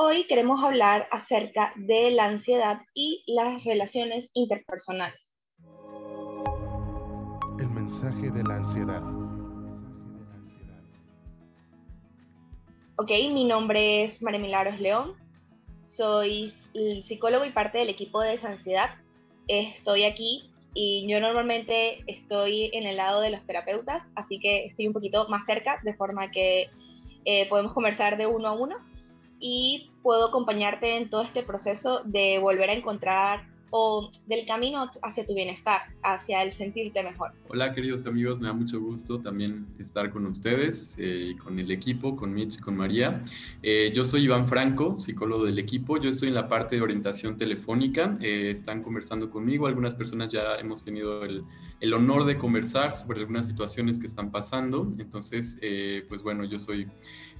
Hoy 0.00 0.28
queremos 0.28 0.62
hablar 0.62 1.08
acerca 1.10 1.72
de 1.74 2.12
la 2.12 2.26
ansiedad 2.26 2.82
y 2.94 3.24
las 3.26 3.64
relaciones 3.64 4.30
interpersonales. 4.32 5.18
El 7.58 7.68
mensaje 7.70 8.30
de 8.30 8.44
la 8.44 8.58
ansiedad. 8.58 9.02
Ok, 12.94 13.10
mi 13.32 13.44
nombre 13.44 14.04
es 14.04 14.22
María 14.22 14.38
Milagros 14.38 14.78
León. 14.78 15.16
Soy 15.96 16.54
psicólogo 17.08 17.44
y 17.44 17.50
parte 17.50 17.78
del 17.78 17.88
equipo 17.88 18.20
de 18.20 18.30
Desansiedad. 18.36 18.90
Estoy 19.48 20.04
aquí 20.04 20.48
y 20.74 21.08
yo 21.10 21.18
normalmente 21.18 22.04
estoy 22.06 22.70
en 22.72 22.86
el 22.86 22.98
lado 22.98 23.20
de 23.20 23.30
los 23.30 23.44
terapeutas, 23.44 24.04
así 24.14 24.38
que 24.38 24.66
estoy 24.66 24.86
un 24.86 24.92
poquito 24.92 25.26
más 25.28 25.44
cerca, 25.44 25.80
de 25.82 25.94
forma 25.94 26.30
que 26.30 26.70
eh, 27.24 27.48
podemos 27.48 27.72
conversar 27.72 28.16
de 28.16 28.28
uno 28.28 28.46
a 28.46 28.52
uno 28.52 28.76
y 29.40 29.90
puedo 30.02 30.28
acompañarte 30.28 30.96
en 30.96 31.10
todo 31.10 31.22
este 31.22 31.42
proceso 31.42 32.02
de 32.04 32.38
volver 32.38 32.70
a 32.70 32.74
encontrar 32.74 33.46
o 33.70 34.10
del 34.26 34.46
camino 34.46 34.90
hacia 35.02 35.26
tu 35.26 35.34
bienestar, 35.34 35.82
hacia 36.02 36.42
el 36.42 36.56
sentirte 36.56 37.02
mejor. 37.02 37.32
Hola 37.48 37.74
queridos 37.74 38.06
amigos, 38.06 38.40
me 38.40 38.48
da 38.48 38.54
mucho 38.54 38.80
gusto 38.80 39.20
también 39.20 39.66
estar 39.78 40.10
con 40.10 40.24
ustedes, 40.26 40.94
eh, 40.98 41.36
con 41.42 41.58
el 41.58 41.70
equipo, 41.70 42.16
con 42.16 42.32
Mitch 42.32 42.56
y 42.56 42.58
con 42.58 42.76
María. 42.76 43.20
Eh, 43.62 43.92
yo 43.94 44.04
soy 44.04 44.24
Iván 44.24 44.48
Franco, 44.48 44.98
psicólogo 44.98 45.44
del 45.44 45.58
equipo, 45.58 45.98
yo 45.98 46.08
estoy 46.10 46.28
en 46.28 46.34
la 46.34 46.48
parte 46.48 46.76
de 46.76 46.82
orientación 46.82 47.36
telefónica, 47.36 48.16
eh, 48.22 48.50
están 48.50 48.82
conversando 48.82 49.30
conmigo, 49.30 49.66
algunas 49.66 49.94
personas 49.94 50.28
ya 50.28 50.56
hemos 50.56 50.82
tenido 50.82 51.24
el, 51.24 51.44
el, 51.80 51.94
honor 51.94 52.24
de 52.24 52.38
conversar 52.38 52.94
sobre 52.94 53.20
algunas 53.20 53.46
situaciones 53.46 53.98
que 53.98 54.06
están 54.06 54.30
pasando, 54.30 54.88
entonces, 54.98 55.58
pues 56.08 56.22
bueno, 56.22 56.44
yo 56.44 56.58
soy... 56.58 56.88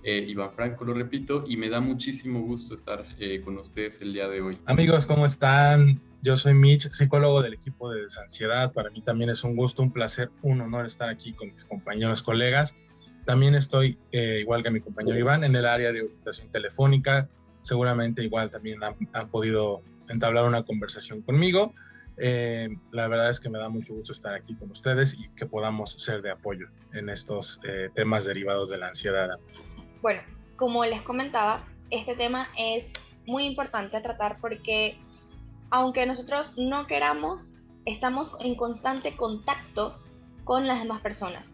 Iván 0.05 0.52
Franco, 0.52 0.84
lo 0.84 0.95
repito, 0.95 1.45
y 1.47 1.56
me 1.56 1.69
da 1.69 1.80
muchísimo 1.80 2.41
gusto 2.41 2.74
estar 2.74 3.05
con 3.45 3.59
ustedes 3.59 4.01
el 4.01 4.14
día 4.14 4.28
de 4.28 4.41
hoy. 4.41 4.59
Amigos, 4.64 5.05
¿cómo 5.05 5.27
están? 5.27 6.01
Yo 6.20 6.36
soy 6.36 6.53
Mitch, 6.53 6.91
psicólogo 6.91 7.42
del 7.42 7.55
equipo 7.55 7.91
de 7.91 8.03
Desansiedad. 8.03 8.72
Para 8.72 8.91
mí 8.91 9.03
también 9.03 9.30
es 9.30 9.45
un 9.45 9.55
gusto, 9.55 9.83
un 9.83 9.92
placer, 9.92 10.30
un 10.42 10.61
honor 10.61 10.86
estar 10.86 11.08
aquí 11.08 11.33
con 11.33 11.52
mis 11.52 11.64
compañeros, 11.64 12.25
colegas. 12.25 12.75
También 13.25 13.55
estoy, 13.55 13.98
eh, 14.11 14.39
igual 14.41 14.64
que 14.64 14.70
mi 14.70 14.80
compañero 14.80 15.17
Iván, 15.17 15.45
en 15.45 15.55
el 15.55 15.64
área 15.64 15.92
de 15.92 16.02
orientación 16.02 16.48
telefónica. 16.48 17.28
Seguramente 17.62 18.25
igual 18.25 18.50
también 18.50 18.80
han, 18.83 19.28
podido 19.28 19.83
entablar 20.08 20.45
una 20.45 20.64
conversación 20.64 21.23
conmigo. 21.23 21.73
Eh, 22.20 22.69
la 22.91 23.08
verdad 23.08 23.30
es 23.30 23.41
que 23.41 23.48
me 23.48 23.58
da 23.58 23.69
mucho 23.69 23.94
gusto 23.94 24.12
estar 24.12 24.34
aquí 24.34 24.55
con 24.56 24.70
ustedes 24.70 25.14
y 25.14 25.28
que 25.30 25.47
podamos 25.47 25.92
ser 25.92 26.20
de 26.22 26.30
apoyo 26.30 26.66
en 26.92 27.08
estos 27.08 27.61
eh, 27.64 27.91
temas 27.94 28.24
derivados 28.24 28.70
de 28.70 28.78
la 28.78 28.88
ansiedad. 28.88 29.38
Bueno, 30.02 30.22
como 30.56 30.84
les 30.84 31.02
comentaba, 31.02 31.64
este 31.91 32.14
tema 32.16 32.48
es 32.56 32.84
muy 33.27 33.44
importante 33.44 34.00
tratar 34.00 34.39
porque 34.41 34.98
aunque 35.70 36.06
nosotros 36.06 36.52
no 36.56 36.86
queramos, 36.86 37.42
estamos 37.84 38.33
en 38.41 38.55
constante 38.56 39.16
contacto 39.16 39.98
con 40.44 40.66
las 40.66 40.80
demás 40.80 41.00
personas. 41.02 41.44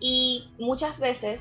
Y 0.00 0.50
muchas 0.58 1.00
veces 1.00 1.40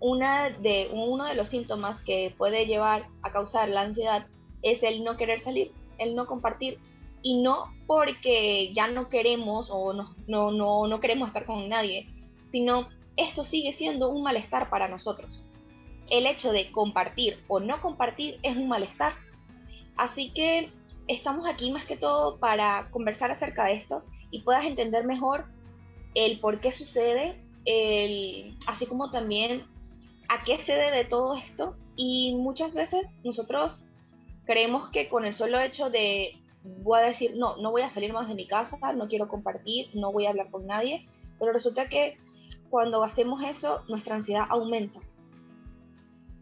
una 0.00 0.50
de, 0.50 0.88
uno 0.92 1.24
de 1.24 1.34
los 1.34 1.48
síntomas 1.48 2.00
que 2.02 2.34
puede 2.38 2.66
llevar 2.66 3.06
a 3.22 3.32
causar 3.32 3.68
la 3.68 3.82
ansiedad 3.82 4.26
es 4.62 4.82
el 4.82 5.04
no 5.04 5.16
querer 5.16 5.40
salir, 5.40 5.72
el 5.98 6.14
no 6.14 6.26
compartir. 6.26 6.78
Y 7.22 7.42
no 7.42 7.72
porque 7.86 8.72
ya 8.72 8.86
no 8.86 9.08
queremos 9.08 9.68
o 9.70 9.92
no, 9.92 10.14
no, 10.26 10.50
no, 10.50 10.86
no 10.86 11.00
queremos 11.00 11.28
estar 11.28 11.46
con 11.46 11.68
nadie, 11.68 12.06
sino 12.50 12.88
esto 13.16 13.44
sigue 13.44 13.72
siendo 13.72 14.08
un 14.08 14.22
malestar 14.22 14.70
para 14.70 14.88
nosotros. 14.88 15.42
El 16.08 16.26
hecho 16.26 16.52
de 16.52 16.70
compartir 16.70 17.42
o 17.48 17.60
no 17.60 17.80
compartir 17.82 18.38
es 18.42 18.56
un 18.56 18.68
malestar. 18.68 19.14
Así 19.96 20.30
que 20.32 20.70
estamos 21.08 21.46
aquí 21.46 21.70
más 21.70 21.84
que 21.84 21.96
todo 21.96 22.38
para 22.38 22.88
conversar 22.90 23.30
acerca 23.30 23.64
de 23.64 23.74
esto 23.74 24.04
y 24.30 24.42
puedas 24.42 24.64
entender 24.64 25.04
mejor 25.04 25.46
el 26.14 26.38
por 26.40 26.60
qué 26.60 26.72
sucede, 26.72 27.36
el, 27.64 28.56
así 28.66 28.86
como 28.86 29.10
también 29.10 29.66
a 30.28 30.42
qué 30.44 30.58
se 30.64 30.72
debe 30.72 31.04
todo 31.04 31.34
esto. 31.34 31.74
Y 31.96 32.34
muchas 32.36 32.74
veces 32.74 33.06
nosotros 33.24 33.80
creemos 34.46 34.90
que 34.90 35.08
con 35.08 35.24
el 35.24 35.34
solo 35.34 35.58
hecho 35.60 35.90
de, 35.90 36.38
voy 36.82 37.00
a 37.00 37.02
decir, 37.02 37.34
no, 37.36 37.56
no 37.56 37.70
voy 37.70 37.82
a 37.82 37.90
salir 37.90 38.12
más 38.12 38.28
de 38.28 38.34
mi 38.34 38.46
casa, 38.46 38.78
no 38.92 39.08
quiero 39.08 39.28
compartir, 39.28 39.90
no 39.94 40.12
voy 40.12 40.26
a 40.26 40.30
hablar 40.30 40.50
con 40.50 40.66
nadie, 40.66 41.06
pero 41.38 41.52
resulta 41.52 41.88
que 41.88 42.16
cuando 42.70 43.02
hacemos 43.02 43.42
eso, 43.42 43.82
nuestra 43.88 44.16
ansiedad 44.16 44.46
aumenta. 44.48 45.00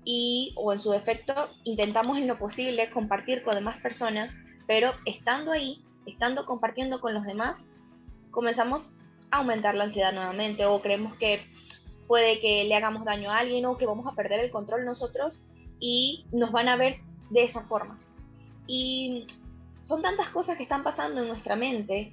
Y, 0.04 0.54
o 0.56 0.72
en 0.72 0.78
su 0.78 0.90
defecto, 0.90 1.48
intentamos 1.64 2.18
en 2.18 2.28
lo 2.28 2.38
posible 2.38 2.90
compartir 2.90 3.42
con 3.42 3.54
demás 3.54 3.80
personas 3.80 4.30
pero 4.66 4.92
estando 5.04 5.52
ahí, 5.52 5.82
estando 6.06 6.44
compartiendo 6.44 7.00
con 7.00 7.14
los 7.14 7.24
demás, 7.24 7.56
comenzamos 8.30 8.82
a 9.30 9.38
aumentar 9.38 9.74
la 9.74 9.84
ansiedad 9.84 10.12
nuevamente 10.12 10.66
o 10.66 10.80
creemos 10.80 11.16
que 11.16 11.40
puede 12.06 12.40
que 12.40 12.64
le 12.64 12.74
hagamos 12.74 13.04
daño 13.04 13.30
a 13.30 13.38
alguien 13.38 13.66
o 13.66 13.76
que 13.76 13.86
vamos 13.86 14.06
a 14.06 14.14
perder 14.14 14.40
el 14.40 14.50
control 14.50 14.84
nosotros 14.84 15.38
y 15.80 16.26
nos 16.32 16.52
van 16.52 16.68
a 16.68 16.76
ver 16.76 16.98
de 17.30 17.44
esa 17.44 17.62
forma. 17.62 17.98
Y 18.66 19.26
son 19.86 20.02
tantas 20.02 20.28
cosas 20.28 20.56
que 20.56 20.64
están 20.64 20.82
pasando 20.82 21.22
en 21.22 21.28
nuestra 21.28 21.56
mente 21.56 22.12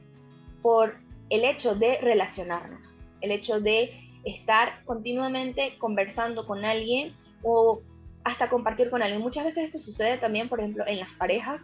por 0.61 0.95
el 1.29 1.43
hecho 1.43 1.75
de 1.75 1.97
relacionarnos, 1.99 2.95
el 3.21 3.31
hecho 3.31 3.59
de 3.59 3.91
estar 4.23 4.83
continuamente 4.85 5.77
conversando 5.79 6.45
con 6.45 6.63
alguien 6.63 7.13
o 7.41 7.81
hasta 8.23 8.49
compartir 8.49 8.89
con 8.89 9.01
alguien. 9.01 9.21
Muchas 9.21 9.45
veces 9.45 9.65
esto 9.65 9.79
sucede 9.79 10.17
también, 10.17 10.49
por 10.49 10.59
ejemplo, 10.59 10.85
en 10.87 10.99
las 10.99 11.09
parejas 11.17 11.61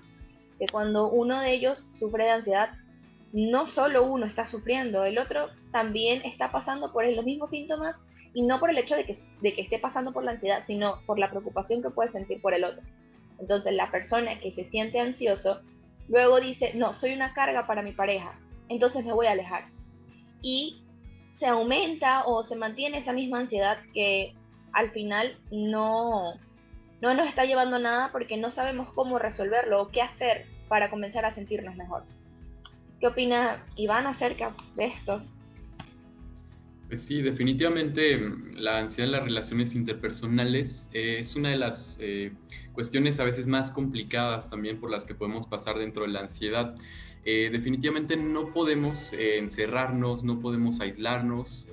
que 0.58 0.66
cuando 0.68 1.10
uno 1.10 1.40
de 1.40 1.54
ellos 1.54 1.84
sufre 2.00 2.26
de 2.26 2.32
ansiedad, 2.32 2.72
no 3.32 3.68
solo 3.68 4.04
uno 4.04 4.26
está 4.26 4.46
sufriendo, 4.46 5.06
el 5.06 5.20
otro 5.20 5.50
también 5.72 6.24
está 6.26 6.52
pasando 6.52 6.92
por 6.92 7.06
los 7.06 7.24
mismos 7.24 7.52
síntomas 7.52 7.96
y 8.34 8.42
no 8.42 8.60
por 8.60 8.72
el 8.72 8.78
hecho 8.78 8.96
de 8.96 9.06
que, 9.06 9.16
de 9.42 9.54
que 9.54 9.62
esté 9.62 9.80
pasando 9.80 10.12
por 10.12 10.24
la 10.24 10.32
ansiedad, 10.32 10.64
sino 10.68 11.02
por 11.06 11.20
la 11.20 11.30
preocupación 11.30 11.82
que 11.82 11.92
puede 11.92 12.12
sentir 12.12 12.42
por 12.42 12.54
el 12.54 12.64
otro. 12.64 12.82
Entonces 13.40 13.74
la 13.74 13.90
persona 13.92 14.40
que 14.40 14.52
se 14.52 14.66
siente 14.70 15.00
ansioso 15.00 15.62
luego 16.10 16.42
dice, 16.42 16.74
no, 16.76 16.94
soy 16.94 17.14
una 17.14 17.34
carga 17.34 17.66
para 17.68 17.82
mi 17.82 17.94
pareja, 17.94 18.34
entonces 18.68 19.06
me 19.06 19.14
voy 19.14 19.28
a 19.28 19.32
alejar. 19.32 19.66
Y 20.42 20.84
se 21.40 21.48
aumenta 21.48 22.26
o 22.26 22.44
se 22.44 22.56
mantiene 22.56 22.98
esa 22.98 23.14
misma 23.14 23.40
ansiedad 23.40 23.78
que 23.94 24.36
al 24.74 24.92
final 24.92 25.38
no, 25.52 26.34
no 27.02 27.14
nos 27.14 27.28
está 27.28 27.46
llevando 27.46 27.78
a 27.78 27.80
nada 27.80 28.10
porque 28.12 28.38
no 28.38 28.52
sabemos 28.52 28.90
cómo 28.94 29.20
resolverlo 29.20 29.82
o 29.82 29.88
qué 29.90 30.02
hacer 30.02 30.46
para 30.68 30.90
comenzar 30.90 31.26
a 31.26 31.34
sentirnos 31.34 31.76
mejor. 31.76 32.04
¿Qué 33.00 33.08
opina 33.08 33.66
Iván 33.76 34.08
acerca 34.08 34.54
de 34.76 34.86
esto? 34.88 35.22
Pues 36.90 37.04
sí, 37.04 37.22
definitivamente 37.22 38.18
mm, 38.18 38.56
la 38.56 38.80
ansiedad 38.80 39.06
en 39.06 39.12
las 39.12 39.24
relaciones 39.24 39.76
interpersonales 39.76 40.90
es 40.92 41.36
una 41.36 41.50
de 41.50 41.58
las 41.58 42.00
eh, 42.02 42.34
cuestiones 42.74 43.20
a 43.20 43.26
veces 43.26 43.46
más 43.46 43.70
complicadas 43.70 44.50
también 44.50 44.80
por 44.80 44.90
las 44.90 45.06
que 45.06 45.14
podemos 45.14 45.46
pasar 45.46 45.78
dentro 45.78 46.02
de 46.02 46.10
la 46.10 46.22
ansiedad. 46.22 46.74
Eh, 47.26 47.50
definitivamente 47.52 48.18
no 48.18 48.52
podemos 48.54 49.14
eh, 49.14 49.38
encerrarnos, 49.38 50.24
no 50.24 50.40
podemos 50.40 50.80
aislarnos. 50.80 51.68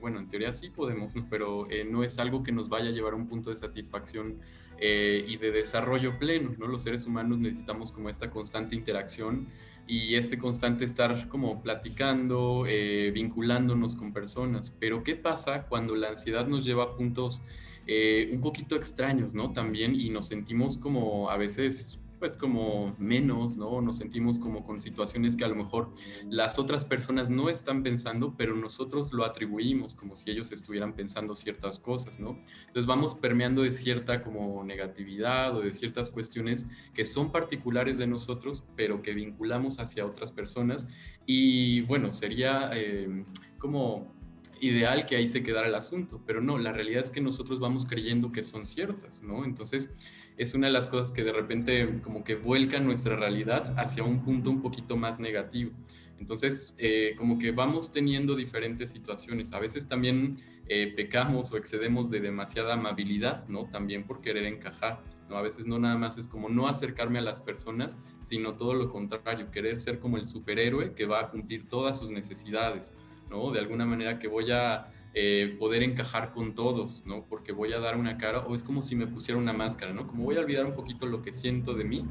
bueno, 0.00 0.18
en 0.18 0.28
teoría 0.28 0.54
sí 0.54 0.70
podemos, 0.70 1.14
pero 1.28 1.68
no 1.90 2.02
es 2.02 2.18
algo 2.18 2.42
que 2.42 2.52
nos 2.52 2.70
vaya 2.70 2.88
a 2.88 2.92
llevar 2.92 3.12
a 3.12 3.16
un 3.16 3.28
punto 3.28 3.50
de 3.50 3.56
satisfacción 3.56 4.38
eh, 4.84 5.24
y 5.28 5.36
de 5.36 5.52
desarrollo 5.52 6.18
pleno, 6.18 6.56
¿no? 6.58 6.66
Los 6.66 6.82
seres 6.82 7.06
humanos 7.06 7.38
necesitamos 7.38 7.92
como 7.92 8.08
esta 8.08 8.32
constante 8.32 8.74
interacción 8.74 9.46
y 9.86 10.14
este 10.14 10.38
constante 10.38 10.84
estar 10.84 11.28
como 11.28 11.62
platicando, 11.62 12.64
eh, 12.66 13.10
vinculándonos 13.12 13.96
con 13.96 14.12
personas. 14.12 14.70
Pero 14.78 15.02
¿qué 15.02 15.16
pasa 15.16 15.66
cuando 15.66 15.94
la 15.96 16.08
ansiedad 16.08 16.46
nos 16.46 16.64
lleva 16.64 16.84
a 16.84 16.96
puntos 16.96 17.42
eh, 17.86 18.30
un 18.32 18.40
poquito 18.40 18.76
extraños, 18.76 19.34
¿no? 19.34 19.52
También 19.52 19.94
y 19.94 20.10
nos 20.10 20.28
sentimos 20.28 20.78
como 20.78 21.30
a 21.30 21.36
veces 21.36 21.98
pues 22.22 22.36
como 22.36 22.94
menos, 23.00 23.56
¿no? 23.56 23.80
Nos 23.80 23.96
sentimos 23.96 24.38
como 24.38 24.64
con 24.64 24.80
situaciones 24.80 25.34
que 25.34 25.42
a 25.42 25.48
lo 25.48 25.56
mejor 25.56 25.92
las 26.30 26.56
otras 26.56 26.84
personas 26.84 27.30
no 27.30 27.48
están 27.48 27.82
pensando, 27.82 28.36
pero 28.36 28.54
nosotros 28.54 29.12
lo 29.12 29.24
atribuimos 29.24 29.96
como 29.96 30.14
si 30.14 30.30
ellos 30.30 30.52
estuvieran 30.52 30.92
pensando 30.92 31.34
ciertas 31.34 31.80
cosas, 31.80 32.20
¿no? 32.20 32.38
Entonces 32.60 32.86
vamos 32.86 33.16
permeando 33.16 33.62
de 33.62 33.72
cierta 33.72 34.22
como 34.22 34.62
negatividad 34.62 35.56
o 35.56 35.62
de 35.62 35.72
ciertas 35.72 36.10
cuestiones 36.10 36.64
que 36.94 37.04
son 37.04 37.32
particulares 37.32 37.98
de 37.98 38.06
nosotros, 38.06 38.62
pero 38.76 39.02
que 39.02 39.14
vinculamos 39.14 39.80
hacia 39.80 40.06
otras 40.06 40.30
personas 40.30 40.86
y 41.26 41.80
bueno, 41.80 42.12
sería 42.12 42.70
eh, 42.72 43.26
como 43.58 44.14
ideal 44.60 45.06
que 45.06 45.16
ahí 45.16 45.26
se 45.26 45.42
quedara 45.42 45.66
el 45.66 45.74
asunto, 45.74 46.22
pero 46.24 46.40
no, 46.40 46.56
la 46.56 46.70
realidad 46.70 47.02
es 47.02 47.10
que 47.10 47.20
nosotros 47.20 47.58
vamos 47.58 47.84
creyendo 47.84 48.30
que 48.30 48.44
son 48.44 48.64
ciertas, 48.64 49.20
¿no? 49.20 49.44
Entonces, 49.44 49.96
es 50.36 50.54
una 50.54 50.66
de 50.68 50.72
las 50.72 50.88
cosas 50.88 51.12
que 51.12 51.24
de 51.24 51.32
repente 51.32 52.00
como 52.02 52.24
que 52.24 52.36
vuelca 52.36 52.80
nuestra 52.80 53.16
realidad 53.16 53.74
hacia 53.78 54.02
un 54.02 54.24
punto 54.24 54.50
un 54.50 54.62
poquito 54.62 54.96
más 54.96 55.20
negativo. 55.20 55.72
Entonces, 56.18 56.74
eh, 56.78 57.14
como 57.18 57.36
que 57.36 57.50
vamos 57.50 57.90
teniendo 57.90 58.36
diferentes 58.36 58.90
situaciones. 58.90 59.52
A 59.52 59.58
veces 59.58 59.88
también 59.88 60.38
eh, 60.68 60.92
pecamos 60.94 61.50
o 61.52 61.56
excedemos 61.56 62.10
de 62.10 62.20
demasiada 62.20 62.74
amabilidad, 62.74 63.46
¿no? 63.48 63.64
También 63.64 64.04
por 64.04 64.20
querer 64.20 64.44
encajar, 64.44 65.02
¿no? 65.28 65.36
A 65.36 65.42
veces 65.42 65.66
no 65.66 65.80
nada 65.80 65.98
más 65.98 66.18
es 66.18 66.28
como 66.28 66.48
no 66.48 66.68
acercarme 66.68 67.18
a 67.18 67.22
las 67.22 67.40
personas, 67.40 67.98
sino 68.20 68.54
todo 68.54 68.74
lo 68.74 68.88
contrario, 68.88 69.50
querer 69.50 69.80
ser 69.80 69.98
como 69.98 70.16
el 70.16 70.24
superhéroe 70.24 70.94
que 70.94 71.06
va 71.06 71.22
a 71.22 71.30
cumplir 71.30 71.68
todas 71.68 71.98
sus 71.98 72.12
necesidades, 72.12 72.94
¿no? 73.28 73.50
De 73.50 73.58
alguna 73.58 73.84
manera 73.84 74.20
que 74.20 74.28
voy 74.28 74.52
a 74.52 74.92
eh, 75.14 75.56
poder 75.58 75.82
encajar 75.82 76.32
con 76.32 76.54
todos, 76.54 77.02
¿no? 77.06 77.26
Porque 77.28 77.52
voy 77.52 77.72
a 77.72 77.80
dar 77.80 77.96
una 77.96 78.16
cara, 78.16 78.40
o 78.40 78.54
es 78.54 78.64
como 78.64 78.82
si 78.82 78.96
me 78.96 79.06
pusiera 79.06 79.38
una 79.38 79.52
máscara, 79.52 79.92
¿no? 79.92 80.06
Como 80.06 80.24
voy 80.24 80.36
a 80.36 80.40
olvidar 80.40 80.64
un 80.64 80.74
poquito 80.74 81.06
lo 81.06 81.22
que 81.22 81.32
siento 81.32 81.74
de 81.74 81.84
mí 81.84 82.04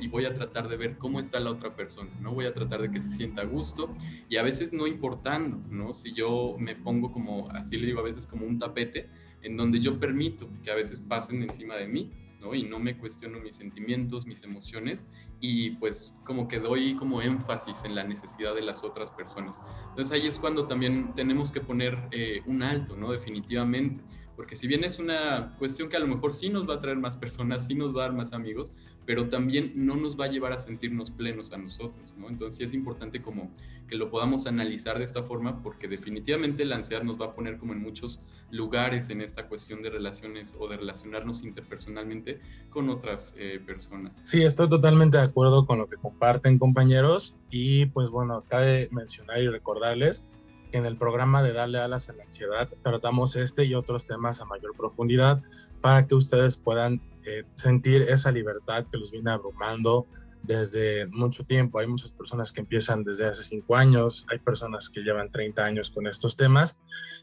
y 0.00 0.08
voy 0.08 0.24
a 0.26 0.34
tratar 0.34 0.68
de 0.68 0.76
ver 0.76 0.98
cómo 0.98 1.20
está 1.20 1.40
la 1.40 1.50
otra 1.50 1.74
persona, 1.74 2.10
¿no? 2.20 2.32
Voy 2.32 2.46
a 2.46 2.52
tratar 2.52 2.82
de 2.82 2.90
que 2.90 3.00
se 3.00 3.12
sienta 3.12 3.42
a 3.42 3.44
gusto 3.44 3.94
y 4.28 4.36
a 4.36 4.42
veces 4.42 4.72
no 4.72 4.86
importando, 4.86 5.60
¿no? 5.70 5.94
Si 5.94 6.12
yo 6.12 6.56
me 6.58 6.76
pongo 6.76 7.12
como, 7.12 7.50
así 7.50 7.78
le 7.78 7.86
digo 7.86 8.00
a 8.00 8.04
veces 8.04 8.26
como 8.26 8.46
un 8.46 8.58
tapete, 8.58 9.08
en 9.42 9.56
donde 9.56 9.80
yo 9.80 9.98
permito 9.98 10.48
que 10.62 10.70
a 10.70 10.74
veces 10.74 11.00
pasen 11.00 11.42
encima 11.42 11.76
de 11.76 11.88
mí, 11.88 12.10
¿no? 12.40 12.54
Y 12.54 12.64
no 12.64 12.78
me 12.78 12.96
cuestiono 12.96 13.38
mis 13.40 13.56
sentimientos, 13.56 14.26
mis 14.26 14.42
emociones 14.42 15.04
y 15.40 15.70
pues 15.72 16.20
como 16.24 16.48
que 16.48 16.58
doy 16.58 16.96
como 16.96 17.22
énfasis 17.22 17.84
en 17.84 17.94
la 17.94 18.04
necesidad 18.04 18.54
de 18.54 18.62
las 18.62 18.84
otras 18.84 19.10
personas. 19.10 19.60
Entonces 19.90 20.12
ahí 20.12 20.26
es 20.26 20.38
cuando 20.38 20.66
también 20.66 21.14
tenemos 21.14 21.52
que 21.52 21.60
poner 21.60 21.98
eh, 22.10 22.42
un 22.46 22.62
alto, 22.62 22.96
¿no? 22.96 23.12
Definitivamente. 23.12 24.02
Porque 24.36 24.54
si 24.54 24.66
bien 24.66 24.84
es 24.84 24.98
una 24.98 25.50
cuestión 25.58 25.90
que 25.90 25.96
a 25.98 26.00
lo 26.00 26.06
mejor 26.06 26.32
sí 26.32 26.48
nos 26.48 26.66
va 26.66 26.76
a 26.76 26.80
traer 26.80 26.96
más 26.96 27.16
personas, 27.16 27.66
sí 27.66 27.74
nos 27.74 27.94
va 27.94 28.04
a 28.04 28.08
dar 28.08 28.16
más 28.16 28.32
amigos, 28.32 28.72
pero 29.10 29.28
también 29.28 29.72
no 29.74 29.96
nos 29.96 30.16
va 30.16 30.26
a 30.26 30.28
llevar 30.28 30.52
a 30.52 30.58
sentirnos 30.58 31.10
plenos 31.10 31.50
a 31.50 31.58
nosotros, 31.58 32.14
¿no? 32.16 32.28
Entonces 32.28 32.58
sí 32.58 32.62
es 32.62 32.72
importante 32.72 33.20
como 33.20 33.50
que 33.88 33.96
lo 33.96 34.08
podamos 34.08 34.46
analizar 34.46 34.98
de 34.98 35.04
esta 35.04 35.24
forma 35.24 35.64
porque 35.64 35.88
definitivamente 35.88 36.64
la 36.64 36.76
ansiedad 36.76 37.02
nos 37.02 37.20
va 37.20 37.26
a 37.26 37.34
poner 37.34 37.58
como 37.58 37.72
en 37.72 37.82
muchos 37.82 38.22
lugares 38.52 39.10
en 39.10 39.20
esta 39.20 39.48
cuestión 39.48 39.82
de 39.82 39.90
relaciones 39.90 40.54
o 40.56 40.68
de 40.68 40.76
relacionarnos 40.76 41.42
interpersonalmente 41.42 42.40
con 42.68 42.88
otras 42.88 43.34
eh, 43.36 43.60
personas. 43.66 44.12
Sí, 44.26 44.44
estoy 44.44 44.68
totalmente 44.68 45.16
de 45.16 45.24
acuerdo 45.24 45.66
con 45.66 45.78
lo 45.78 45.88
que 45.88 45.96
comparten 45.96 46.60
compañeros 46.60 47.36
y 47.50 47.86
pues 47.86 48.10
bueno, 48.10 48.44
cabe 48.46 48.90
mencionar 48.92 49.42
y 49.42 49.48
recordarles 49.48 50.22
que 50.70 50.78
en 50.78 50.86
el 50.86 50.96
programa 50.96 51.42
de 51.42 51.52
Darle 51.52 51.78
alas 51.78 52.08
a 52.10 52.12
la 52.12 52.22
ansiedad 52.22 52.68
tratamos 52.84 53.34
este 53.34 53.64
y 53.64 53.74
otros 53.74 54.06
temas 54.06 54.40
a 54.40 54.44
mayor 54.44 54.76
profundidad 54.76 55.42
para 55.80 56.06
que 56.06 56.14
ustedes 56.14 56.56
puedan 56.56 57.00
eh, 57.24 57.44
sentir 57.56 58.02
esa 58.02 58.32
libertad 58.32 58.86
que 58.90 58.96
los 58.96 59.10
viene 59.10 59.30
abrumando 59.30 60.06
desde 60.42 61.06
mucho 61.06 61.44
tiempo. 61.44 61.78
Hay 61.78 61.86
muchas 61.86 62.10
personas 62.10 62.50
que 62.50 62.60
empiezan 62.60 63.04
desde 63.04 63.26
hace 63.26 63.42
cinco 63.42 63.76
años, 63.76 64.24
hay 64.30 64.38
personas 64.38 64.88
que 64.88 65.00
llevan 65.00 65.30
30 65.30 65.62
años 65.62 65.90
con 65.90 66.06
estos 66.06 66.36
temas, 66.36 66.78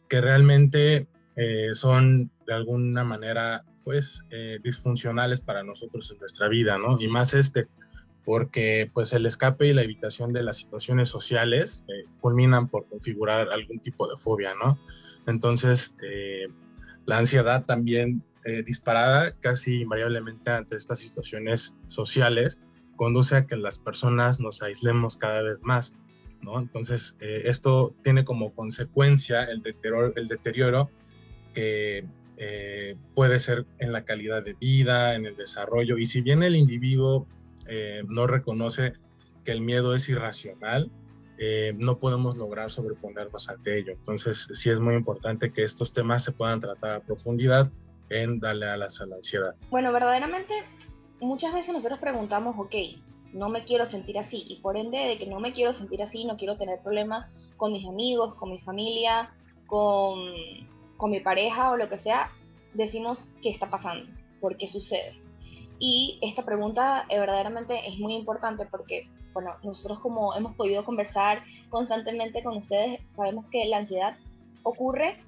que 0.07 0.21
realmente 0.21 1.07
eh, 1.35 1.69
son 1.73 2.29
de 2.45 2.53
alguna 2.53 3.03
manera 3.03 3.63
pues 3.83 4.23
eh, 4.29 4.59
disfuncionales 4.63 5.41
para 5.41 5.63
nosotros 5.63 6.11
en 6.11 6.19
nuestra 6.19 6.47
vida, 6.47 6.77
¿no? 6.77 7.01
Y 7.01 7.07
más 7.07 7.33
este, 7.33 7.67
porque 8.23 8.91
pues 8.93 9.13
el 9.13 9.25
escape 9.25 9.67
y 9.67 9.73
la 9.73 9.81
evitación 9.81 10.31
de 10.31 10.43
las 10.43 10.57
situaciones 10.57 11.09
sociales 11.09 11.85
culminan 12.19 12.67
por 12.67 12.85
configurar 12.87 13.49
algún 13.49 13.79
tipo 13.79 14.07
de 14.07 14.17
fobia, 14.17 14.53
¿no? 14.53 14.77
Entonces, 15.25 15.95
la 17.05 17.17
ansiedad 17.17 17.65
también 17.65 18.21
eh, 18.47 18.63
disparada 18.63 19.33
casi 19.41 19.81
invariablemente 19.81 20.49
ante 20.49 20.77
estas 20.77 20.99
situaciones 20.99 21.75
sociales 21.87 22.61
conduce 22.95 23.35
a 23.35 23.45
que 23.45 23.57
las 23.57 23.77
personas 23.77 24.39
nos 24.39 24.61
aislemos 24.61 25.17
cada 25.17 25.41
vez 25.41 25.63
más. 25.63 25.93
Entonces, 26.41 27.17
eh, 27.19 27.41
esto 27.43 27.93
tiene 28.03 28.23
como 28.23 28.53
consecuencia 28.53 29.43
el 29.43 29.61
deterioro, 29.63 30.13
el 30.15 30.29
deterioro 30.29 30.89
que 31.53 32.05
eh, 32.37 32.95
puede 33.13 33.41
ser 33.41 33.65
en 33.79 33.91
la 33.91 34.05
calidad 34.05 34.43
de 34.43 34.53
vida, 34.53 35.15
en 35.15 35.25
el 35.25 35.35
desarrollo, 35.35 35.97
y 35.97 36.05
si 36.05 36.21
bien 36.21 36.41
el 36.41 36.55
individuo 36.55 37.27
no 38.07 38.27
reconoce 38.27 38.93
que 39.43 39.51
el 39.51 39.59
miedo 39.59 39.93
es 39.93 40.07
irracional, 40.07 40.89
no 41.75 41.99
podemos 41.99 42.37
lograr 42.37 42.71
sobreponernos 42.71 43.49
ante 43.49 43.77
ello. 43.77 43.91
Entonces, 43.91 44.47
sí 44.53 44.69
es 44.69 44.79
muy 44.79 44.95
importante 44.95 45.51
que 45.51 45.65
estos 45.65 45.91
temas 45.91 46.23
se 46.23 46.31
puedan 46.31 46.61
tratar 46.61 46.91
a 46.91 46.99
profundidad 47.01 47.69
en 48.09 48.39
darle 48.39 48.67
a 48.67 48.77
la 48.77 48.85
ansiedad? 48.85 49.55
Bueno, 49.69 49.91
verdaderamente 49.91 50.53
muchas 51.19 51.53
veces 51.53 51.73
nosotros 51.73 51.99
preguntamos, 51.99 52.55
ok, 52.57 52.75
no 53.33 53.49
me 53.49 53.65
quiero 53.65 53.85
sentir 53.85 54.17
así 54.17 54.45
y 54.47 54.57
por 54.61 54.77
ende 54.77 54.97
de 54.97 55.17
que 55.17 55.27
no 55.27 55.39
me 55.39 55.53
quiero 55.53 55.73
sentir 55.73 56.01
así, 56.01 56.25
no 56.25 56.37
quiero 56.37 56.57
tener 56.57 56.79
problemas 56.81 57.27
con 57.57 57.73
mis 57.73 57.85
amigos, 57.87 58.35
con 58.35 58.51
mi 58.51 58.59
familia, 58.59 59.31
con, 59.65 60.19
con 60.95 61.11
mi 61.11 61.19
pareja 61.19 61.71
o 61.71 61.77
lo 61.77 61.89
que 61.89 61.97
sea, 61.97 62.31
decimos 62.73 63.19
qué 63.41 63.49
está 63.49 63.69
pasando, 63.69 64.09
por 64.39 64.57
qué 64.57 64.67
sucede. 64.67 65.19
Y 65.79 66.19
esta 66.21 66.43
pregunta 66.43 67.05
eh, 67.09 67.19
verdaderamente 67.19 67.87
es 67.87 67.99
muy 67.99 68.15
importante 68.15 68.65
porque, 68.65 69.07
bueno, 69.33 69.55
nosotros 69.63 69.99
como 69.99 70.35
hemos 70.35 70.55
podido 70.55 70.83
conversar 70.83 71.43
constantemente 71.69 72.43
con 72.43 72.57
ustedes, 72.57 73.01
sabemos 73.15 73.45
que 73.51 73.65
la 73.65 73.77
ansiedad 73.77 74.17
ocurre 74.63 75.23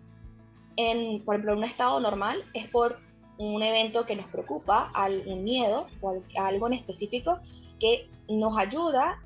en, 0.80 1.22
por 1.26 1.36
ejemplo, 1.36 1.58
un 1.58 1.66
estado 1.66 2.00
normal 2.00 2.42
es 2.54 2.70
por 2.70 3.00
un 3.38 3.62
evento 3.62 4.06
que 4.06 4.16
nos 4.16 4.28
preocupa, 4.28 4.92
un 5.26 5.44
miedo 5.44 5.88
o 6.00 6.22
algo 6.40 6.68
en 6.68 6.74
específico 6.74 7.40
que 7.82 8.08
nos 8.30 8.58
ayuda, 8.58 9.22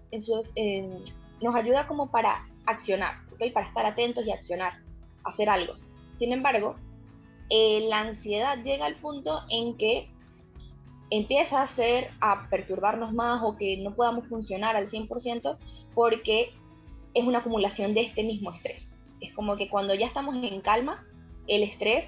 nos 1.41 1.55
ayuda 1.55 1.85
como 1.85 2.09
para 2.09 2.43
accionar, 2.65 3.17
¿okay? 3.33 3.51
para 3.51 3.67
estar 3.67 3.85
atentos 3.85 4.25
y 4.25 4.31
accionar, 4.31 4.73
hacer 5.25 5.47
algo. 5.47 5.75
Sin 6.17 6.33
embargo, 6.33 6.75
eh, 7.51 7.85
la 7.87 7.99
ansiedad 7.99 8.57
llega 8.63 8.87
al 8.87 8.95
punto 8.95 9.41
en 9.49 9.77
que 9.77 10.09
empieza 11.11 11.59
a 11.59 11.63
hacer, 11.63 12.09
a 12.19 12.49
perturbarnos 12.49 13.13
más 13.13 13.43
o 13.43 13.57
que 13.57 13.77
no 13.77 13.93
podamos 13.93 14.27
funcionar 14.27 14.75
al 14.75 14.89
100% 14.89 15.57
porque 15.93 16.51
es 17.13 17.23
una 17.23 17.39
acumulación 17.39 17.93
de 17.93 18.01
este 18.01 18.23
mismo 18.23 18.51
estrés. 18.51 18.81
Es 19.21 19.33
como 19.33 19.55
que 19.55 19.69
cuando 19.69 19.93
ya 19.93 20.07
estamos 20.07 20.35
en 20.35 20.59
calma, 20.61 21.05
el 21.47 21.63
estrés 21.63 22.05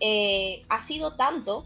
eh, 0.00 0.64
ha 0.68 0.86
sido 0.86 1.16
tanto 1.16 1.64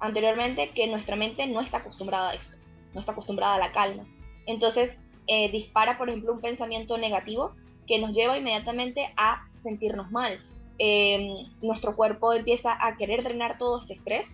anteriormente 0.00 0.70
que 0.70 0.86
nuestra 0.86 1.16
mente 1.16 1.46
no 1.46 1.60
está 1.60 1.78
acostumbrada 1.78 2.30
a 2.30 2.34
esto, 2.34 2.56
no 2.94 3.00
está 3.00 3.12
acostumbrada 3.12 3.54
a 3.54 3.58
la 3.58 3.72
calma. 3.72 4.04
Entonces 4.46 4.90
eh, 5.26 5.50
dispara, 5.50 5.98
por 5.98 6.08
ejemplo, 6.08 6.32
un 6.32 6.40
pensamiento 6.40 6.98
negativo 6.98 7.52
que 7.86 7.98
nos 7.98 8.12
lleva 8.12 8.36
inmediatamente 8.36 9.12
a 9.16 9.46
sentirnos 9.62 10.10
mal. 10.10 10.40
Em, 10.78 11.46
nuestro 11.60 11.94
cuerpo 11.94 12.32
empieza 12.32 12.76
a 12.84 12.96
querer 12.96 13.22
drenar 13.22 13.58
todo 13.58 13.80
este 13.82 13.94
estrés 13.94 14.26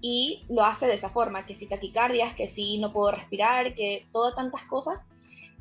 y 0.00 0.44
lo 0.48 0.64
hace 0.64 0.86
de 0.86 0.94
esa 0.94 1.10
forma, 1.10 1.44
que 1.44 1.56
si 1.56 1.66
taquicardias, 1.66 2.34
que 2.34 2.48
si 2.48 2.78
no 2.78 2.92
puedo 2.92 3.10
respirar, 3.10 3.74
que 3.74 4.06
todas 4.12 4.34
tantas 4.34 4.62
cosas. 4.64 5.00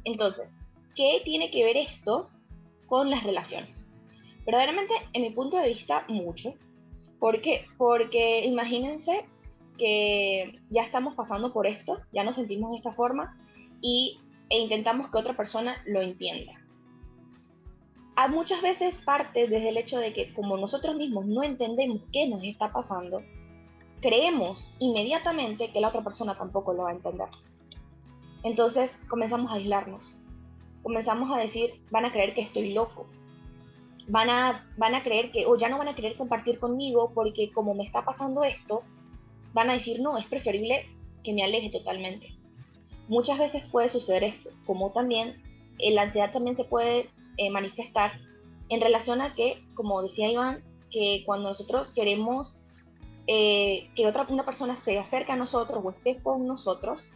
Entonces, 0.04 0.48
¿qué 0.96 1.22
tiene 1.26 1.52
que 1.52 1.64
ver 1.64 1.78
esto 1.78 2.30
con 2.86 3.10
las 3.10 3.24
relaciones? 3.24 3.87
Verdaderamente, 4.48 4.94
en 5.12 5.24
mi 5.24 5.30
punto 5.32 5.58
de 5.58 5.68
vista, 5.68 6.06
mucho. 6.08 6.54
¿Por 7.20 7.42
qué? 7.42 7.66
Porque 7.78 8.46
imagínense 8.46 9.26
que 9.78 10.62
ya 10.70 10.84
estamos 10.84 11.16
pasando 11.16 11.52
por 11.52 11.68
esto, 11.68 12.00
ya 12.14 12.24
nos 12.24 12.36
sentimos 12.36 12.72
de 12.72 12.78
esta 12.78 12.94
forma 12.94 13.38
y, 13.82 14.22
e 14.50 14.58
intentamos 14.58 15.12
que 15.12 15.18
otra 15.18 15.36
persona 15.36 15.84
lo 15.86 16.02
entienda. 16.02 16.54
A 18.16 18.30
muchas 18.30 18.62
veces 18.62 18.96
parte 19.04 19.50
desde 19.50 19.68
el 19.68 19.76
hecho 19.76 20.00
de 20.00 20.14
que 20.14 20.34
como 20.34 20.56
nosotros 20.56 20.96
mismos 20.96 21.26
no 21.26 21.44
entendemos 21.44 22.02
qué 22.14 22.26
nos 22.26 22.42
está 22.42 22.72
pasando, 22.72 23.22
creemos 24.00 24.74
inmediatamente 24.80 25.74
que 25.74 25.82
la 25.82 25.90
otra 25.90 26.06
persona 26.06 26.38
tampoco 26.38 26.72
lo 26.72 26.84
va 26.84 26.92
a 26.92 26.94
entender. 26.94 27.28
Entonces 28.44 28.96
comenzamos 29.10 29.52
a 29.52 29.56
aislarnos, 29.56 30.16
comenzamos 30.84 31.36
a 31.36 31.42
decir, 31.42 31.82
van 31.92 32.06
a 32.06 32.14
creer 32.14 32.34
que 32.34 32.42
estoy 32.42 32.74
loco, 32.74 33.08
van 34.08 34.30
a, 34.30 34.66
van 34.78 34.96
a 34.96 35.04
creer 35.04 35.32
que, 35.32 35.46
o 35.46 35.58
ya 35.58 35.70
no 35.70 35.78
van 35.78 35.90
a 35.90 35.96
querer 35.96 36.16
compartir 36.16 36.60
conmigo 36.60 37.12
porque 37.14 37.52
como 37.52 37.74
me 37.74 37.84
está 37.84 38.04
pasando 38.04 38.44
esto, 38.44 38.84
van 39.54 39.70
a 39.70 39.74
decir, 39.74 40.00
no, 40.00 40.18
es 40.18 40.26
preferible 40.26 40.86
que 41.24 41.34
me 41.34 41.44
aleje 41.44 41.70
totalmente. 41.70 42.34
Muchas 43.08 43.38
veces 43.38 43.64
puede 43.72 43.90
suceder 43.90 44.24
esto, 44.24 44.50
como 44.66 44.92
también 44.92 45.42
eh, 45.80 45.92
la 45.92 46.04
ansiedad 46.04 46.32
también 46.32 46.56
se 46.56 46.64
puede 46.64 47.10
eh, 47.38 47.50
manifestar 47.50 48.14
en 48.70 48.82
relación 48.82 49.22
a 49.22 49.34
que, 49.36 49.64
como 49.76 50.02
decía 50.02 50.30
Iván, 50.30 50.64
que 50.92 51.24
cuando 51.26 51.50
nosotros 51.50 51.92
queremos 51.92 52.58
eh, 53.28 53.90
que 53.96 54.08
otra 54.08 54.26
una 54.30 54.46
persona 54.46 54.78
se 54.78 54.98
acerque 54.98 55.32
a 55.34 55.36
nosotros 55.36 55.84
o 55.84 55.90
esté 55.92 56.22
con 56.22 56.48
nosotros, 56.48 57.08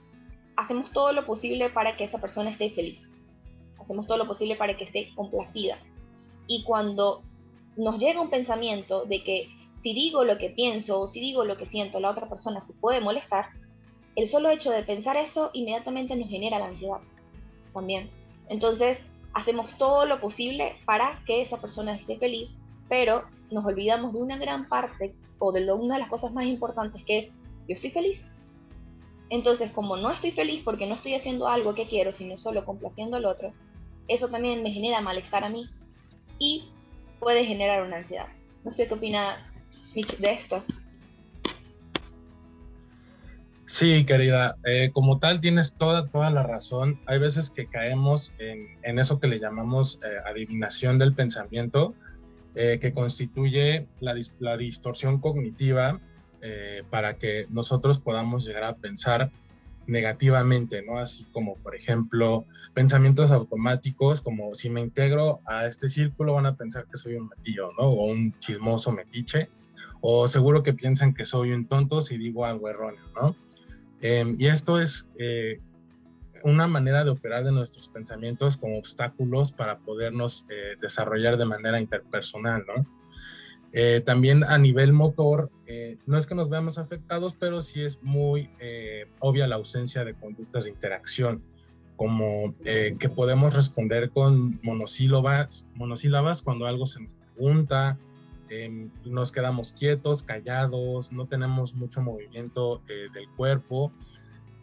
hacemos 0.57 0.91
todo 0.91 1.13
lo 1.13 1.25
posible 1.25 1.69
para 1.69 1.95
que 1.95 2.03
esa 2.03 2.19
persona 2.19 2.51
esté 2.51 2.69
feliz. 2.71 2.99
Hacemos 3.79 4.07
todo 4.07 4.17
lo 4.17 4.27
posible 4.27 4.55
para 4.55 4.77
que 4.77 4.83
esté 4.83 5.09
complacida. 5.15 5.77
Y 6.51 6.63
cuando 6.63 7.21
nos 7.77 7.97
llega 7.97 8.19
un 8.19 8.29
pensamiento 8.29 9.05
de 9.05 9.23
que 9.23 9.47
si 9.81 9.93
digo 9.93 10.25
lo 10.25 10.37
que 10.37 10.49
pienso 10.49 10.99
o 10.99 11.07
si 11.07 11.21
digo 11.21 11.45
lo 11.45 11.55
que 11.55 11.65
siento, 11.65 12.01
la 12.01 12.09
otra 12.09 12.27
persona 12.27 12.59
se 12.59 12.73
puede 12.73 12.99
molestar, 12.99 13.45
el 14.17 14.27
solo 14.27 14.49
hecho 14.49 14.69
de 14.69 14.83
pensar 14.83 15.15
eso 15.15 15.49
inmediatamente 15.53 16.13
nos 16.13 16.27
genera 16.27 16.59
la 16.59 16.65
ansiedad 16.65 16.99
también. 17.73 18.09
Entonces, 18.49 18.97
hacemos 19.33 19.77
todo 19.77 20.05
lo 20.05 20.19
posible 20.19 20.75
para 20.83 21.23
que 21.25 21.41
esa 21.41 21.55
persona 21.55 21.95
esté 21.95 22.17
feliz, 22.17 22.49
pero 22.89 23.23
nos 23.49 23.63
olvidamos 23.63 24.11
de 24.11 24.19
una 24.19 24.37
gran 24.37 24.67
parte 24.67 25.15
o 25.39 25.53
de 25.53 25.71
una 25.71 25.95
de 25.95 26.01
las 26.01 26.09
cosas 26.09 26.33
más 26.33 26.47
importantes 26.47 27.01
que 27.05 27.19
es, 27.19 27.27
yo 27.69 27.75
estoy 27.75 27.91
feliz. 27.91 28.21
Entonces, 29.29 29.71
como 29.71 29.95
no 29.95 30.11
estoy 30.11 30.33
feliz 30.33 30.63
porque 30.65 30.85
no 30.85 30.95
estoy 30.95 31.13
haciendo 31.13 31.47
algo 31.47 31.75
que 31.75 31.87
quiero, 31.87 32.11
sino 32.11 32.37
solo 32.37 32.65
complaciendo 32.65 33.15
al 33.15 33.23
otro, 33.23 33.53
eso 34.09 34.27
también 34.27 34.63
me 34.63 34.73
genera 34.73 34.99
malestar 34.99 35.45
a 35.45 35.49
mí 35.49 35.69
y 36.41 36.65
puede 37.19 37.45
generar 37.45 37.83
una 37.83 37.97
ansiedad. 37.97 38.25
No 38.63 38.71
sé 38.71 38.87
qué 38.87 38.95
opina 38.95 39.47
de 39.93 40.33
esto. 40.33 40.63
Sí, 43.67 44.03
querida, 44.05 44.57
eh, 44.65 44.89
como 44.91 45.19
tal 45.19 45.39
tienes 45.39 45.75
toda, 45.75 46.09
toda 46.09 46.31
la 46.31 46.43
razón. 46.43 46.99
Hay 47.05 47.19
veces 47.19 47.51
que 47.51 47.67
caemos 47.67 48.33
en, 48.39 48.99
eso 48.99 49.19
que 49.19 49.27
le 49.27 49.39
llamamos 49.39 49.99
eh, 50.03 50.17
adivinación 50.25 50.97
del 50.97 51.13
pensamiento, 51.13 51.93
eh, 52.55 52.79
que 52.81 52.91
constituye 52.91 53.87
la, 54.01 54.15
la 54.39 54.57
distorsión 54.57 55.21
cognitiva 55.21 56.01
para 56.89 57.19
que 57.19 57.45
nosotros 57.51 57.99
podamos 57.99 58.47
llegar 58.47 58.63
a 58.63 58.75
pensar 58.75 59.29
negativamente, 59.87 60.81
¿no? 60.81 60.99
Así 60.99 61.25
como, 61.31 61.55
por 61.55 61.75
ejemplo, 61.75 62.45
pensamientos 62.73 63.31
automáticos, 63.31 64.21
como 64.21 64.53
si 64.55 64.69
me 64.69 64.81
integro 64.81 65.41
a 65.45 65.65
este 65.65 65.89
círculo 65.89 66.33
van 66.33 66.45
a 66.45 66.55
pensar 66.55 66.85
que 66.89 66.97
soy 66.97 67.15
un 67.15 67.27
metillo, 67.27 67.71
¿no? 67.77 67.85
O 67.85 68.05
un 68.11 68.33
chismoso 68.39 68.91
metiche, 68.91 69.49
o 70.01 70.27
seguro 70.27 70.63
que 70.63 70.73
piensan 70.73 71.13
que 71.13 71.25
soy 71.25 71.51
un 71.51 71.67
tonto 71.67 72.01
si 72.01 72.17
digo 72.17 72.45
algo 72.45 72.69
erróneo, 72.69 73.03
¿no? 73.15 73.35
Em, 74.01 74.35
y 74.39 74.47
esto 74.47 74.79
es 74.79 75.11
eh, 75.19 75.59
una 76.43 76.67
manera 76.67 77.03
de 77.03 77.11
operar 77.11 77.43
de 77.43 77.51
nuestros 77.51 77.87
pensamientos 77.89 78.57
como 78.57 78.77
obstáculos 78.77 79.51
para 79.51 79.79
podernos 79.79 80.45
eh, 80.49 80.75
desarrollar 80.81 81.37
de 81.37 81.45
manera 81.45 81.79
interpersonal, 81.79 82.65
¿no? 82.67 82.85
Eh, 83.73 84.01
también 84.05 84.43
a 84.43 84.57
nivel 84.57 84.93
motor, 84.93 85.49
no 86.05 86.17
es 86.17 86.27
que 86.27 86.35
nos 86.35 86.49
veamos 86.49 86.77
afectados, 86.77 87.33
pero 87.33 87.61
sí 87.61 87.81
es 87.81 88.03
muy 88.03 88.49
obvia 89.19 89.47
la 89.47 89.55
ausencia 89.55 90.03
de 90.03 90.13
conductas 90.13 90.65
de 90.65 90.71
interacción, 90.71 91.41
como 91.95 92.53
que 92.63 93.09
podemos 93.15 93.53
responder 93.55 94.09
con 94.09 94.59
monosílabas, 94.63 95.65
monosílabas 95.75 96.41
cuando 96.41 96.65
algo 96.65 96.87
se 96.87 96.99
nos 96.99 97.13
pregunta, 97.13 97.97
Em, 98.51 98.91
nos 99.05 99.31
quedamos 99.31 99.71
quietos, 99.71 100.23
callados, 100.23 101.13
no 101.13 101.25
tenemos 101.25 101.73
mucho 101.73 102.01
movimiento 102.01 102.81
eh, 102.89 103.07
del 103.13 103.29
cuerpo. 103.37 103.93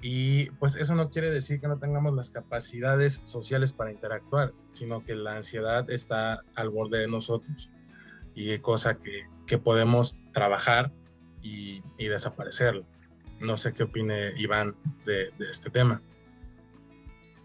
Y 0.02 0.50
pues 0.60 0.76
eso 0.76 0.94
no 0.94 1.08
quiere 1.08 1.30
decir 1.30 1.58
que 1.58 1.68
no 1.68 1.78
tengamos 1.78 2.14
las 2.14 2.28
capacidades 2.30 3.22
sociales 3.24 3.72
para 3.72 3.90
interactuar, 3.90 4.52
sino 4.74 5.02
que 5.06 5.14
la 5.14 5.36
ansiedad 5.36 5.90
está 5.90 6.42
al 6.54 6.68
borde 6.68 6.98
de 6.98 7.08
nosotros 7.08 7.70
y 8.38 8.56
cosa 8.60 8.98
que, 8.98 9.26
que 9.48 9.58
podemos 9.58 10.16
trabajar 10.32 10.92
y, 11.42 11.82
y 11.98 12.06
desaparecerlo. 12.06 12.86
No 13.40 13.56
sé 13.56 13.72
qué 13.72 13.82
opine 13.82 14.32
Iván 14.36 14.76
de 15.04 15.32
este 15.50 15.70
tema. 15.70 16.00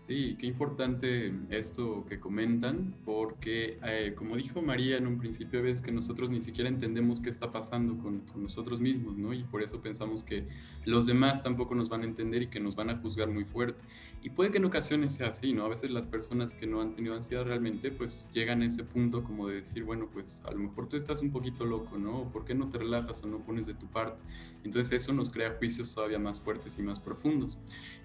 Sí, 0.05 0.35
qué 0.37 0.47
importante 0.47 1.31
esto 1.49 2.03
que 2.09 2.19
comentan, 2.19 2.93
porque 3.05 3.77
eh, 3.87 4.13
como 4.17 4.35
dijo 4.35 4.61
María 4.61 4.97
en 4.97 5.07
un 5.07 5.17
principio, 5.17 5.63
ves 5.63 5.81
que 5.81 5.93
nosotros 5.93 6.29
ni 6.29 6.41
siquiera 6.41 6.69
entendemos 6.69 7.21
qué 7.21 7.29
está 7.29 7.53
pasando 7.53 7.97
con, 7.97 8.19
con, 8.19 8.43
nosotros 8.43 8.81
mismos, 8.81 9.15
¿no? 9.17 9.31
Y 9.33 9.43
por 9.43 9.63
eso 9.63 9.79
pensamos 9.79 10.21
que 10.21 10.45
los 10.83 11.05
demás 11.05 11.41
tampoco 11.41 11.73
nos 11.73 11.87
van 11.87 12.01
a 12.01 12.05
entender 12.05 12.41
y 12.41 12.47
que 12.47 12.59
nos 12.59 12.75
van 12.75 12.89
a 12.89 12.97
juzgar 12.97 13.29
muy 13.29 13.45
fuerte. 13.45 13.81
Y 14.23 14.29
puede 14.29 14.51
que 14.51 14.57
en 14.57 14.63
ocasiones 14.63 15.15
sea 15.15 15.27
así, 15.27 15.51
¿no? 15.51 15.65
A 15.65 15.67
veces 15.69 15.91
las 15.91 16.07
personas 16.07 16.55
que 16.55 16.65
no 16.65 16.79
han 16.79 16.95
tenido 16.95 17.13
ansiedad 17.13 17.43
realmente, 17.43 17.91
pues 17.91 18.29
llegan 18.31 18.61
a 18.61 18.65
ese 18.65 18.85
punto 18.85 19.21
como 19.21 19.49
de 19.49 19.55
decir, 19.55 19.83
bueno, 19.83 20.07
pues 20.11 20.41
a 20.45 20.51
lo 20.51 20.59
mejor 20.59 20.87
tú 20.87 20.95
estás 20.95 21.21
un 21.21 21.31
poquito 21.31 21.65
loco, 21.65 21.97
¿no? 21.97 22.31
¿Por 22.31 22.45
qué 22.45 22.55
no 22.55 22.69
te 22.69 22.77
relajas 22.77 23.21
o 23.21 23.27
no 23.27 23.39
pones 23.39 23.65
de 23.65 23.73
tu 23.73 23.85
parte? 23.87 24.23
Entonces 24.63 25.01
eso 25.01 25.11
nos 25.11 25.29
crea 25.29 25.55
juicios 25.59 25.93
todavía 25.93 26.19
más 26.19 26.39
fuertes 26.39 26.79
y 26.79 26.83
más 26.83 27.01
profundos. 27.01 27.57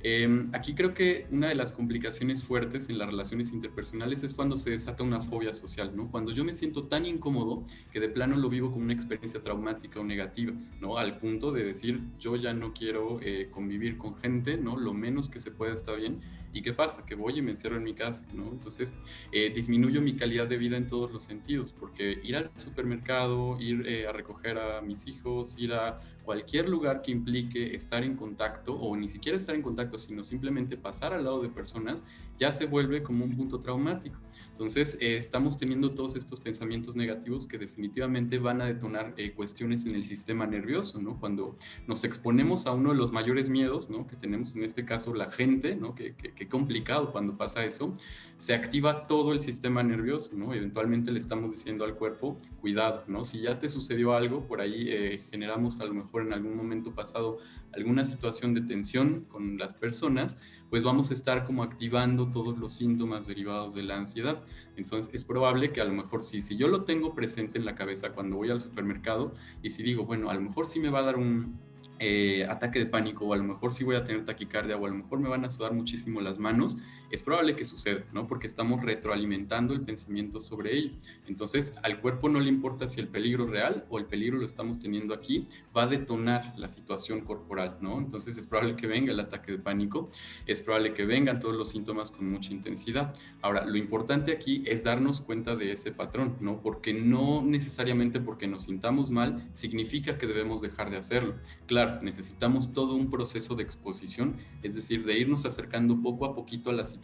Em, 0.03 0.51
aquí 0.53 0.75
creo 0.75 0.93
que 0.93 1.29
una 1.31 1.47
de 1.49 1.55
las 1.55 1.71
complicaciones 1.89 2.45
fuertes 2.45 2.91
en 2.91 2.99
las 2.99 3.09
relaciones 3.09 3.51
interpersonales 3.55 4.23
es 4.23 4.35
cuando 4.35 4.59
se 4.59 4.69
desata 4.69 5.03
una 5.03 5.23
fobia 5.23 5.55
social, 5.55 5.97
¿no? 5.97 6.11
Cuando 6.11 6.33
yo 6.33 6.45
me 6.45 6.53
siento 6.53 6.83
tan 6.83 7.07
incómodo 7.07 7.65
que 7.91 7.99
de 7.99 8.11
plano 8.11 8.37
lo 8.37 8.51
vivo 8.51 8.71
como 8.71 8.85
una 8.85 8.93
experiencia 8.93 9.43
traumática 9.43 9.99
o 9.99 10.05
negativa, 10.05 10.53
¿no? 10.83 10.99
Al 10.99 11.17
punto 11.17 11.51
de 11.51 11.65
decir, 11.65 12.03
yo 12.19 12.37
ya 12.37 12.53
no 12.53 12.75
quiero 12.75 13.21
eh, 13.23 13.49
convivir 13.51 13.97
con 13.97 14.15
gente, 14.19 14.59
¿no? 14.59 14.77
Lo 14.77 14.93
menos 14.93 15.31
que 15.31 15.41
se 15.41 15.51
pueda 15.51 15.73
está 15.73 15.95
bien. 15.95 16.21
¿Y 16.53 16.61
qué 16.61 16.75
pasa? 16.75 17.07
Que 17.07 17.15
voy 17.15 17.39
y 17.39 17.43
me 17.43 17.53
encierro 17.53 17.77
en 17.77 17.85
mi 17.85 17.95
casa, 17.95 18.27
¿no? 18.35 18.49
Entonces, 18.49 18.95
eh, 19.33 19.51
disminuyo 19.55 20.03
mi 20.03 20.15
calidad 20.15 20.47
de 20.47 20.59
vida 20.59 20.77
en 20.77 20.89
todos 20.89 21.11
los 21.11 21.25
sentidos, 21.25 21.73
porque 21.73 22.21
ir 22.23 22.37
al 22.37 22.51
supermercado, 22.57 23.59
ir 23.59 23.87
eh, 23.87 24.07
a 24.07 24.13
recoger 24.13 24.59
a 24.59 24.83
mis 24.83 25.07
hijos, 25.07 25.55
ir 25.57 25.73
a 25.73 26.01
cualquier 26.29 26.69
lugar 26.69 27.01
que 27.01 27.11
implique 27.11 27.75
estar 27.75 28.05
en 28.05 28.15
contacto 28.15 28.75
o 28.75 28.95
ni 28.95 29.09
siquiera 29.09 29.39
estar 29.39 29.55
en 29.55 29.63
contacto, 29.63 29.97
sino 29.97 30.23
simplemente 30.23 30.77
pasar 30.77 31.15
al 31.15 31.25
lado 31.25 31.41
de 31.41 31.49
personas, 31.49 32.05
ya 32.37 32.53
se 32.53 32.67
vuelve 32.67 33.03
como 33.03 33.25
un 33.25 33.35
punto 33.35 33.63
traumático. 33.63 34.19
Entonces, 34.59 34.99
eh, 35.01 35.17
estamos 35.17 35.57
teniendo 35.57 35.93
todos 35.93 36.17
estos 36.17 36.41
pensamientos 36.41 36.97
negativos 36.97 37.47
que 37.47 37.59
definitivamente 37.59 38.41
van 38.41 38.61
a 38.61 38.65
detonar 38.65 39.15
eh, 39.17 39.31
cuestiones 39.31 39.87
en 39.87 39.95
el 39.95 40.03
sistema 40.03 40.49
nervioso, 40.49 41.01
¿no? 41.01 41.21
Cuando 41.21 41.57
nos 41.87 42.03
exponemos 42.03 42.67
a 42.67 42.73
uno 42.73 42.91
de 42.91 42.97
los 42.97 43.13
mayores 43.13 43.49
miedos, 43.49 43.89
¿no? 43.89 44.09
Que 44.09 44.17
tenemos 44.17 44.57
en 44.57 44.65
este 44.65 44.85
caso 44.85 45.15
la 45.15 45.31
gente, 45.31 45.77
¿no? 45.77 45.95
Que, 45.95 46.17
complicado 46.51 47.13
cuando 47.13 47.37
pasa 47.37 47.65
eso, 47.65 47.95
se 48.37 48.53
activa 48.53 49.07
todo 49.07 49.33
el 49.33 49.39
sistema 49.39 49.85
nervioso, 49.85 50.31
¿no? 50.35 50.53
Eventualmente 50.53 51.13
le 51.13 51.21
estamos 51.21 51.53
diciendo 51.53 51.85
al 51.85 51.95
cuerpo, 51.95 52.37
cuidado, 52.61 53.05
¿no? 53.07 53.25
Si 53.25 53.41
ya 53.41 53.61
te 53.61 53.69
sucedió 53.69 54.15
algo, 54.15 54.49
por 54.49 54.61
ahí 54.61 54.89
eh, 54.89 55.23
generamos 55.31 55.79
a 55.79 55.85
lo 55.85 55.95
mejor 55.95 56.23
en 56.23 56.33
algún 56.33 56.57
momento 56.57 56.93
pasado 56.93 57.39
alguna 57.73 58.05
situación 58.05 58.55
de 58.55 58.63
tensión 58.63 59.25
con 59.29 59.57
las 59.57 59.73
personas, 59.73 60.41
pues 60.71 60.83
vamos 60.83 61.11
a 61.11 61.15
estar 61.15 61.45
como 61.45 61.63
activando 61.63 62.31
todos 62.31 62.59
los 62.59 62.73
síntomas 62.73 63.27
derivados 63.27 63.75
de 63.75 63.83
la 63.83 63.97
ansiedad. 63.97 64.43
Entonces 64.77 65.13
es 65.15 65.25
probable 65.25 65.73
que 65.73 65.81
a 65.81 65.85
lo 65.85 65.93
mejor 65.93 66.23
sí, 66.23 66.41
si 66.41 66.57
yo 66.57 66.69
lo 66.69 66.85
tengo 66.85 67.15
presente 67.15 67.59
en 67.59 67.65
la 67.65 67.75
cabeza 67.75 68.13
cuando 68.13 68.37
voy 68.37 68.51
al 68.51 68.61
supermercado 68.61 69.35
y 69.63 69.71
si 69.71 69.83
digo, 69.83 70.05
bueno, 70.05 70.31
a 70.31 70.35
lo 70.35 70.41
mejor 70.41 70.67
sí 70.67 70.81
me 70.81 70.91
va 70.91 71.01
a 71.01 71.03
dar 71.03 71.17
un, 71.17 71.59
eh, 72.01 72.47
ataque 72.49 72.79
de 72.79 72.87
pánico 72.87 73.27
o 73.27 73.35
a 73.35 73.37
lo 73.37 73.43
mejor 73.43 73.73
sí 73.73 73.83
voy 73.83 73.97
a 73.97 74.05
tener 74.05 74.25
taquicardia 74.25 74.77
o 74.77 74.87
a 74.87 74.89
lo 74.89 74.95
mejor 74.95 75.19
me 75.19 75.29
van 75.29 75.45
a 75.45 75.51
sudar 75.51 75.73
muchísimo 75.73 76.21
las 76.21 76.39
manos, 76.39 76.77
es 77.11 77.23
probable 77.23 77.57
que 77.57 77.65
suceda, 77.65 78.05
¿no? 78.13 78.27
Porque 78.27 78.47
estamos 78.47 78.83
retroalimentando 78.83 79.73
el 79.75 79.81
pensamiento 79.81 80.41
sobre 80.41 80.77
ello. 80.77 80.91
Entonces, 81.27 81.77
al 81.83 82.01
cuerpo 82.01 82.29
no 82.29 82.41
le 82.41 82.49
importa 82.49 82.89
si 82.89 83.01
el 83.01 83.09
peligro 83.09 83.47
real 83.47 83.87
o 83.89 83.99
el 83.99 84.05
peligro 84.05 84.39
lo 84.39 84.47
estamos 84.47 84.79
teniendo 84.79 85.15
aquí, 85.15 85.47
va 85.77 85.85
a 85.85 85.87
detonar 85.87 86.55
la 86.57 86.69
situación 86.69 87.23
corporal, 87.23 87.79
¿no? 87.81 87.99
Entonces, 87.99 88.37
es 88.37 88.47
probable 88.47 88.77
que 88.77 88.87
venga 88.87 89.13
el 89.13 89.21
ataque 89.21 89.53
de 89.53 89.59
pánico, 89.59 90.09
es 90.47 90.61
probable 90.61 90.95
que 90.95 91.07
vengan 91.07 91.41
todos 91.41 91.57
los 91.57 91.71
síntomas 91.71 92.11
con 92.11 92.31
mucha 92.31 92.53
intensidad. 92.53 93.15
Ahora, 93.41 93.65
lo 93.65 93.77
importante 93.77 94.33
aquí 94.33 94.63
es 94.67 94.85
darnos 94.85 95.21
cuenta 95.21 95.57
de 95.57 95.73
ese 95.73 95.93
patrón, 95.93 96.37
¿no? 96.41 96.61
Porque 96.61 96.93
no 96.93 97.43
necesariamente 97.43 98.21
porque 98.21 98.47
nos 98.47 98.65
sintamos 98.65 99.11
mal 99.11 99.49
significa 99.53 100.19
que 100.19 100.27
debemos 100.27 100.61
dejar 100.61 100.91
de 100.91 100.99
hacerlo. 100.99 101.35
Claro, 101.67 101.99
necesitamos 102.03 102.73
todo 102.73 102.95
un 102.95 103.11
proceso 103.11 103.55
de 103.55 103.63
exposición, 103.63 104.37
es 104.63 104.75
decir, 104.75 105.05
de 105.05 105.19
irnos 105.19 105.47
acercando 105.47 106.01
poco 106.03 106.27
a 106.27 106.35
poquito 106.35 106.71
a 106.71 106.73
la 106.73 106.85
situación 106.85 106.98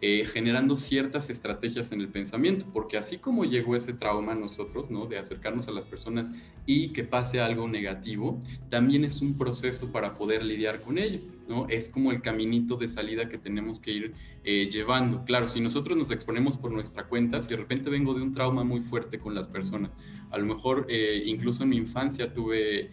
eh, 0.00 0.24
generando 0.26 0.76
ciertas 0.76 1.30
estrategias 1.30 1.92
en 1.92 2.00
el 2.00 2.08
pensamiento, 2.08 2.66
porque 2.72 2.96
así 2.96 3.18
como 3.18 3.44
llegó 3.44 3.74
ese 3.74 3.94
trauma 3.94 4.32
a 4.32 4.34
nosotros, 4.34 4.90
¿no? 4.90 5.06
De 5.06 5.18
acercarnos 5.18 5.68
a 5.68 5.72
las 5.72 5.86
personas 5.86 6.30
y 6.66 6.88
que 6.88 7.04
pase 7.04 7.40
algo 7.40 7.68
negativo, 7.68 8.38
también 8.70 9.04
es 9.04 9.22
un 9.22 9.38
proceso 9.38 9.90
para 9.92 10.14
poder 10.14 10.44
lidiar 10.44 10.80
con 10.82 10.98
ello, 10.98 11.20
¿no? 11.48 11.66
Es 11.68 11.88
como 11.88 12.12
el 12.12 12.20
caminito 12.20 12.76
de 12.76 12.88
salida 12.88 13.28
que 13.28 13.38
tenemos 13.38 13.80
que 13.80 13.92
ir 13.92 14.14
eh, 14.44 14.68
llevando. 14.70 15.24
Claro, 15.24 15.46
si 15.46 15.60
nosotros 15.60 15.96
nos 15.96 16.10
exponemos 16.10 16.56
por 16.56 16.70
nuestra 16.70 17.04
cuenta, 17.04 17.40
si 17.40 17.50
de 17.50 17.56
repente 17.56 17.88
vengo 17.90 18.14
de 18.14 18.22
un 18.22 18.32
trauma 18.32 18.62
muy 18.62 18.80
fuerte 18.80 19.18
con 19.18 19.34
las 19.34 19.48
personas, 19.48 19.92
a 20.30 20.38
lo 20.38 20.44
mejor 20.44 20.86
eh, 20.88 21.22
incluso 21.26 21.62
en 21.62 21.70
mi 21.70 21.76
infancia 21.76 22.32
tuve 22.32 22.90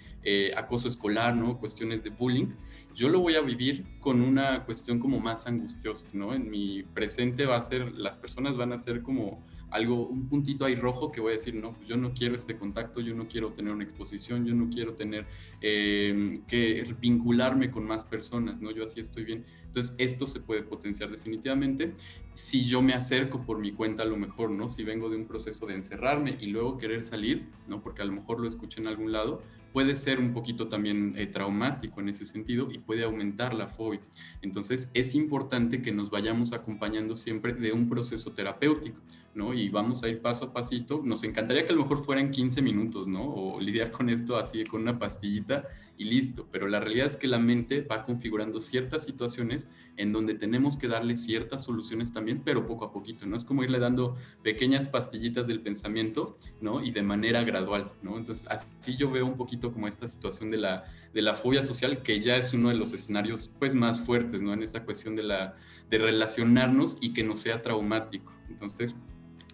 acoso 0.56 0.88
escolar, 0.88 1.36
¿no? 1.36 1.58
Cuestiones 1.58 2.04
de 2.04 2.12
bullying, 2.12 2.50
yo 2.96 3.10
lo 3.10 3.20
voy 3.20 3.36
a 3.36 3.42
vivir 3.42 3.86
con 4.00 4.22
una 4.22 4.66
cuestión 4.66 5.00
como 5.00 5.20
más 5.20 5.48
angustiosa, 5.48 6.08
¿no? 6.14 6.34
En 6.34 6.50
mi 6.50 6.84
presente 6.84 7.46
va 7.46 7.58
a 7.58 7.62
ser, 7.62 7.92
las 7.94 8.18
personas 8.18 8.58
van 8.58 8.74
a 8.74 8.78
ser 8.78 9.02
como 9.02 9.44
algo, 9.72 10.06
un 10.06 10.28
puntito 10.28 10.66
ahí 10.66 10.76
rojo 10.76 11.12
que 11.12 11.22
voy 11.22 11.32
a 11.32 11.34
decir, 11.34 11.56
no, 11.56 11.74
pues 11.74 11.88
yo 11.88 11.96
no 11.96 12.14
quiero 12.14 12.36
este 12.36 12.58
contacto, 12.58 13.00
yo 13.00 13.16
no 13.16 13.28
quiero 13.28 13.54
tener 13.54 13.74
una 13.74 13.86
exposición, 13.86 14.46
yo 14.46 14.54
no 14.54 14.70
quiero 14.70 14.94
tener 14.94 15.26
eh, 15.62 16.42
que 16.48 16.94
vincularme 17.00 17.72
con 17.72 17.86
más 17.86 18.04
personas, 18.04 18.62
¿no? 18.62 18.72
Yo 18.72 18.84
así 18.84 19.00
estoy 19.00 19.24
bien. 19.24 19.46
Entonces, 19.66 19.96
esto 19.98 20.28
se 20.28 20.42
puede 20.42 20.64
potenciar 20.64 21.10
definitivamente 21.10 21.94
si 22.34 22.66
yo 22.66 22.82
me 22.82 22.94
acerco 22.94 23.46
por 23.46 23.60
mi 23.60 23.72
cuenta 23.72 24.04
a 24.04 24.06
lo 24.06 24.18
mejor, 24.18 24.52
¿no? 24.52 24.68
Si 24.68 24.84
vengo 24.84 25.10
de 25.10 25.16
un 25.16 25.26
proceso 25.26 25.66
de 25.66 25.76
encerrarme 25.76 26.38
y 26.40 26.48
luego 26.48 26.78
querer 26.78 27.02
salir, 27.02 27.48
¿no? 27.68 27.82
Porque 27.82 28.02
a 28.02 28.06
lo 28.06 28.12
mejor 28.12 28.42
lo 28.42 28.50
escuché 28.50 28.82
en 28.82 28.88
algún 28.88 29.14
lado, 29.14 29.42
puede 29.72 29.96
ser 29.96 30.20
un 30.20 30.34
poquito 30.34 30.68
también 30.68 31.14
eh, 31.18 31.28
traumático 31.28 32.02
en 32.02 32.10
ese 32.10 32.26
sentido 32.26 32.72
y 32.72 32.80
puede 32.80 33.04
aumentar 33.04 33.54
la 33.54 33.68
fobia. 33.68 34.02
Entonces 34.42 34.92
es 34.94 35.16
importante 35.16 35.82
que 35.82 35.92
nos 35.92 36.10
vayamos 36.10 36.54
acompañando 36.54 37.16
siempre 37.16 37.54
de 37.54 37.72
un 37.72 37.90
proceso 37.90 38.34
terapéutico, 38.34 39.00
¿no? 39.34 39.54
Y 39.54 39.70
vamos 39.70 40.04
a 40.04 40.10
ir 40.10 40.22
paso 40.22 40.46
a 40.46 40.54
pasito. 40.54 41.02
Nos 41.04 41.24
encantaría 41.24 41.66
que 41.66 41.72
a 41.72 41.76
lo 41.76 41.84
mejor 41.84 42.04
fueran 42.04 42.32
15 42.32 42.62
minutos, 42.62 43.08
¿no? 43.08 43.24
O 43.24 43.60
lidiar 43.60 43.92
con 43.92 44.10
esto 44.10 44.38
así 44.38 44.64
con 44.64 44.82
una 44.82 45.00
pastillita 45.00 45.68
y 45.98 46.06
listo, 46.06 46.48
pero 46.52 46.68
la 46.68 46.80
realidad 46.80 47.06
es 47.06 47.16
que 47.16 47.28
la 47.28 47.38
mente 47.38 47.82
va 47.82 48.06
configurando 48.06 48.60
ciertas 48.60 49.04
situaciones 49.04 49.68
en 49.98 50.12
donde 50.12 50.34
tenemos 50.34 50.76
que 50.76 50.88
darle 50.88 51.16
ciertas 51.16 51.64
soluciones 51.64 52.12
también, 52.12 52.42
pero 52.44 52.66
poco 52.66 52.86
a 52.86 52.92
poquito, 52.92 53.28
¿no? 53.28 53.36
Es 53.36 53.46
como 53.46 53.64
irle 53.64 53.78
dando 53.78 54.18
pequeñas 54.42 54.88
pastillitas 54.88 55.48
del 55.48 55.62
pensamiento, 55.62 56.36
¿no? 56.60 56.84
Y 56.84 56.90
de 56.90 57.04
manera 57.04 57.44
gradual, 57.44 57.92
¿no? 58.02 58.18
Entonces, 58.18 58.48
así 58.48 58.96
yo 58.98 59.12
veo 59.12 59.28
un 59.28 59.38
poquito 59.38 59.72
como 59.72 59.88
esta 59.88 60.08
situación 60.08 60.50
de 60.50 60.58
la, 60.58 60.86
de 61.14 61.22
la 61.22 61.36
fobia 61.36 61.62
social, 61.62 62.02
que 62.02 62.20
ya 62.20 62.36
es 62.36 62.52
uno 62.52 62.70
de 62.70 62.76
los 62.76 62.94
escenarios, 62.94 63.52
pues, 63.60 63.76
más 63.76 64.02
fuertes, 64.02 64.42
¿no? 64.42 64.54
En 64.54 64.64
esta 64.64 64.84
cuestión 64.84 65.16
de, 65.16 65.22
la, 65.22 65.56
de 65.92 66.00
relacionarnos 66.00 66.98
y 67.00 67.14
que 67.14 67.24
no 67.24 67.36
sea 67.36 67.62
traumático. 67.62 68.34
Entonces, 68.50 68.96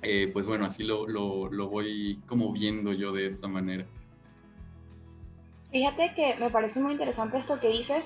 eh, 0.01 0.29
pues 0.31 0.45
bueno, 0.45 0.65
así 0.65 0.83
lo, 0.83 1.07
lo, 1.07 1.49
lo 1.49 1.69
voy 1.69 2.19
como 2.27 2.51
viendo 2.51 2.93
yo 2.93 3.11
de 3.11 3.27
esta 3.27 3.47
manera. 3.47 3.85
Fíjate 5.71 6.13
que 6.15 6.35
me 6.35 6.49
parece 6.49 6.79
muy 6.79 6.93
interesante 6.93 7.37
esto 7.37 7.59
que 7.59 7.69
dices, 7.69 8.05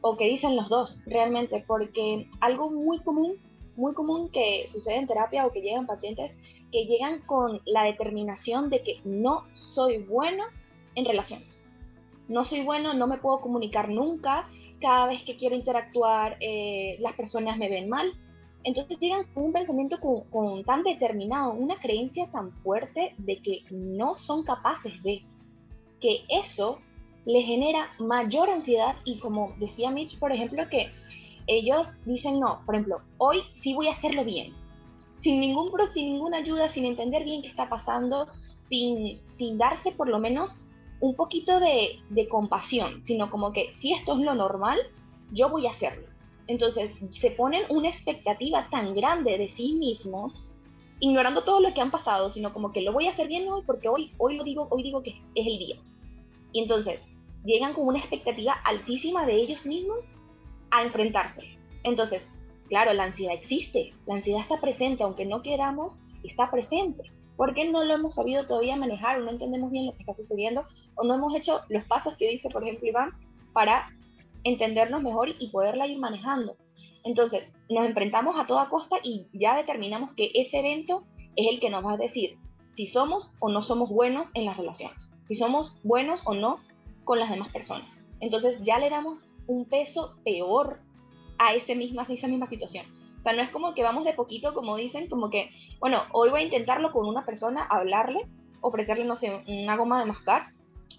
o 0.00 0.16
que 0.16 0.26
dicen 0.28 0.56
los 0.56 0.68
dos, 0.68 0.98
realmente, 1.06 1.64
porque 1.66 2.28
algo 2.40 2.70
muy 2.70 3.00
común, 3.00 3.34
muy 3.76 3.94
común 3.94 4.30
que 4.30 4.66
sucede 4.68 4.96
en 4.96 5.06
terapia 5.06 5.46
o 5.46 5.52
que 5.52 5.60
llegan 5.60 5.86
pacientes 5.86 6.32
que 6.70 6.84
llegan 6.86 7.20
con 7.20 7.60
la 7.66 7.84
determinación 7.84 8.70
de 8.70 8.82
que 8.82 9.00
no 9.04 9.44
soy 9.52 9.98
bueno 9.98 10.44
en 10.94 11.04
relaciones. 11.04 11.62
No 12.28 12.44
soy 12.44 12.62
bueno, 12.62 12.94
no 12.94 13.06
me 13.06 13.18
puedo 13.18 13.40
comunicar 13.40 13.88
nunca, 13.88 14.48
cada 14.80 15.08
vez 15.08 15.22
que 15.24 15.36
quiero 15.36 15.56
interactuar 15.56 16.36
eh, 16.40 16.96
las 17.00 17.14
personas 17.14 17.58
me 17.58 17.68
ven 17.68 17.88
mal. 17.88 18.12
Entonces 18.64 18.98
llegan 19.00 19.24
con 19.32 19.44
un 19.44 19.52
pensamiento 19.52 19.98
con 20.00 20.64
tan 20.64 20.82
determinado, 20.82 21.52
una 21.52 21.80
creencia 21.80 22.26
tan 22.30 22.52
fuerte 22.62 23.14
de 23.18 23.38
que 23.38 23.62
no 23.70 24.18
son 24.18 24.42
capaces 24.42 25.02
de, 25.02 25.22
que 26.00 26.24
eso 26.28 26.78
le 27.26 27.42
genera 27.42 27.90
mayor 27.98 28.50
ansiedad 28.50 28.96
y 29.04 29.18
como 29.18 29.52
decía 29.58 29.90
Mitch, 29.90 30.18
por 30.18 30.32
ejemplo, 30.32 30.68
que 30.68 30.90
ellos 31.46 31.88
dicen, 32.04 32.40
no, 32.40 32.62
por 32.64 32.74
ejemplo, 32.74 33.00
hoy 33.18 33.42
sí 33.54 33.74
voy 33.74 33.88
a 33.88 33.92
hacerlo 33.92 34.24
bien, 34.24 34.52
sin, 35.20 35.40
ningún, 35.40 35.70
sin 35.92 36.12
ninguna 36.12 36.38
ayuda, 36.38 36.68
sin 36.68 36.86
entender 36.86 37.24
bien 37.24 37.42
qué 37.42 37.48
está 37.48 37.68
pasando, 37.68 38.28
sin, 38.68 39.20
sin 39.36 39.58
darse 39.58 39.92
por 39.92 40.08
lo 40.08 40.18
menos 40.18 40.56
un 41.00 41.14
poquito 41.14 41.60
de, 41.60 41.98
de 42.10 42.28
compasión, 42.28 43.02
sino 43.04 43.30
como 43.30 43.52
que 43.52 43.74
si 43.76 43.92
esto 43.92 44.14
es 44.14 44.20
lo 44.20 44.34
normal, 44.34 44.78
yo 45.32 45.48
voy 45.48 45.66
a 45.66 45.70
hacerlo. 45.70 46.09
Entonces 46.50 46.92
se 47.10 47.30
ponen 47.30 47.62
una 47.68 47.88
expectativa 47.88 48.66
tan 48.72 48.92
grande 48.92 49.38
de 49.38 49.50
sí 49.50 49.74
mismos, 49.74 50.44
ignorando 50.98 51.44
todo 51.44 51.60
lo 51.60 51.72
que 51.72 51.80
han 51.80 51.92
pasado, 51.92 52.28
sino 52.28 52.52
como 52.52 52.72
que 52.72 52.80
lo 52.80 52.92
voy 52.92 53.06
a 53.06 53.10
hacer 53.10 53.28
bien 53.28 53.48
hoy 53.48 53.62
porque 53.64 53.88
hoy, 53.88 54.12
hoy 54.18 54.36
lo 54.36 54.42
digo, 54.42 54.66
hoy 54.68 54.82
digo 54.82 55.00
que 55.00 55.10
es 55.10 55.46
el 55.46 55.58
día. 55.58 55.76
Y 56.50 56.62
entonces 56.62 57.00
llegan 57.44 57.72
con 57.72 57.86
una 57.86 58.00
expectativa 58.00 58.54
altísima 58.64 59.26
de 59.26 59.36
ellos 59.36 59.64
mismos 59.64 59.98
a 60.72 60.82
enfrentarse. 60.82 61.56
Entonces, 61.84 62.26
claro, 62.68 62.92
la 62.94 63.04
ansiedad 63.04 63.34
existe, 63.34 63.94
la 64.06 64.14
ansiedad 64.14 64.40
está 64.40 64.60
presente, 64.60 65.04
aunque 65.04 65.26
no 65.26 65.42
queramos, 65.42 66.00
está 66.24 66.50
presente. 66.50 67.12
Porque 67.36 67.70
no 67.70 67.84
lo 67.84 67.94
hemos 67.94 68.16
sabido 68.16 68.44
todavía 68.46 68.74
manejar 68.74 69.20
o 69.20 69.24
no 69.24 69.30
entendemos 69.30 69.70
bien 69.70 69.86
lo 69.86 69.92
que 69.92 70.00
está 70.00 70.14
sucediendo 70.14 70.64
o 70.96 71.04
no 71.04 71.14
hemos 71.14 71.32
hecho 71.36 71.60
los 71.68 71.84
pasos 71.84 72.16
que 72.16 72.28
dice, 72.28 72.48
por 72.48 72.64
ejemplo, 72.64 72.88
Iván, 72.88 73.12
para 73.52 73.88
entendernos 74.44 75.02
mejor 75.02 75.34
y 75.38 75.48
poderla 75.48 75.86
ir 75.86 75.98
manejando. 75.98 76.56
Entonces, 77.04 77.50
nos 77.68 77.86
enfrentamos 77.86 78.38
a 78.38 78.46
toda 78.46 78.68
costa 78.68 78.96
y 79.02 79.26
ya 79.32 79.56
determinamos 79.56 80.12
que 80.14 80.30
ese 80.34 80.58
evento 80.58 81.04
es 81.36 81.48
el 81.48 81.60
que 81.60 81.70
nos 81.70 81.84
va 81.84 81.92
a 81.92 81.96
decir 81.96 82.36
si 82.72 82.86
somos 82.86 83.32
o 83.40 83.48
no 83.48 83.62
somos 83.62 83.90
buenos 83.90 84.28
en 84.34 84.44
las 84.44 84.56
relaciones, 84.56 85.12
si 85.22 85.34
somos 85.34 85.74
buenos 85.82 86.20
o 86.24 86.34
no 86.34 86.60
con 87.04 87.18
las 87.18 87.30
demás 87.30 87.52
personas. 87.52 87.88
Entonces 88.20 88.60
ya 88.62 88.78
le 88.78 88.90
damos 88.90 89.18
un 89.46 89.64
peso 89.64 90.14
peor 90.24 90.80
a 91.38 91.54
ese 91.54 91.74
misma, 91.74 92.06
esa 92.08 92.28
misma 92.28 92.48
situación. 92.48 92.86
O 93.18 93.22
sea, 93.22 93.32
no 93.32 93.42
es 93.42 93.50
como 93.50 93.74
que 93.74 93.82
vamos 93.82 94.04
de 94.04 94.14
poquito, 94.14 94.54
como 94.54 94.76
dicen, 94.76 95.08
como 95.08 95.30
que, 95.30 95.50
bueno, 95.78 96.02
hoy 96.12 96.30
voy 96.30 96.40
a 96.40 96.44
intentarlo 96.44 96.92
con 96.92 97.06
una 97.06 97.26
persona, 97.26 97.64
hablarle, 97.64 98.20
ofrecerle, 98.60 99.04
no 99.04 99.16
sé, 99.16 99.42
una 99.46 99.76
goma 99.76 100.00
de 100.00 100.06
mascar, 100.06 100.52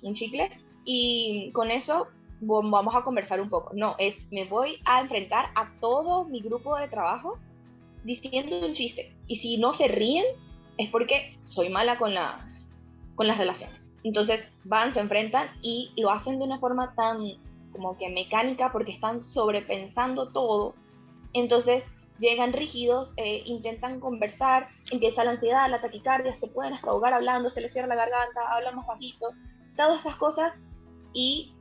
un 0.03 0.13
chicle, 0.13 0.51
y 0.85 1.51
con 1.53 1.71
eso 1.71 2.07
vamos 2.41 2.95
a 2.95 3.03
conversar 3.03 3.39
un 3.39 3.49
poco. 3.49 3.71
No, 3.73 3.95
es, 3.97 4.15
me 4.31 4.45
voy 4.45 4.77
a 4.85 5.01
enfrentar 5.01 5.51
a 5.55 5.71
todo 5.79 6.25
mi 6.25 6.41
grupo 6.41 6.75
de 6.77 6.87
trabajo 6.87 7.37
diciendo 8.03 8.65
un 8.65 8.73
chiste. 8.73 9.13
Y 9.27 9.37
si 9.37 9.57
no 9.57 9.73
se 9.73 9.87
ríen, 9.87 10.25
es 10.77 10.89
porque 10.89 11.37
soy 11.45 11.69
mala 11.69 11.97
con 11.97 12.13
las, 12.13 12.67
con 13.15 13.27
las 13.27 13.37
relaciones. 13.37 13.91
Entonces 14.03 14.47
van, 14.63 14.93
se 14.93 14.99
enfrentan 14.99 15.49
y 15.61 15.91
lo 15.97 16.11
hacen 16.11 16.39
de 16.39 16.45
una 16.45 16.59
forma 16.59 16.93
tan 16.95 17.19
como 17.71 17.97
que 17.97 18.09
mecánica 18.09 18.71
porque 18.71 18.91
están 18.91 19.21
sobrepensando 19.21 20.29
todo. 20.29 20.73
Entonces 21.33 21.83
llegan 22.19 22.53
rígidos, 22.53 23.13
eh, 23.17 23.43
intentan 23.45 23.99
conversar, 23.99 24.69
empieza 24.91 25.23
la 25.23 25.31
ansiedad, 25.31 25.69
la 25.69 25.81
taquicardia, 25.81 26.37
se 26.39 26.47
pueden 26.47 26.73
hasta 26.73 26.89
ahogar 26.89 27.13
hablando, 27.13 27.49
se 27.49 27.61
les 27.61 27.71
cierra 27.71 27.87
la 27.87 27.95
garganta, 27.95 28.41
hablan 28.49 28.75
más 28.75 28.87
bajito, 28.87 29.27
todas 29.75 29.97
estas 29.97 30.15
cosas 30.17 30.53
y 31.13 31.53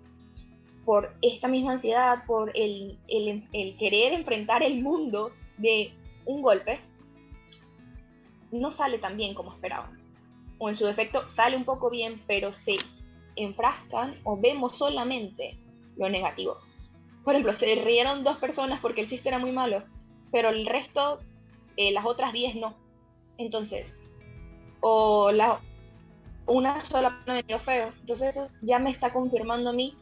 por 0.90 1.14
esta 1.22 1.46
misma 1.46 1.74
ansiedad, 1.74 2.24
por 2.26 2.50
el, 2.56 2.98
el, 3.06 3.46
el 3.52 3.76
querer 3.76 4.12
enfrentar 4.12 4.64
el 4.64 4.82
mundo 4.82 5.30
de 5.56 5.92
un 6.24 6.42
golpe, 6.42 6.80
no 8.50 8.72
sale 8.72 8.98
tan 8.98 9.16
bien 9.16 9.32
como 9.34 9.52
esperaban 9.52 10.00
o 10.58 10.68
en 10.68 10.76
su 10.76 10.84
defecto 10.84 11.22
sale 11.36 11.56
un 11.56 11.64
poco 11.64 11.90
bien, 11.90 12.20
pero 12.26 12.52
se 12.64 12.76
enfrascan 13.36 14.16
o 14.24 14.36
vemos 14.36 14.76
solamente 14.76 15.56
lo 15.96 16.08
negativo. 16.08 16.58
Por 17.22 17.34
ejemplo, 17.34 17.52
se 17.52 17.72
rieron 17.76 18.24
dos 18.24 18.38
personas 18.38 18.80
porque 18.80 19.02
el 19.02 19.06
chiste 19.06 19.28
era 19.28 19.38
muy 19.38 19.52
malo, 19.52 19.84
pero 20.32 20.48
el 20.48 20.66
resto, 20.66 21.20
eh, 21.76 21.92
las 21.92 22.04
otras 22.04 22.32
diez 22.32 22.56
no. 22.56 22.74
Entonces, 23.38 23.94
o 24.80 25.30
la, 25.30 25.60
una 26.46 26.80
sola 26.80 27.10
persona 27.10 27.34
me 27.34 27.42
miró 27.44 27.60
feo. 27.60 27.92
Entonces 28.00 28.36
eso 28.36 28.50
ya 28.60 28.80
me 28.80 28.90
está 28.90 29.12
confirmando 29.12 29.70
a 29.70 29.72
mí 29.72 29.94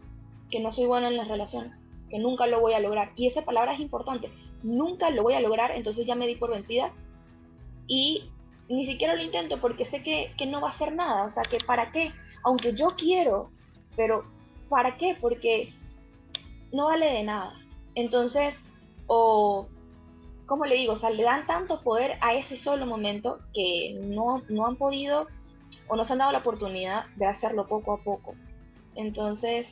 que 0.51 0.61
no 0.61 0.73
soy 0.73 0.87
buena 0.87 1.09
en 1.09 1.17
las 1.17 1.29
relaciones, 1.29 1.81
que 2.11 2.19
nunca 2.19 2.47
lo 2.47 2.61
voy 2.61 2.75
a 2.75 2.81
lograr. 2.81 3.13
Y 3.17 3.27
esa 3.27 3.45
palabra 3.45 3.75
es 3.75 3.81
importante. 3.81 4.31
Nunca 4.63 5.11
lo 5.11 5.23
voy 5.23 5.35
a 5.35 5.41
lograr, 5.41 5.73
entonces 5.73 6.07
ya 6.07 6.15
me 6.15 6.27
di 6.27 6.37
por 6.37 6.51
vencida. 6.51 6.93
Y 7.87 8.31
ni 8.69 8.85
siquiera 8.85 9.15
lo 9.15 9.23
intento 9.23 9.61
porque 9.61 9.85
sé 9.85 10.03
que, 10.03 10.35
no 10.47 10.61
va 10.61 10.69
a 10.69 10.73
hacer 10.73 10.95
nada, 10.95 11.25
o 11.25 11.31
sea, 11.31 11.43
que 11.43 11.59
para 11.59 11.91
qué, 11.91 12.13
aunque 12.45 12.75
yo 12.75 12.95
quiero, 12.97 13.51
pero 13.97 14.25
¿para 14.69 14.97
qué? 14.97 15.17
Porque 15.21 15.73
no 16.73 16.87
vale 16.87 17.07
de 17.07 17.23
nada. 17.23 17.55
Entonces, 17.95 18.55
o, 19.07 19.67
como 20.47 20.67
le 20.67 20.77
digo, 20.77 20.93
o 20.93 20.97
sea, 20.97 21.11
le 21.11 21.23
dan 21.23 21.47
tanto 21.47 21.83
poder 21.83 22.19
a 22.21 22.35
ese 22.35 22.57
solo 22.57 22.85
momento 22.87 23.41
que 23.55 23.99
no, 24.03 24.43
no 24.49 24.67
han 24.67 24.77
podido 24.77 25.27
o 25.89 25.97
no 25.97 26.05
se 26.05 26.13
han 26.13 26.19
dado 26.19 26.33
la 26.33 26.39
oportunidad 26.39 27.07
de 27.17 27.27
hacerlo 27.27 27.67
poco 27.67 27.95
a 27.95 28.03
poco. 28.03 28.35
Entonces, 28.95 29.67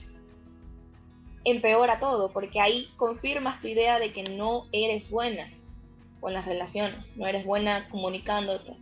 empeora 1.46 1.98
todo, 1.98 2.32
porque 2.32 2.60
ahí 2.60 2.90
confirmas 2.96 3.60
tu 3.60 3.68
idea 3.68 3.98
de 3.98 4.12
que 4.12 4.24
no 4.24 4.66
eres 4.72 5.08
buena 5.08 5.48
con 6.20 6.32
las 6.32 6.44
relaciones, 6.44 7.16
no 7.16 7.26
eres 7.26 7.46
buena 7.46 7.88
comunicándote, 7.88 8.76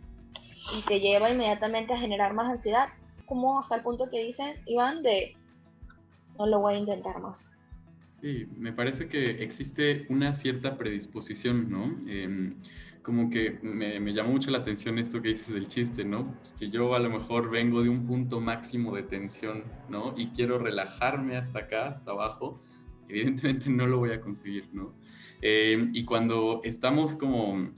y 0.75 0.81
te 0.87 0.99
lleva 0.99 1.29
inmediatamente 1.29 1.93
a 1.93 1.99
generar 1.99 2.33
más 2.33 2.51
ansiedad, 2.51 2.89
como 3.27 3.59
hasta 3.59 3.75
el 3.75 3.81
punto 3.81 4.09
que 4.09 4.23
dicen, 4.23 4.55
Iván, 4.65 5.03
de 5.03 5.35
no 6.37 6.47
lo 6.47 6.59
voy 6.59 6.75
a 6.75 6.77
intentar 6.79 7.19
más. 7.19 7.39
Sí, 8.19 8.47
me 8.57 8.73
parece 8.73 9.07
que 9.07 9.43
existe 9.43 10.07
una 10.09 10.33
cierta 10.33 10.77
predisposición, 10.77 11.69
¿no? 11.69 11.95
Em, 12.09 12.55
como 13.05 13.29
que 13.29 13.59
me, 13.61 13.99
me, 13.99 14.13
llamó 14.13 14.31
mucho 14.31 14.49
la 14.49 14.57
atención 14.57 14.97
esto 14.97 15.21
que 15.21 15.29
dices 15.29 15.53
del 15.53 15.67
chiste, 15.67 16.03
¿no? 16.03 16.33
Pues 16.39 16.53
que 16.53 16.69
yo 16.71 16.95
a 16.95 16.99
lo 16.99 17.11
mejor 17.11 17.51
vengo 17.51 17.83
de 17.83 17.89
un 17.89 18.07
punto 18.07 18.41
máximo 18.41 18.95
de 18.95 19.03
tensión, 19.03 19.63
¿no? 19.89 20.15
Y 20.17 20.29
quiero 20.29 20.57
relajarme 20.57 21.37
hasta 21.37 21.59
acá, 21.59 21.89
hasta 21.89 22.11
abajo, 22.11 22.63
evidentemente 23.07 23.69
no 23.69 23.85
lo 23.85 23.99
voy 23.99 24.09
a 24.09 24.19
conseguir, 24.19 24.69
¿no? 24.73 24.95
Em, 25.39 25.91
y 25.93 26.03
cuando 26.03 26.61
estamos 26.63 27.15
como 27.15 27.69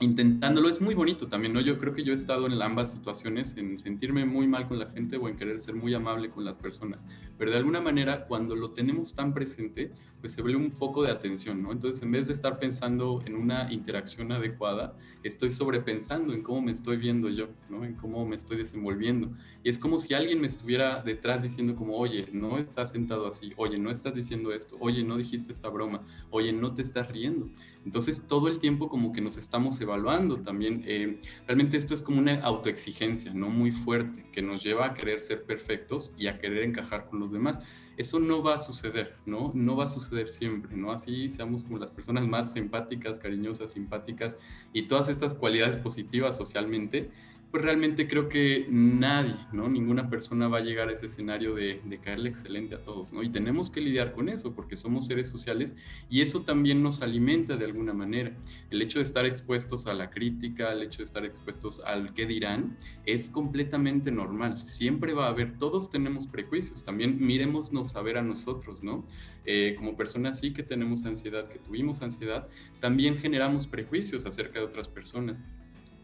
intentándolo 0.00 0.68
es 0.68 0.80
muy 0.80 0.94
bonito 0.94 1.26
también, 1.26 1.52
¿no? 1.52 1.60
Yo 1.60 1.78
creo 1.78 1.92
que 1.92 2.04
yo 2.04 2.12
he 2.12 2.16
estado 2.16 2.46
en 2.46 2.60
ambas 2.62 2.92
situaciones, 2.92 3.56
en 3.56 3.80
sentirme 3.80 4.24
muy 4.24 4.46
mal 4.46 4.68
con 4.68 4.78
la 4.78 4.90
gente 4.90 5.16
o 5.16 5.28
en 5.28 5.36
querer 5.36 5.60
ser 5.60 5.74
muy 5.74 5.92
amable 5.94 6.30
con 6.30 6.44
las 6.44 6.56
personas, 6.56 7.04
pero 7.36 7.50
de 7.50 7.56
alguna 7.56 7.80
manera 7.80 8.26
cuando 8.26 8.54
lo 8.54 8.70
tenemos 8.70 9.14
tan 9.14 9.34
presente, 9.34 9.90
pues 10.20 10.32
se 10.32 10.42
vuelve 10.42 10.58
un 10.58 10.72
foco 10.72 11.02
de 11.02 11.10
atención, 11.10 11.62
¿no? 11.62 11.72
Entonces 11.72 12.02
en 12.02 12.12
vez 12.12 12.28
de 12.28 12.32
estar 12.32 12.58
pensando 12.58 13.22
en 13.26 13.34
una 13.34 13.72
interacción 13.72 14.30
adecuada, 14.30 14.96
estoy 15.22 15.50
sobrepensando 15.50 16.32
en 16.32 16.42
cómo 16.42 16.62
me 16.62 16.72
estoy 16.72 16.96
viendo 16.96 17.28
yo, 17.28 17.48
¿no? 17.68 17.84
En 17.84 17.94
cómo 17.94 18.24
me 18.24 18.36
estoy 18.36 18.56
desenvolviendo. 18.56 19.30
Y 19.64 19.70
es 19.70 19.78
como 19.78 19.98
si 19.98 20.14
alguien 20.14 20.40
me 20.40 20.46
estuviera 20.46 21.02
detrás 21.02 21.42
diciendo 21.42 21.74
como, 21.74 21.96
oye, 21.96 22.28
no 22.32 22.58
estás 22.58 22.92
sentado 22.92 23.26
así, 23.26 23.52
oye, 23.56 23.78
no 23.78 23.90
estás 23.90 24.14
diciendo 24.14 24.52
esto, 24.52 24.76
oye, 24.80 25.02
no 25.02 25.16
dijiste 25.16 25.52
esta 25.52 25.68
broma, 25.68 26.02
oye, 26.30 26.52
no 26.52 26.74
te 26.74 26.82
estás 26.82 27.08
riendo. 27.08 27.48
Entonces 27.88 28.26
todo 28.26 28.48
el 28.48 28.58
tiempo 28.58 28.90
como 28.90 29.12
que 29.12 29.22
nos 29.22 29.38
estamos 29.38 29.80
evaluando 29.80 30.42
también. 30.42 30.82
Eh, 30.86 31.22
realmente 31.46 31.78
esto 31.78 31.94
es 31.94 32.02
como 32.02 32.18
una 32.18 32.34
autoexigencia, 32.34 33.32
¿no? 33.32 33.48
Muy 33.48 33.72
fuerte, 33.72 34.26
que 34.30 34.42
nos 34.42 34.62
lleva 34.62 34.84
a 34.84 34.92
querer 34.92 35.22
ser 35.22 35.44
perfectos 35.44 36.12
y 36.18 36.26
a 36.26 36.38
querer 36.38 36.64
encajar 36.64 37.06
con 37.06 37.18
los 37.18 37.32
demás. 37.32 37.60
Eso 37.96 38.20
no 38.20 38.42
va 38.42 38.56
a 38.56 38.58
suceder, 38.58 39.16
¿no? 39.24 39.52
No 39.54 39.74
va 39.74 39.84
a 39.84 39.88
suceder 39.88 40.28
siempre, 40.28 40.76
¿no? 40.76 40.92
Así 40.92 41.30
seamos 41.30 41.62
como 41.64 41.78
las 41.78 41.90
personas 41.90 42.28
más 42.28 42.54
empáticas, 42.56 43.18
cariñosas, 43.18 43.72
simpáticas 43.72 44.36
y 44.74 44.82
todas 44.82 45.08
estas 45.08 45.34
cualidades 45.34 45.78
positivas 45.78 46.36
socialmente, 46.36 47.10
pues 47.50 47.64
realmente 47.64 48.06
creo 48.08 48.28
que 48.28 48.66
nadie, 48.68 49.34
¿no? 49.52 49.68
Ninguna 49.68 50.10
persona 50.10 50.48
va 50.48 50.58
a 50.58 50.60
llegar 50.60 50.90
a 50.90 50.92
ese 50.92 51.06
escenario 51.06 51.54
de, 51.54 51.80
de, 51.82 51.98
caerle 51.98 52.28
excelente 52.28 52.74
a 52.74 52.82
todos, 52.82 53.12
¿no? 53.12 53.22
Y 53.22 53.30
tenemos 53.30 53.70
que 53.70 53.80
lidiar 53.80 54.12
con 54.12 54.28
eso 54.28 54.54
porque 54.54 54.76
somos 54.76 55.06
seres 55.06 55.28
sociales 55.28 55.74
y 56.10 56.20
eso 56.20 56.42
también 56.42 56.82
nos 56.82 57.00
alimenta 57.00 57.56
de 57.56 57.64
alguna 57.64 57.94
manera. 57.94 58.36
El 58.70 58.82
hecho 58.82 58.98
de 58.98 59.04
estar 59.04 59.24
expuestos 59.24 59.86
a 59.86 59.94
la 59.94 60.10
crítica, 60.10 60.72
el 60.72 60.82
hecho 60.82 60.98
de 60.98 61.04
estar 61.04 61.24
expuestos 61.24 61.80
al 61.84 62.12
qué 62.12 62.26
dirán, 62.26 62.76
es 63.06 63.30
completamente 63.30 64.10
normal. 64.10 64.62
Siempre 64.66 65.14
va 65.14 65.26
a 65.26 65.30
haber, 65.30 65.56
todos 65.58 65.90
tenemos 65.90 66.26
prejuicios, 66.26 66.84
también 66.84 67.16
miremosnos 67.18 67.96
a 67.96 68.02
ver 68.02 68.18
a 68.18 68.22
nosotros, 68.22 68.82
¿no? 68.82 69.06
Eh, 69.46 69.74
como 69.78 69.96
personas 69.96 70.38
sí 70.38 70.52
que 70.52 70.62
tenemos 70.62 71.06
ansiedad, 71.06 71.48
que 71.48 71.58
tuvimos 71.58 72.02
ansiedad, 72.02 72.46
también 72.80 73.16
generamos 73.16 73.66
prejuicios 73.66 74.26
acerca 74.26 74.58
de 74.58 74.66
otras 74.66 74.88
personas. 74.88 75.40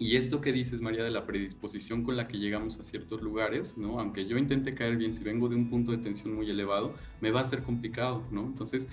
Y 0.05 0.17
esto 0.17 0.43
que 0.43 0.53
dices, 0.53 0.83
María, 0.83 1.03
de 1.03 1.11
la 1.11 1.25
predisposición 1.25 2.05
con 2.05 2.19
la 2.19 2.29
que 2.29 2.37
llegamos 2.37 2.79
a 2.79 2.85
ciertos 2.85 3.23
lugares, 3.23 3.79
¿no? 3.79 3.99
Aunque 3.99 4.27
yo 4.27 4.37
intente 4.37 4.75
caer 4.75 4.99
bien, 4.99 5.15
si 5.15 5.25
vengo 5.25 5.49
de 5.49 5.57
un 5.57 5.71
punto 5.71 5.93
de 5.93 5.97
tensión 5.97 6.35
muy 6.35 6.51
elevado, 6.51 6.95
me 7.23 7.31
va 7.31 7.41
a 7.41 7.45
ser 7.47 7.63
complicado, 7.63 8.23
¿no? 8.31 8.43
Entonces, 8.43 8.87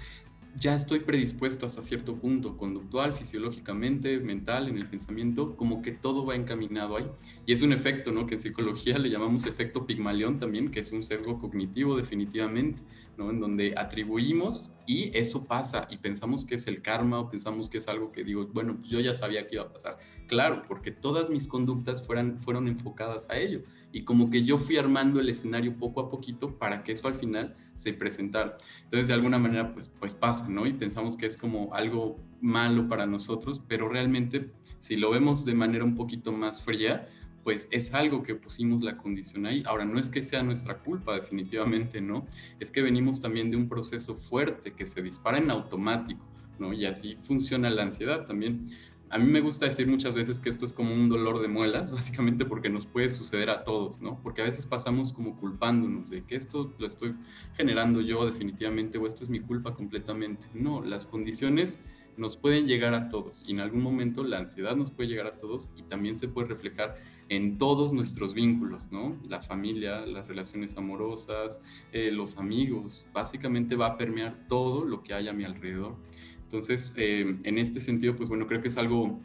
ya 0.56 0.74
estoy 0.74 1.02
predispuesto 1.02 1.66
hasta 1.66 1.84
cierto 1.84 2.16
punto, 2.16 2.56
conductual, 2.56 3.12
fisiológicamente, 3.12 4.22
mental, 4.22 4.70
en 4.70 4.78
el 4.78 4.88
pensamiento, 4.88 5.58
como 5.58 5.82
que 5.82 5.92
todo 5.92 6.26
va 6.26 6.38
encaminado 6.38 6.96
ahí. 6.96 7.08
Y 7.46 7.52
es 7.52 7.62
un 7.62 7.74
efecto, 7.74 8.14
¿no? 8.14 8.26
Que 8.26 8.36
en 8.36 8.40
psicología 8.40 8.98
le 8.98 9.10
llamamos 9.10 9.46
efecto 9.46 9.86
Pigmalión 9.86 10.40
también, 10.40 10.72
que 10.72 10.80
es 10.80 10.94
un 10.94 11.04
sesgo 11.04 11.40
cognitivo 11.40 11.98
definitivamente. 11.98 12.82
En 13.30 13.40
donde 13.40 13.74
atribuimos 13.78 14.72
y 14.88 15.16
eso 15.16 15.46
pasa 15.46 15.88
y 15.90 15.98
pensamos 15.98 16.46
que 16.46 16.56
es 16.56 16.68
el 16.68 16.82
karma 16.82 17.20
o 17.20 17.30
pensamos 17.30 17.70
que 17.70 17.78
es 17.78 17.88
algo 17.88 18.12
que 18.12 18.24
digo, 18.24 18.48
bueno, 18.54 18.78
pues 18.78 18.90
yo 18.90 19.00
ya 19.00 19.14
sabía 19.14 19.48
que 19.48 19.56
iba 19.56 19.66
a 19.66 19.72
pasar. 19.72 19.98
Claro, 20.28 20.64
porque 20.68 20.92
todas 20.92 21.30
mis 21.30 21.48
conductas 21.48 22.06
fueran, 22.06 22.42
fueron 22.42 22.68
enfocadas 22.68 23.30
a 23.30 23.38
ello 23.38 23.62
y 23.92 24.04
como 24.04 24.30
que 24.30 24.44
yo 24.44 24.58
fui 24.58 24.78
armando 24.78 25.20
el 25.20 25.30
escenario 25.30 25.76
poco 25.78 26.02
a 26.02 26.10
poquito 26.10 26.58
para 26.58 26.84
que 26.84 26.94
eso 26.94 27.08
al 27.08 27.16
final 27.16 27.56
se 27.76 27.94
presentara. 27.94 28.58
Entonces, 28.84 29.08
de 29.08 29.14
alguna 29.14 29.40
manera, 29.40 29.74
pues, 29.74 29.90
pues 30.00 30.16
pasa, 30.16 30.48
¿no? 30.50 30.66
Y 30.66 30.74
pensamos 30.74 31.18
que 31.18 31.26
es 31.26 31.38
como 31.38 31.74
algo 31.74 32.20
malo 32.42 32.88
para 32.88 33.06
nosotros, 33.06 33.62
pero 33.68 33.90
realmente, 33.90 34.52
si 34.80 34.96
lo 34.96 35.12
vemos 35.12 35.46
de 35.46 35.54
manera 35.54 35.84
un 35.84 35.96
poquito 35.96 36.32
más 36.32 36.62
fría, 36.62 37.08
pues 37.44 37.68
es 37.72 37.94
algo 37.94 38.24
que 38.24 38.36
pusimos 38.36 38.82
la 38.82 38.98
condición 38.98 39.46
ahí. 39.46 39.64
Ahora, 39.66 39.86
no 39.86 40.00
es 40.00 40.10
que 40.10 40.24
sea 40.24 40.44
nuestra 40.44 40.80
culpa, 40.80 41.16
definitivamente, 41.16 42.02
¿no? 42.02 42.26
Es 42.60 42.72
que 42.72 42.82
venimos 42.82 43.22
también 43.22 43.52
de 43.52 43.58
un 43.58 43.68
proceso 43.68 44.16
fuerte 44.16 44.74
que 44.74 44.86
se 44.86 45.02
dispara 45.02 45.38
en 45.38 45.50
automático, 45.52 46.26
¿no? 46.60 46.74
Y 46.74 46.86
así 46.86 47.18
funciona 47.22 47.70
la 47.70 47.84
ansiedad 47.84 48.26
también. 48.26 48.62
A 49.10 49.18
mí 49.18 49.30
me 49.30 49.42
gusta 49.42 49.66
decir 49.66 49.88
muchas 49.88 50.14
veces 50.14 50.40
que 50.40 50.50
esto 50.50 50.66
es 50.66 50.72
como 50.72 50.94
un 50.94 51.10
dolor 51.10 51.42
de 51.42 51.50
muelas, 51.50 51.92
básicamente 51.92 52.46
porque 52.46 52.70
nos 52.70 52.86
puede 52.86 53.10
suceder 53.10 53.50
a 53.50 53.64
todos, 53.64 54.02
¿no? 54.02 54.22
Porque 54.24 54.42
a 54.42 54.46
veces 54.46 54.66
pasamos 54.66 55.12
como 55.12 55.36
culpándonos 55.38 56.10
de 56.10 56.24
que 56.24 56.36
esto 56.36 56.74
lo 56.78 56.88
estoy 56.88 57.16
generando 57.58 58.02
yo 58.02 58.26
definitivamente 58.26 58.98
o 58.98 59.08
esto 59.08 59.24
es 59.24 59.30
mi 59.30 59.42
culpa 59.42 59.74
completamente. 59.74 60.48
No, 60.54 60.82
las 60.82 61.08
condiciones 61.08 61.82
nos 62.18 62.38
pueden 62.38 62.68
llegar 62.68 62.94
a 62.94 63.10
todos 63.10 63.44
y 63.48 63.52
en 63.52 63.60
algún 63.60 63.82
momento 63.82 64.24
la 64.24 64.40
ansiedad 64.40 64.76
nos 64.76 64.92
puede 64.92 65.10
llegar 65.10 65.28
a 65.28 65.38
todos 65.38 65.70
y 65.78 65.84
también 65.84 66.18
se 66.18 66.28
puede 66.28 66.48
reflejar 66.48 66.98
en 67.32 67.58
todos 67.58 67.94
nuestros 67.94 68.34
vínculos, 68.34 68.92
¿no? 68.92 69.16
La 69.30 69.42
familia, 69.42 70.06
las 70.06 70.28
relaciones 70.28 70.76
amorosas, 70.76 71.62
eh, 71.94 72.12
los 72.12 72.38
amigos, 72.38 73.06
básicamente 73.14 73.78
va 73.78 73.88
a 73.88 73.98
permear 73.98 74.48
todo 74.50 74.84
lo 74.84 75.02
que 75.02 75.14
hay 75.14 75.30
a 75.30 75.34
mi 75.34 75.46
alrededor. 75.46 75.96
Entonces, 76.44 76.94
eh, 76.98 77.38
en 77.44 77.58
este 77.58 77.80
sentido, 77.80 78.18
pues 78.18 78.28
bueno, 78.28 78.48
creo 78.48 78.62
que 78.62 78.68
es 78.68 78.78
algo 78.78 79.22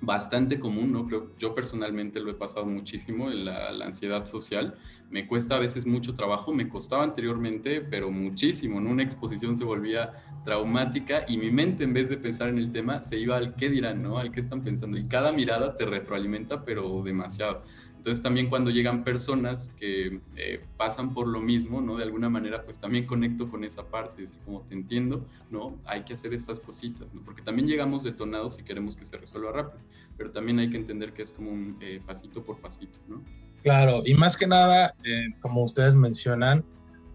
bastante 0.00 0.58
común, 0.58 0.92
¿no? 0.92 1.06
Creo, 1.06 1.36
yo 1.38 1.54
personalmente 1.54 2.20
lo 2.20 2.30
he 2.30 2.34
pasado 2.34 2.66
muchísimo 2.66 3.30
en 3.30 3.44
la, 3.44 3.72
la, 3.72 3.86
ansiedad 3.86 4.24
social. 4.26 4.74
Me 5.10 5.26
cuesta 5.26 5.56
a 5.56 5.58
veces 5.58 5.86
mucho 5.86 6.14
trabajo, 6.14 6.52
me 6.52 6.68
costaba 6.68 7.04
anteriormente, 7.04 7.80
pero 7.80 8.10
muchísimo, 8.10 8.80
¿no? 8.80 8.90
Una 8.90 9.02
exposición 9.02 9.56
se 9.56 9.64
volvía 9.64 10.12
traumática 10.44 11.24
y 11.28 11.38
mi 11.38 11.50
mente 11.50 11.84
en 11.84 11.92
vez 11.92 12.08
de 12.08 12.16
pensar 12.16 12.48
en 12.48 12.58
el 12.58 12.72
tema 12.72 13.02
se 13.02 13.18
iba 13.18 13.36
al 13.36 13.54
qué 13.54 13.68
dirán, 13.70 14.02
¿no? 14.02 14.18
Al 14.18 14.30
qué 14.30 14.40
están 14.40 14.62
pensando. 14.62 14.96
Y 14.98 15.06
cada 15.06 15.32
mirada 15.32 15.76
te 15.76 15.86
retroalimenta, 15.86 16.64
pero 16.64 17.02
demasiado. 17.02 17.62
Entonces 18.06 18.22
también 18.22 18.48
cuando 18.48 18.70
llegan 18.70 19.02
personas 19.02 19.72
que 19.76 20.20
eh, 20.36 20.64
pasan 20.76 21.12
por 21.12 21.26
lo 21.26 21.40
mismo, 21.40 21.80
¿no? 21.80 21.96
De 21.96 22.04
alguna 22.04 22.28
manera 22.30 22.62
pues 22.62 22.78
también 22.78 23.04
conecto 23.04 23.50
con 23.50 23.64
esa 23.64 23.82
parte, 23.82 24.22
es 24.22 24.30
decir, 24.30 24.44
como 24.44 24.60
te 24.60 24.74
entiendo, 24.74 25.26
¿no? 25.50 25.76
Hay 25.84 26.04
que 26.04 26.12
hacer 26.12 26.32
estas 26.32 26.60
cositas, 26.60 27.12
¿no? 27.12 27.22
Porque 27.24 27.42
también 27.42 27.66
llegamos 27.66 28.04
detonados 28.04 28.60
y 28.60 28.62
queremos 28.62 28.94
que 28.94 29.04
se 29.04 29.16
resuelva 29.16 29.50
rápido, 29.50 29.80
pero 30.16 30.30
también 30.30 30.60
hay 30.60 30.70
que 30.70 30.76
entender 30.76 31.14
que 31.14 31.22
es 31.22 31.32
como 31.32 31.50
un 31.50 31.78
eh, 31.80 32.00
pasito 32.06 32.44
por 32.44 32.60
pasito, 32.60 33.00
¿no? 33.08 33.24
Claro, 33.64 34.02
y 34.06 34.14
más 34.14 34.36
que 34.36 34.46
nada, 34.46 34.94
eh, 35.02 35.34
como 35.40 35.64
ustedes 35.64 35.96
mencionan, 35.96 36.64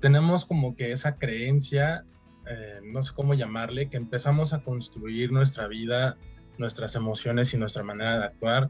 tenemos 0.01 0.43
como 0.43 0.75
que 0.75 0.91
esa 0.91 1.15
creencia, 1.15 2.03
no 2.83 3.01
sé 3.01 3.13
cómo 3.15 3.33
llamarle, 3.33 3.87
que 3.87 3.95
empezamos 3.95 4.51
a 4.51 4.61
construir 4.61 5.31
nuestra 5.31 5.69
vida, 5.69 6.17
nuestras 6.57 6.95
emociones 6.95 7.53
y 7.53 7.57
nuestra 7.57 7.81
manera 7.81 8.19
de 8.19 8.25
actuar 8.25 8.69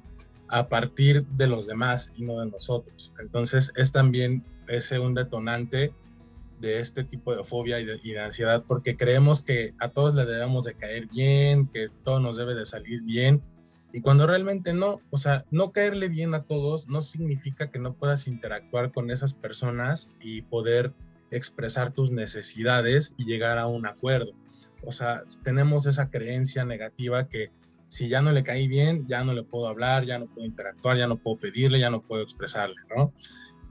a 0.52 0.68
partir 0.68 1.26
de 1.28 1.48
los 1.48 1.66
demás 1.66 2.12
y 2.16 2.24
no 2.24 2.40
de 2.40 2.46
nosotros. 2.46 3.14
Entonces 3.20 3.72
es 3.78 3.92
también 3.92 4.44
ese 4.68 5.00
un 5.00 5.14
detonante 5.16 5.94
de 6.60 6.80
este 6.80 7.04
tipo 7.04 7.34
de 7.34 7.44
fobia 7.44 7.80
y 7.80 7.86
de, 7.86 8.20
ansiedad 8.20 8.64
porque 8.68 8.96
creemos 8.96 9.42
que 9.42 9.74
a 9.80 9.90
todos 9.90 10.14
le 10.14 10.26
debemos 10.26 10.66
de 10.66 10.76
caer 10.76 11.08
bien, 11.08 11.68
que 11.68 11.86
todo 12.04 12.20
nos 12.20 12.38
debe 12.38 12.54
de 12.54 12.66
salir 12.66 13.02
bien 13.02 13.42
y 13.94 14.02
cuando 14.02 14.28
realmente 14.28 14.74
no, 14.74 15.02
o 15.10 15.18
sea, 15.18 15.46
no 15.52 15.72
caerle 15.72 16.10
bien 16.10 16.34
a 16.36 16.44
todos 16.44 16.88
no 16.88 17.02
significa 17.02 17.72
que 17.72 17.80
no 17.80 17.94
puedas 17.94 18.28
interactuar 18.28 18.92
con 18.92 19.10
esas 19.10 19.34
personas 19.34 20.10
y 20.20 20.44
poder 20.44 20.94
expresar 21.32 21.92
tus 21.92 22.12
necesidades 22.12 23.14
y 23.18 23.24
llegar 23.24 23.58
a 23.58 23.68
un 23.68 23.88
acuerdo. 23.88 24.34
O 24.84 24.92
sea, 24.92 25.24
tenemos 25.44 25.86
esa 25.86 26.10
creencia 26.10 26.66
negativa 26.66 27.28
que 27.30 27.52
si 27.92 28.08
ya 28.08 28.22
no 28.22 28.32
le 28.32 28.42
caí 28.42 28.70
bien, 28.70 29.06
ya 29.06 29.22
no 29.26 29.34
le 29.34 29.44
puedo 29.44 29.68
hablar, 29.68 30.06
ya 30.06 30.18
no 30.18 30.26
puedo 30.26 30.48
interactuar, 30.48 30.98
ya 30.98 31.08
no 31.08 31.18
puedo 31.18 31.38
pedirle, 31.38 31.78
ya 31.78 31.90
no 31.90 32.02
puedo 32.02 32.24
expresarle, 32.24 32.78
¿no? 32.96 33.14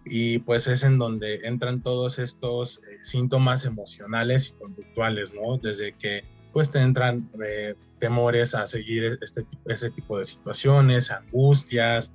Y 0.05 0.41
pues 0.41 0.67
es 0.67 0.85
en 0.85 0.99
donde 0.99 1.37
entran 1.45 1.83
todos 1.83 2.19
estos 2.19 2.83
eh, 2.87 2.99
síntomas 3.01 3.65
emocionales 3.65 4.51
y 4.51 4.59
conductuales, 4.61 5.35
¿no? 5.35 5.57
Desde 5.57 5.95
que 5.95 6.25
pues 6.53 6.71
te 6.71 6.81
entran 6.81 7.31
eh, 7.43 7.75
temores 7.99 8.55
a 8.55 8.67
seguir 8.67 9.19
este, 9.23 9.47
este 9.65 9.91
tipo 9.91 10.19
de 10.19 10.27
situaciones, 10.27 11.11
angustias, 11.11 12.13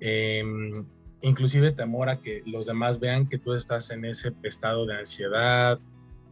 em, 0.00 0.86
inclusive 1.20 1.72
temor 1.72 2.08
a 2.08 2.22
que 2.22 2.40
los 2.46 2.64
demás 2.64 2.98
vean 2.98 3.28
que 3.28 3.36
tú 3.36 3.52
estás 3.52 3.90
en 3.90 4.06
ese 4.06 4.32
estado 4.44 4.86
de 4.86 4.96
ansiedad, 4.96 5.78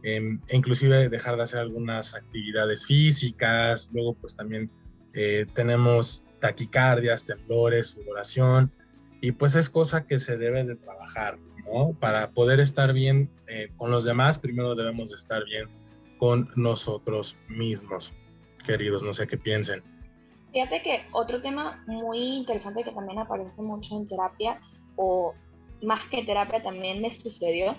em, 0.01 0.41
inclusive 0.51 1.07
dejar 1.07 1.37
de 1.37 1.43
hacer 1.43 1.59
algunas 1.59 2.15
actividades 2.15 2.87
físicas, 2.87 3.91
luego 3.93 4.15
pues 4.15 4.35
también 4.35 4.71
eh, 5.13 5.45
tenemos 5.53 6.23
taquicardias, 6.39 7.25
temblores, 7.25 7.89
sudoración, 7.89 8.71
y 9.21 9.31
pues 9.31 9.55
es 9.55 9.69
cosa 9.69 10.05
que 10.05 10.19
se 10.19 10.37
debe 10.37 10.63
de 10.63 10.75
trabajar, 10.75 11.37
¿no? 11.65 11.93
Para 11.99 12.31
poder 12.31 12.59
estar 12.59 12.91
bien 12.93 13.29
eh, 13.47 13.69
con 13.77 13.91
los 13.91 14.03
demás, 14.03 14.37
primero 14.37 14.75
debemos 14.75 15.11
de 15.11 15.15
estar 15.15 15.45
bien 15.45 15.69
con 16.17 16.49
nosotros 16.55 17.37
mismos, 17.47 18.13
queridos, 18.65 19.03
no 19.03 19.13
sé 19.13 19.27
qué 19.27 19.37
piensen. 19.37 19.83
Fíjate 20.51 20.81
que 20.83 21.05
otro 21.13 21.41
tema 21.41 21.83
muy 21.87 22.19
interesante 22.19 22.83
que 22.83 22.91
también 22.91 23.19
aparece 23.19 23.61
mucho 23.61 23.95
en 23.95 24.07
terapia, 24.07 24.59
o 24.95 25.33
más 25.81 26.01
que 26.09 26.23
terapia 26.23 26.61
también 26.61 27.01
me 27.01 27.15
sucedió, 27.15 27.75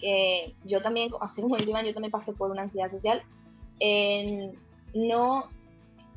que 0.00 0.54
yo 0.64 0.82
también, 0.82 1.10
así 1.20 1.40
como 1.40 1.56
el 1.56 1.66
yo 1.66 1.72
también 1.72 2.10
pasé 2.10 2.32
por 2.32 2.50
una 2.50 2.62
ansiedad 2.62 2.90
social, 2.90 3.22
en 3.80 4.52
no 4.94 5.50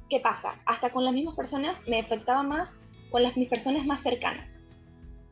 ¿qué 0.09 0.19
pasa? 0.19 0.55
Hasta 0.65 0.91
con 0.91 1.05
las 1.05 1.13
mismas 1.13 1.35
personas 1.35 1.75
me 1.87 1.99
afectaba 1.99 2.43
más 2.43 2.69
con 3.11 3.23
las 3.23 3.35
mis 3.37 3.49
personas 3.49 3.85
más 3.85 4.01
cercanas. 4.01 4.47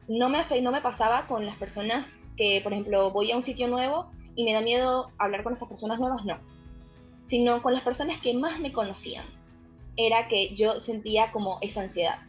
No 0.07 0.29
me, 0.29 0.45
no 0.61 0.71
me 0.71 0.81
pasaba 0.81 1.27
con 1.27 1.45
las 1.45 1.57
personas 1.57 2.05
que, 2.37 2.61
por 2.61 2.73
ejemplo, 2.73 3.11
voy 3.11 3.31
a 3.31 3.37
un 3.37 3.43
sitio 3.43 3.67
nuevo 3.67 4.07
y 4.35 4.43
me 4.43 4.53
da 4.53 4.61
miedo 4.61 5.09
hablar 5.17 5.43
con 5.43 5.53
esas 5.53 5.67
personas 5.67 5.99
nuevas, 5.99 6.23
no. 6.25 6.37
Sino 7.27 7.61
con 7.61 7.73
las 7.73 7.83
personas 7.83 8.21
que 8.21 8.33
más 8.33 8.59
me 8.59 8.71
conocían. 8.71 9.25
Era 9.97 10.27
que 10.27 10.53
yo 10.55 10.79
sentía 10.79 11.31
como 11.31 11.57
esa 11.61 11.81
ansiedad. 11.81 12.19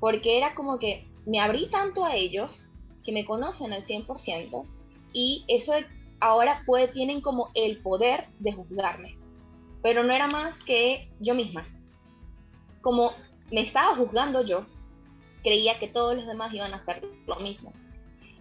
Porque 0.00 0.38
era 0.38 0.54
como 0.54 0.78
que 0.78 1.06
me 1.26 1.40
abrí 1.40 1.68
tanto 1.70 2.04
a 2.04 2.14
ellos 2.14 2.66
que 3.04 3.12
me 3.12 3.24
conocen 3.24 3.72
al 3.72 3.84
100% 3.84 4.64
y 5.12 5.44
eso 5.48 5.72
ahora 6.20 6.62
puede, 6.66 6.88
tienen 6.88 7.20
como 7.20 7.50
el 7.54 7.78
poder 7.78 8.26
de 8.38 8.52
juzgarme. 8.52 9.16
Pero 9.82 10.02
no 10.02 10.12
era 10.12 10.26
más 10.26 10.54
que 10.64 11.08
yo 11.20 11.34
misma. 11.34 11.66
Como 12.80 13.12
me 13.50 13.62
estaba 13.62 13.96
juzgando 13.96 14.44
yo, 14.44 14.66
creía 15.42 15.78
que 15.78 15.88
todos 15.88 16.16
los 16.16 16.26
demás 16.26 16.52
iban 16.52 16.72
a 16.72 16.78
hacer 16.78 17.02
lo 17.26 17.36
mismo. 17.36 17.72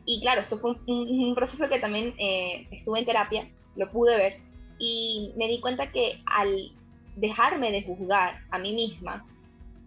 Y 0.05 0.21
claro, 0.21 0.41
esto 0.41 0.57
fue 0.57 0.75
un, 0.87 1.35
proceso 1.35 1.69
que 1.69 1.79
también 1.79 2.15
eh, 2.17 2.67
estuve 2.71 2.99
en 2.99 3.05
terapia, 3.05 3.49
lo 3.75 3.91
pude 3.91 4.17
ver, 4.17 4.39
y 4.79 5.31
me 5.37 5.47
di 5.47 5.59
cuenta 5.59 5.91
que 5.91 6.21
al 6.25 6.71
dejarme 7.15 7.71
de 7.71 7.83
juzgar 7.83 8.39
a 8.49 8.57
mí 8.57 8.73
misma, 8.73 9.25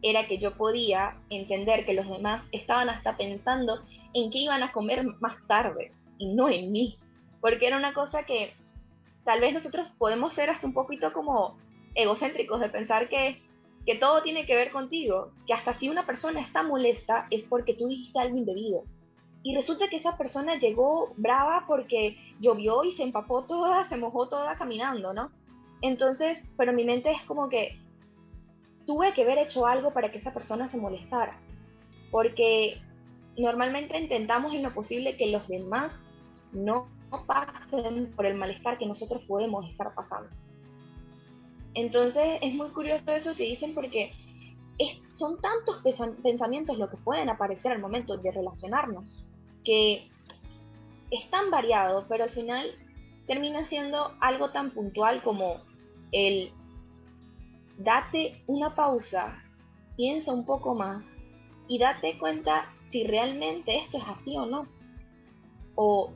era 0.03 0.27
que 0.27 0.39
yo 0.39 0.57
podía 0.57 1.17
entender 1.31 1.87
que 1.87 1.95
los 1.95 2.09
demás 2.09 2.45
estaban 2.53 2.91
hasta 2.91 3.17
pensando 3.17 3.83
en 4.15 4.31
qué 4.31 4.39
iban 4.39 4.63
a 4.63 4.73
comer 4.73 5.05
más 5.21 5.37
tarde 5.47 5.93
y 6.19 6.35
no 6.35 6.49
en 6.49 6.73
mí. 6.73 6.99
Porque 7.41 7.67
era 7.67 7.77
una 7.77 7.95
cosa 7.95 8.25
que 8.25 8.53
tal 9.25 9.41
vez 9.41 9.55
nosotros 9.55 9.89
podemos 9.99 10.35
ser 10.35 10.51
hasta 10.51 10.67
un 10.67 10.75
poquito 10.75 11.13
como 11.13 11.57
egocéntricos 11.95 12.61
de 12.61 12.69
pensar 12.69 13.09
que, 13.09 13.41
que 13.87 13.97
todo 13.97 14.23
tiene 14.23 14.47
que 14.47 14.55
ver 14.55 14.71
contigo, 14.71 15.33
que 15.47 15.55
hasta 15.55 15.73
si 15.73 15.89
una 15.89 16.07
persona 16.07 16.41
está 16.41 16.63
molesta 16.63 17.27
es 17.31 17.43
porque 17.43 17.75
tú 17.75 17.89
dijiste 17.89 18.19
algo 18.19 18.37
indebido. 18.37 18.85
Y 19.43 19.57
resulta 19.57 19.89
que 19.89 19.97
esa 19.97 20.17
persona 20.17 20.57
llegó 20.57 21.13
brava 21.17 21.65
porque 21.67 22.17
llovió 22.41 22.85
y 22.85 22.93
se 22.93 23.03
empapó 23.03 23.43
toda, 23.43 23.89
se 23.89 23.97
mojó 23.97 24.29
toda 24.29 24.55
caminando, 24.55 25.13
¿no? 25.13 25.31
Entonces, 25.81 26.39
pero 26.57 26.73
mi 26.73 26.85
mente 26.85 27.11
es 27.11 27.23
como 27.23 27.49
que 27.49 27.77
tuve 28.87 29.13
que 29.15 29.23
haber 29.23 29.39
hecho 29.39 29.67
algo 29.67 29.93
para 29.93 30.13
que 30.13 30.19
esa 30.19 30.33
persona 30.33 30.69
se 30.69 30.77
molestara. 30.77 31.41
Porque 32.13 32.81
normalmente 33.37 33.99
intentamos 33.99 34.55
en 34.55 34.63
lo 34.63 34.73
posible 34.73 35.17
que 35.17 35.27
los 35.27 35.47
demás 35.49 35.93
no 36.53 36.89
pasen 37.27 38.13
por 38.15 38.27
el 38.27 38.37
malestar 38.37 38.79
que 38.79 38.87
nosotros 38.87 39.23
podemos 39.27 39.69
estar 39.69 39.93
pasando. 39.95 40.29
Entonces 41.75 42.39
es 42.43 42.55
muy 42.55 42.69
curioso 42.71 43.11
eso 43.11 43.35
que 43.35 43.45
dicen 43.45 43.75
porque 43.75 44.13
son 45.15 45.41
tantos 45.41 45.81
pensamientos 46.23 46.79
lo 46.79 46.89
que 46.91 46.97
pueden 46.97 47.29
aparecer 47.29 47.73
al 47.73 47.81
momento 47.81 48.17
de 48.17 48.31
relacionarnos 48.33 49.25
que 49.65 50.09
es 51.11 51.31
tan 51.31 51.51
variado, 51.51 52.05
pero 52.09 52.25
al 52.25 52.31
final 52.31 52.67
termina 53.27 53.69
siendo 53.69 54.13
algo 54.21 54.51
tan 54.51 54.71
puntual 54.71 55.23
como 55.23 55.61
el 56.11 56.51
date 57.79 58.43
una 58.47 58.75
pausa, 58.75 59.43
piensa 59.97 60.33
un 60.33 60.45
poco 60.45 60.75
más 60.75 61.05
y 61.69 61.79
date 61.79 62.19
cuenta 62.19 62.67
si 62.91 63.05
realmente 63.05 63.79
esto 63.79 63.99
es 63.99 64.05
así 64.07 64.37
o 64.37 64.47
no. 64.47 64.67
O 65.77 66.11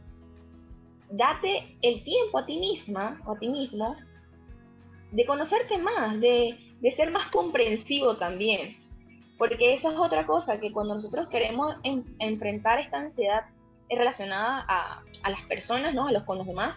date 1.11 1.77
el 1.83 2.03
tiempo 2.05 2.39
a 2.39 2.47
ti 2.47 2.59
misma 2.59 3.21
o 3.27 3.33
a 3.33 3.39
ti 3.39 3.49
mismo 3.49 3.97
de 5.13 5.27
conocerte 5.27 5.79
más, 5.79 6.21
de, 6.21 6.59
ser 6.97 7.11
más 7.11 7.31
comprensivo 7.31 8.17
también. 8.17 8.77
Porque 9.39 9.75
esa 9.75 9.91
es 9.91 9.99
otra 9.99 10.27
cosa, 10.27 10.61
que 10.61 10.73
cuando 10.73 10.95
nosotros 10.95 11.29
queremos 11.29 11.77
enfrentar 12.19 12.81
esta 12.81 12.99
ansiedad 12.99 13.45
relacionada 13.91 14.65
a, 14.67 15.03
a, 15.23 15.31
las 15.31 15.43
personas, 15.43 15.95
¿no? 15.95 16.07
A 16.07 16.13
los 16.13 16.25
con 16.25 16.39
los 16.39 16.47
demás, 16.47 16.77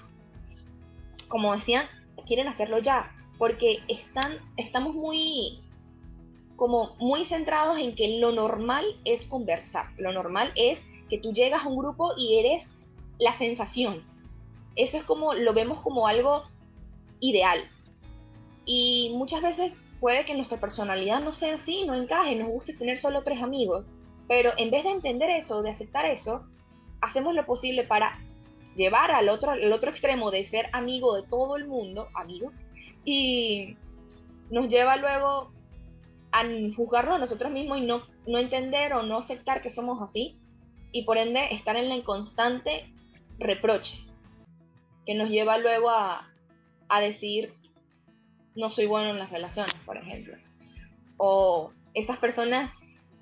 como 1.28 1.54
decían, 1.56 1.86
quieren 2.28 2.48
hacerlo 2.48 2.80
ya, 2.80 3.12
porque 3.38 3.80
están, 3.88 4.38
estamos 4.58 4.94
muy, 4.94 5.62
como 6.56 6.96
muy 7.00 7.26
centrados 7.26 7.78
en 7.78 7.96
que 7.96 8.20
lo 8.20 8.32
normal 8.32 8.86
es 9.06 9.26
conversar, 9.26 9.88
lo 9.98 10.12
normal 10.12 10.52
es 10.56 10.80
que 11.10 11.18
tú 11.18 11.34
llegas 11.34 11.64
a 11.64 11.68
un 11.68 11.78
grupo 11.78 12.14
y 12.18 12.40
eres 12.40 12.64
la 13.18 13.38
sensación. 13.38 14.04
Eso 14.76 14.98
es 14.98 15.04
como, 15.04 15.34
lo 15.34 15.54
vemos 15.54 15.82
como 15.82 16.08
algo 16.08 16.44
ideal. 17.20 17.70
Y 18.72 19.10
muchas 19.16 19.42
veces 19.42 19.74
puede 20.00 20.26
que 20.26 20.36
nuestra 20.36 20.60
personalidad 20.60 21.22
no 21.22 21.34
sea 21.34 21.56
así, 21.56 21.86
no 21.86 21.96
encaje, 21.96 22.36
nos 22.36 22.50
guste 22.50 22.76
tener 22.76 23.00
solo 23.00 23.24
tres 23.24 23.42
amigos. 23.42 23.84
Pero 24.28 24.52
en 24.58 24.70
vez 24.70 24.84
de 24.84 24.92
entender 24.92 25.28
eso, 25.32 25.64
de 25.64 25.72
aceptar 25.72 26.06
eso, 26.06 26.46
hacemos 27.02 27.34
lo 27.34 27.48
posible 27.48 27.84
para 27.84 28.20
llevar 28.76 29.10
al 29.10 29.28
otro, 29.30 29.54
al 29.54 29.74
otro 29.74 29.90
extremo 29.90 30.30
de 30.30 30.46
ser 30.46 30.70
amigo 30.72 31.16
de 31.16 31.28
todo 31.28 31.58
el 31.58 31.66
mundo, 31.66 32.10
amigo, 32.14 32.52
y 33.04 33.76
nos 34.52 34.70
lleva 34.70 34.98
luego 34.98 35.52
a 36.32 36.44
juzgarnos 36.76 37.16
a 37.16 37.20
nosotros 37.20 37.52
mismos 37.52 37.80
y 37.80 37.82
no, 37.82 38.04
no 38.28 38.38
entender 38.38 38.94
o 38.94 39.02
no 39.02 39.18
aceptar 39.18 39.64
que 39.64 39.72
somos 39.72 40.00
así 40.00 40.38
y 40.92 41.06
por 41.06 41.18
ende 41.18 41.56
estar 41.56 41.76
en 41.76 41.90
la 41.90 42.04
constante 42.04 42.94
reproche 43.40 43.98
que 45.08 45.16
nos 45.16 45.32
lleva 45.32 45.58
luego 45.58 45.90
a, 45.90 46.30
a 46.88 47.02
decir 47.02 47.56
no 48.60 48.70
soy 48.70 48.86
bueno 48.86 49.12
en 49.12 49.20
las 49.20 49.32
relaciones, 49.32 49.74
por 49.86 49.98
ejemplo. 49.98 50.36
O 51.18 51.72
estas 51.94 52.18
personas, 52.18 52.72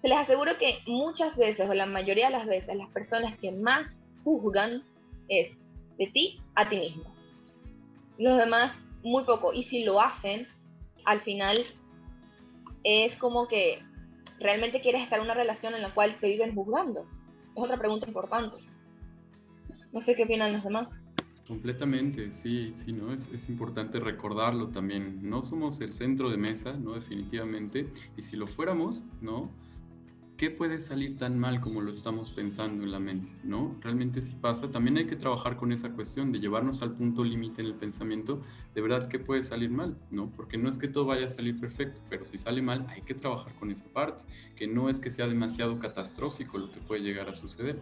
se 0.01 0.07
les 0.07 0.17
aseguro 0.17 0.57
que 0.57 0.79
muchas 0.87 1.37
veces 1.37 1.69
o 1.69 1.73
la 1.73 1.85
mayoría 1.85 2.27
de 2.27 2.37
las 2.37 2.47
veces 2.47 2.75
las 2.75 2.89
personas 2.89 3.37
que 3.39 3.51
más 3.51 3.87
juzgan 4.23 4.83
es 5.29 5.55
de 5.97 6.07
ti 6.07 6.41
a 6.55 6.67
ti 6.67 6.77
mismo. 6.77 7.03
Los 8.17 8.37
demás 8.37 8.75
muy 9.03 9.23
poco. 9.23 9.53
Y 9.53 9.63
si 9.63 9.83
lo 9.83 10.01
hacen, 10.01 10.47
al 11.05 11.21
final 11.21 11.65
es 12.83 13.15
como 13.17 13.47
que 13.47 13.81
realmente 14.39 14.81
quieres 14.81 15.03
estar 15.03 15.19
en 15.19 15.25
una 15.25 15.33
relación 15.33 15.75
en 15.75 15.81
la 15.81 15.93
cual 15.93 16.19
te 16.19 16.29
viven 16.29 16.55
juzgando. 16.55 17.05
Es 17.55 17.63
otra 17.63 17.77
pregunta 17.77 18.07
importante. 18.07 18.57
No 19.91 20.01
sé 20.01 20.15
qué 20.15 20.23
opinan 20.23 20.53
los 20.53 20.63
demás. 20.63 20.89
Completamente, 21.47 22.29
sí, 22.31 22.71
sí, 22.73 22.91
¿no? 22.91 23.13
Es, 23.13 23.31
es, 23.31 23.47
importante 23.47 24.01
recordarlo 24.01 24.67
también. 24.67 25.29
No 25.29 25.43
somos 25.43 25.79
el 25.79 25.93
centro 25.93 26.29
de 26.29 26.35
mesa, 26.35 26.73
¿no? 26.73 26.93
Definitivamente. 26.93 27.87
Y 28.17 28.23
si 28.23 28.35
lo 28.35 28.47
fuéramos, 28.47 29.05
¿no? 29.21 29.49
¿Qué 30.37 30.51
puede 30.51 30.79
salir 30.79 31.17
tan 31.17 31.37
mal 31.39 31.59
como 31.59 31.81
lo 31.81 31.91
estamos 31.91 32.29
pensando 32.29 32.83
en 32.83 32.91
la 32.91 32.99
mente? 32.99 33.31
¿no? 33.43 33.75
Realmente 33.81 34.21
si 34.21 34.33
pasa, 34.35 34.69
también 34.69 34.97
hay 34.97 35.07
que 35.07 35.15
trabajar 35.15 35.57
con 35.57 35.71
esa 35.71 35.91
cuestión 35.91 36.31
de 36.31 36.39
llevarnos 36.39 36.83
al 36.83 36.93
punto 36.93 37.23
límite 37.23 37.61
en 37.61 37.67
el 37.67 37.73
pensamiento, 37.73 38.41
de 38.75 38.81
verdad, 38.81 39.07
¿qué 39.07 39.17
puede 39.17 39.41
salir 39.41 39.71
mal? 39.71 39.97
¿no? 40.11 40.29
Porque 40.29 40.57
no 40.57 40.69
es 40.69 40.77
que 40.77 40.87
todo 40.87 41.05
vaya 41.05 41.25
a 41.25 41.29
salir 41.29 41.59
perfecto, 41.59 42.01
pero 42.09 42.23
si 42.23 42.37
sale 42.37 42.61
mal, 42.61 42.85
hay 42.89 43.01
que 43.01 43.15
trabajar 43.15 43.55
con 43.55 43.71
esa 43.71 43.85
parte, 43.85 44.23
que 44.55 44.67
no 44.67 44.89
es 44.89 44.99
que 44.99 45.09
sea 45.09 45.27
demasiado 45.27 45.79
catastrófico 45.79 46.59
lo 46.59 46.71
que 46.71 46.79
puede 46.81 47.01
llegar 47.01 47.29
a 47.29 47.33
suceder. 47.33 47.81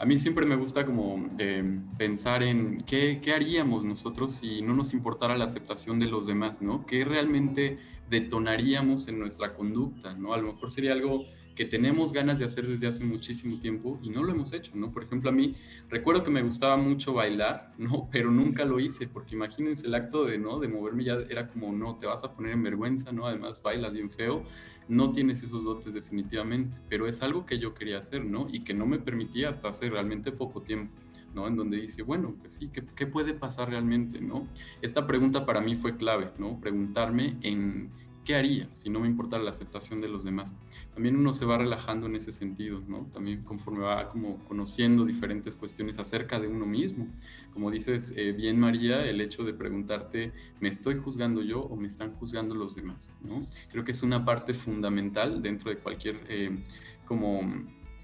A 0.00 0.04
mí 0.04 0.18
siempre 0.18 0.44
me 0.44 0.56
gusta 0.56 0.84
como 0.84 1.30
eh, 1.38 1.80
pensar 1.96 2.42
en 2.42 2.82
qué, 2.82 3.20
qué 3.22 3.32
haríamos 3.32 3.84
nosotros 3.84 4.32
si 4.32 4.60
no 4.60 4.74
nos 4.74 4.92
importara 4.92 5.38
la 5.38 5.44
aceptación 5.44 6.00
de 6.00 6.06
los 6.06 6.26
demás, 6.26 6.60
¿no? 6.60 6.84
¿Qué 6.84 7.04
realmente 7.04 7.78
detonaríamos 8.10 9.08
en 9.08 9.18
nuestra 9.18 9.54
conducta, 9.54 10.14
¿no? 10.14 10.34
A 10.34 10.38
lo 10.38 10.52
mejor 10.52 10.70
sería 10.70 10.92
algo 10.92 11.24
que 11.54 11.66
tenemos 11.66 12.12
ganas 12.12 12.38
de 12.38 12.44
hacer 12.44 12.66
desde 12.66 12.86
hace 12.86 13.04
muchísimo 13.04 13.58
tiempo 13.58 13.98
y 14.02 14.08
no 14.08 14.22
lo 14.22 14.32
hemos 14.32 14.52
hecho, 14.52 14.72
¿no? 14.74 14.90
Por 14.90 15.04
ejemplo, 15.04 15.30
a 15.30 15.32
mí 15.32 15.54
recuerdo 15.88 16.24
que 16.24 16.30
me 16.30 16.42
gustaba 16.42 16.76
mucho 16.76 17.12
bailar, 17.12 17.72
¿no? 17.78 18.08
Pero 18.12 18.30
nunca 18.30 18.64
lo 18.64 18.80
hice, 18.80 19.06
porque 19.06 19.34
imagínense 19.34 19.86
el 19.86 19.94
acto 19.94 20.24
de, 20.24 20.38
¿no? 20.38 20.58
De 20.60 20.68
moverme 20.68 21.04
ya 21.04 21.14
era 21.28 21.48
como, 21.48 21.72
no, 21.72 21.96
te 21.96 22.06
vas 22.06 22.24
a 22.24 22.32
poner 22.32 22.52
en 22.52 22.62
vergüenza, 22.62 23.12
¿no? 23.12 23.26
Además 23.26 23.62
bailas 23.62 23.92
bien 23.92 24.10
feo, 24.10 24.44
no 24.88 25.12
tienes 25.12 25.42
esos 25.42 25.64
dotes 25.64 25.94
definitivamente, 25.94 26.78
pero 26.88 27.06
es 27.06 27.22
algo 27.22 27.46
que 27.46 27.58
yo 27.58 27.74
quería 27.74 27.98
hacer, 27.98 28.24
¿no? 28.24 28.46
Y 28.50 28.60
que 28.60 28.74
no 28.74 28.86
me 28.86 28.98
permitía 28.98 29.50
hasta 29.50 29.68
hace 29.68 29.90
realmente 29.90 30.32
poco 30.32 30.62
tiempo. 30.62 30.94
¿No? 31.34 31.46
En 31.46 31.56
donde 31.56 31.80
dije, 31.80 32.02
bueno, 32.02 32.34
pues 32.40 32.54
sí, 32.54 32.70
¿qué, 32.72 32.84
¿qué, 32.94 33.06
puede 33.06 33.34
pasar 33.34 33.70
realmente, 33.70 34.20
¿no? 34.20 34.46
Esta 34.80 35.06
pregunta 35.06 35.46
para 35.46 35.60
mí 35.60 35.76
fue 35.76 35.96
clave, 35.96 36.32
¿no? 36.38 36.60
Preguntarme 36.60 37.36
en 37.42 37.90
¿qué 38.24 38.36
haría 38.36 38.68
si 38.72 38.88
no 38.90 39.00
me 39.00 39.08
importara 39.08 39.42
la 39.42 39.50
aceptación 39.50 40.00
de 40.00 40.08
los 40.08 40.24
demás? 40.24 40.52
También 40.94 41.16
uno 41.16 41.34
se 41.34 41.44
va 41.44 41.58
relajando 41.58 42.06
en 42.06 42.16
ese 42.16 42.32
sentido, 42.32 42.82
¿no? 42.86 43.06
También 43.12 43.42
conforme 43.42 43.80
va 43.80 44.10
como 44.10 44.38
conociendo 44.44 45.04
diferentes 45.04 45.56
cuestiones 45.56 45.98
acerca 45.98 46.38
de 46.38 46.48
uno 46.48 46.66
mismo. 46.66 47.08
Como 47.52 47.70
dices 47.70 48.14
eh, 48.16 48.32
bien, 48.32 48.58
María, 48.60 49.04
el 49.04 49.20
hecho 49.20 49.44
de 49.44 49.54
preguntarte, 49.54 50.32
¿me 50.60 50.68
estoy 50.68 50.96
juzgando 50.96 51.42
yo 51.42 51.62
o 51.62 51.76
me 51.76 51.88
están 51.88 52.12
juzgando 52.14 52.54
los 52.54 52.76
demás? 52.76 53.10
¿no? 53.22 53.46
Creo 53.70 53.84
que 53.84 53.92
es 53.92 54.02
una 54.02 54.24
parte 54.24 54.54
fundamental 54.54 55.42
dentro 55.42 55.70
de 55.70 55.78
cualquier 55.78 56.20
eh, 56.28 56.62
como 57.06 57.40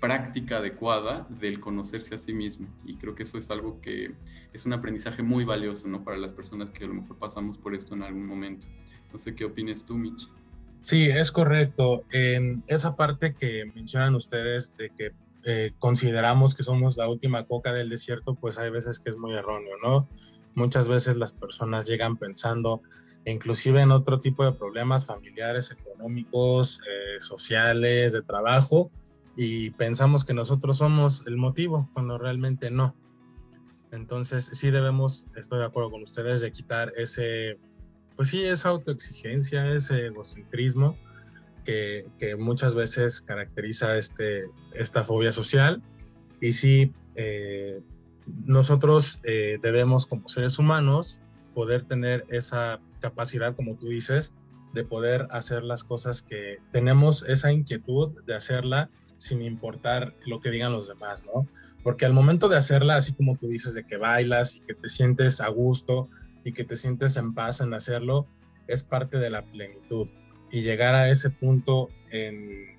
práctica 0.00 0.58
adecuada 0.58 1.26
del 1.28 1.60
conocerse 1.60 2.14
a 2.14 2.18
sí 2.18 2.32
mismo. 2.32 2.68
Y 2.84 2.96
creo 2.96 3.14
que 3.14 3.24
eso 3.24 3.38
es 3.38 3.50
algo 3.50 3.80
que 3.80 4.14
es 4.52 4.66
un 4.66 4.72
aprendizaje 4.72 5.22
muy 5.22 5.44
valioso, 5.44 5.88
¿no? 5.88 6.04
Para 6.04 6.16
las 6.16 6.32
personas 6.32 6.70
que 6.70 6.84
a 6.84 6.88
lo 6.88 6.94
mejor 6.94 7.18
pasamos 7.18 7.58
por 7.58 7.74
esto 7.74 7.94
en 7.94 8.02
algún 8.02 8.26
momento. 8.26 8.68
No 9.12 9.18
sé 9.18 9.34
qué 9.34 9.44
opinas 9.44 9.84
tú, 9.84 9.94
Mitch. 9.94 10.28
Sí, 10.82 11.08
es 11.08 11.32
correcto. 11.32 12.04
En 12.10 12.62
esa 12.66 12.96
parte 12.96 13.34
que 13.34 13.64
mencionan 13.74 14.14
ustedes 14.14 14.74
de 14.76 14.90
que 14.90 15.12
eh, 15.44 15.72
consideramos 15.78 16.54
que 16.54 16.62
somos 16.62 16.96
la 16.96 17.08
última 17.08 17.44
coca 17.46 17.72
del 17.72 17.88
desierto, 17.88 18.34
pues 18.34 18.58
hay 18.58 18.70
veces 18.70 19.00
que 19.00 19.10
es 19.10 19.16
muy 19.16 19.34
erróneo, 19.34 19.74
¿no? 19.82 20.08
Muchas 20.54 20.88
veces 20.88 21.16
las 21.16 21.32
personas 21.32 21.86
llegan 21.86 22.16
pensando 22.16 22.82
inclusive 23.24 23.80
en 23.80 23.90
otro 23.90 24.20
tipo 24.20 24.44
de 24.44 24.52
problemas 24.52 25.04
familiares, 25.04 25.70
económicos, 25.70 26.80
eh, 26.88 27.20
sociales, 27.20 28.12
de 28.12 28.22
trabajo, 28.22 28.90
y 29.40 29.70
pensamos 29.70 30.24
que 30.24 30.34
nosotros 30.34 30.78
somos 30.78 31.22
el 31.28 31.36
motivo, 31.36 31.88
cuando 31.94 32.18
realmente 32.18 32.72
no. 32.72 32.96
Entonces, 33.92 34.50
sí 34.52 34.72
debemos, 34.72 35.26
estoy 35.36 35.60
de 35.60 35.66
acuerdo 35.66 35.92
con 35.92 36.02
ustedes, 36.02 36.40
de 36.40 36.50
quitar 36.50 36.92
ese, 36.96 37.56
pues 38.16 38.30
sí, 38.30 38.42
esa 38.44 38.70
autoexigencia, 38.70 39.72
ese 39.72 40.06
egocentrismo 40.06 40.96
que, 41.64 42.08
que 42.18 42.34
muchas 42.34 42.74
veces 42.74 43.20
caracteriza 43.20 43.96
este, 43.96 44.46
esta 44.74 45.04
fobia 45.04 45.30
social. 45.30 45.84
Y 46.40 46.54
sí, 46.54 46.92
eh, 47.14 47.80
nosotros 48.44 49.20
eh, 49.22 49.60
debemos, 49.62 50.08
como 50.08 50.26
seres 50.26 50.58
humanos, 50.58 51.20
poder 51.54 51.84
tener 51.84 52.26
esa 52.28 52.80
capacidad, 52.98 53.54
como 53.54 53.76
tú 53.76 53.86
dices, 53.86 54.34
de 54.74 54.82
poder 54.82 55.28
hacer 55.30 55.62
las 55.62 55.84
cosas 55.84 56.22
que 56.22 56.58
tenemos 56.72 57.24
esa 57.28 57.52
inquietud 57.52 58.20
de 58.24 58.34
hacerla 58.34 58.90
sin 59.18 59.42
importar 59.42 60.14
lo 60.26 60.40
que 60.40 60.50
digan 60.50 60.72
los 60.72 60.88
demás, 60.88 61.26
¿no? 61.26 61.46
Porque 61.82 62.06
al 62.06 62.12
momento 62.12 62.48
de 62.48 62.56
hacerla, 62.56 62.96
así 62.96 63.12
como 63.12 63.36
tú 63.36 63.48
dices, 63.48 63.74
de 63.74 63.84
que 63.84 63.96
bailas 63.96 64.56
y 64.56 64.60
que 64.60 64.74
te 64.74 64.88
sientes 64.88 65.40
a 65.40 65.48
gusto 65.48 66.08
y 66.44 66.52
que 66.52 66.64
te 66.64 66.76
sientes 66.76 67.16
en 67.16 67.34
paz 67.34 67.60
en 67.60 67.74
hacerlo, 67.74 68.26
es 68.66 68.82
parte 68.82 69.18
de 69.18 69.30
la 69.30 69.42
plenitud. 69.42 70.08
Y 70.50 70.62
llegar 70.62 70.94
a 70.94 71.10
ese 71.10 71.30
punto 71.30 71.88
en, 72.10 72.78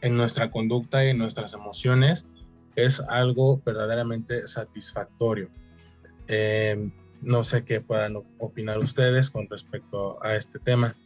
en 0.00 0.16
nuestra 0.16 0.50
conducta 0.50 1.04
y 1.04 1.10
en 1.10 1.18
nuestras 1.18 1.54
emociones 1.54 2.26
es 2.76 3.00
algo 3.00 3.60
verdaderamente 3.64 4.46
satisfactorio. 4.46 5.50
Eh, 6.28 6.90
no 7.20 7.44
sé 7.44 7.64
qué 7.64 7.80
puedan 7.80 8.16
opinar 8.38 8.78
ustedes 8.78 9.30
con 9.30 9.48
respecto 9.48 10.22
a 10.24 10.36
este 10.36 10.58
tema. 10.58 10.96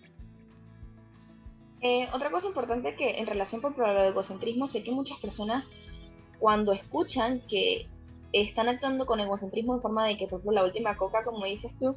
Eh, 1.86 2.08
otra 2.14 2.30
cosa 2.30 2.46
importante 2.46 2.96
que 2.96 3.18
en 3.18 3.26
relación 3.26 3.60
con 3.60 3.74
el 3.78 4.06
egocentrismo, 4.06 4.68
sé 4.68 4.82
que 4.82 4.90
muchas 4.90 5.18
personas 5.18 5.66
cuando 6.38 6.72
escuchan 6.72 7.42
que 7.46 7.86
están 8.32 8.70
actuando 8.70 9.04
con 9.04 9.20
egocentrismo 9.20 9.74
en 9.74 9.82
forma 9.82 10.06
de 10.06 10.16
que, 10.16 10.26
por 10.26 10.42
la 10.50 10.64
última 10.64 10.96
coca, 10.96 11.22
como 11.24 11.44
dices 11.44 11.70
tú, 11.78 11.94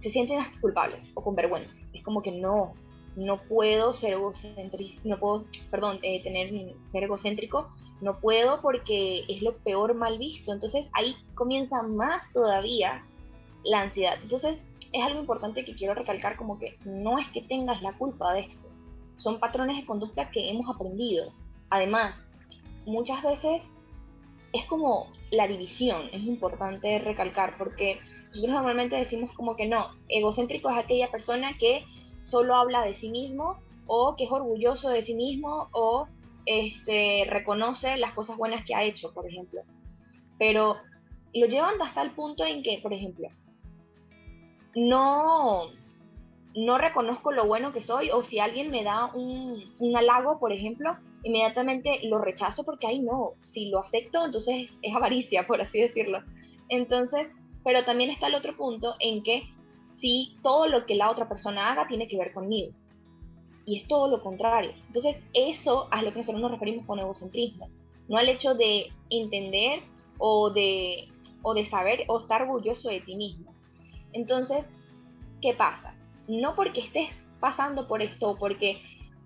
se 0.00 0.12
sienten 0.12 0.38
culpables 0.60 1.00
o 1.14 1.24
con 1.24 1.34
vergüenza. 1.34 1.74
Es 1.92 2.04
como 2.04 2.22
que 2.22 2.30
no, 2.30 2.74
no 3.16 3.42
puedo 3.42 3.94
ser 3.94 4.12
egocéntrico, 4.12 5.00
no 5.02 5.18
puedo, 5.18 5.44
perdón, 5.72 5.98
eh, 6.02 6.22
tener, 6.22 6.52
ser 6.92 7.02
egocéntrico, 7.02 7.68
no 8.00 8.20
puedo 8.20 8.60
porque 8.60 9.24
es 9.28 9.42
lo 9.42 9.56
peor 9.56 9.94
mal 9.94 10.18
visto. 10.18 10.52
Entonces 10.52 10.86
ahí 10.92 11.16
comienza 11.34 11.82
más 11.82 12.22
todavía 12.32 13.04
la 13.64 13.80
ansiedad. 13.80 14.18
Entonces, 14.22 14.56
es 14.92 15.02
algo 15.02 15.18
importante 15.18 15.64
que 15.64 15.74
quiero 15.74 15.94
recalcar 15.94 16.36
como 16.36 16.60
que 16.60 16.78
no 16.84 17.18
es 17.18 17.26
que 17.30 17.42
tengas 17.42 17.82
la 17.82 17.92
culpa 17.94 18.32
de 18.34 18.42
esto, 18.42 18.63
son 19.16 19.40
patrones 19.40 19.76
de 19.76 19.86
conducta 19.86 20.30
que 20.30 20.50
hemos 20.50 20.74
aprendido. 20.74 21.32
Además, 21.70 22.14
muchas 22.86 23.22
veces 23.22 23.62
es 24.52 24.64
como 24.66 25.08
la 25.30 25.48
división, 25.48 26.08
es 26.12 26.22
importante 26.22 26.98
recalcar, 26.98 27.56
porque 27.58 27.98
nosotros 28.28 28.54
normalmente 28.54 28.96
decimos 28.96 29.30
como 29.32 29.56
que 29.56 29.66
no, 29.66 29.90
egocéntrico 30.08 30.70
es 30.70 30.78
aquella 30.78 31.10
persona 31.10 31.56
que 31.58 31.84
solo 32.24 32.54
habla 32.54 32.82
de 32.84 32.94
sí 32.94 33.08
mismo 33.08 33.58
o 33.86 34.16
que 34.16 34.24
es 34.24 34.30
orgulloso 34.30 34.88
de 34.88 35.02
sí 35.02 35.14
mismo 35.14 35.68
o 35.72 36.06
este, 36.46 37.24
reconoce 37.28 37.96
las 37.96 38.12
cosas 38.12 38.36
buenas 38.36 38.64
que 38.64 38.74
ha 38.74 38.84
hecho, 38.84 39.12
por 39.12 39.26
ejemplo. 39.28 39.62
Pero 40.38 40.76
lo 41.32 41.46
llevan 41.46 41.80
hasta 41.82 42.02
el 42.02 42.12
punto 42.12 42.44
en 42.44 42.62
que, 42.62 42.78
por 42.82 42.92
ejemplo, 42.92 43.28
no, 44.74 45.70
no 46.54 46.78
reconozco 46.78 47.32
lo 47.32 47.46
bueno 47.46 47.72
que 47.72 47.82
soy 47.82 48.10
o 48.10 48.22
si 48.22 48.38
alguien 48.38 48.70
me 48.70 48.84
da 48.84 49.06
un, 49.14 49.74
un 49.78 49.96
halago, 49.96 50.38
por 50.38 50.52
ejemplo, 50.52 50.96
inmediatamente 51.24 52.00
lo 52.04 52.18
rechazo 52.18 52.64
porque, 52.64 52.86
ay, 52.86 53.00
no, 53.00 53.32
si 53.52 53.70
lo 53.70 53.80
acepto, 53.80 54.24
entonces 54.24 54.70
es 54.82 54.94
avaricia, 54.94 55.46
por 55.46 55.60
así 55.60 55.80
decirlo. 55.80 56.22
Entonces, 56.68 57.28
pero 57.64 57.84
también 57.84 58.10
está 58.10 58.28
el 58.28 58.34
otro 58.34 58.56
punto 58.56 58.94
en 59.00 59.22
que 59.22 59.42
si 60.00 60.36
todo 60.42 60.68
lo 60.68 60.86
que 60.86 60.94
la 60.94 61.10
otra 61.10 61.28
persona 61.28 61.72
haga 61.72 61.88
tiene 61.88 62.06
que 62.06 62.18
ver 62.18 62.32
conmigo. 62.32 62.72
Y 63.66 63.78
es 63.78 63.88
todo 63.88 64.08
lo 64.08 64.22
contrario. 64.22 64.72
Entonces, 64.86 65.16
eso 65.32 65.86
es 65.86 65.88
a 65.90 66.02
lo 66.02 66.12
que 66.12 66.18
nosotros 66.18 66.42
nos 66.42 66.50
referimos 66.50 66.84
con 66.86 66.98
egocentrismo. 66.98 67.70
No 68.08 68.18
al 68.18 68.28
hecho 68.28 68.54
de 68.54 68.92
entender 69.08 69.80
o 70.18 70.50
de, 70.50 71.08
o 71.42 71.54
de 71.54 71.64
saber 71.66 72.04
o 72.08 72.20
estar 72.20 72.42
orgulloso 72.42 72.90
de 72.90 73.00
ti 73.00 73.16
mismo, 73.16 73.54
entonces, 74.12 74.64
¿qué 75.40 75.54
pasa? 75.54 75.93
No 76.28 76.54
porque 76.54 76.80
estés 76.80 77.10
pasando 77.40 77.86
por 77.86 78.02
esto 78.02 78.30
o 78.30 78.36
porque 78.36 78.80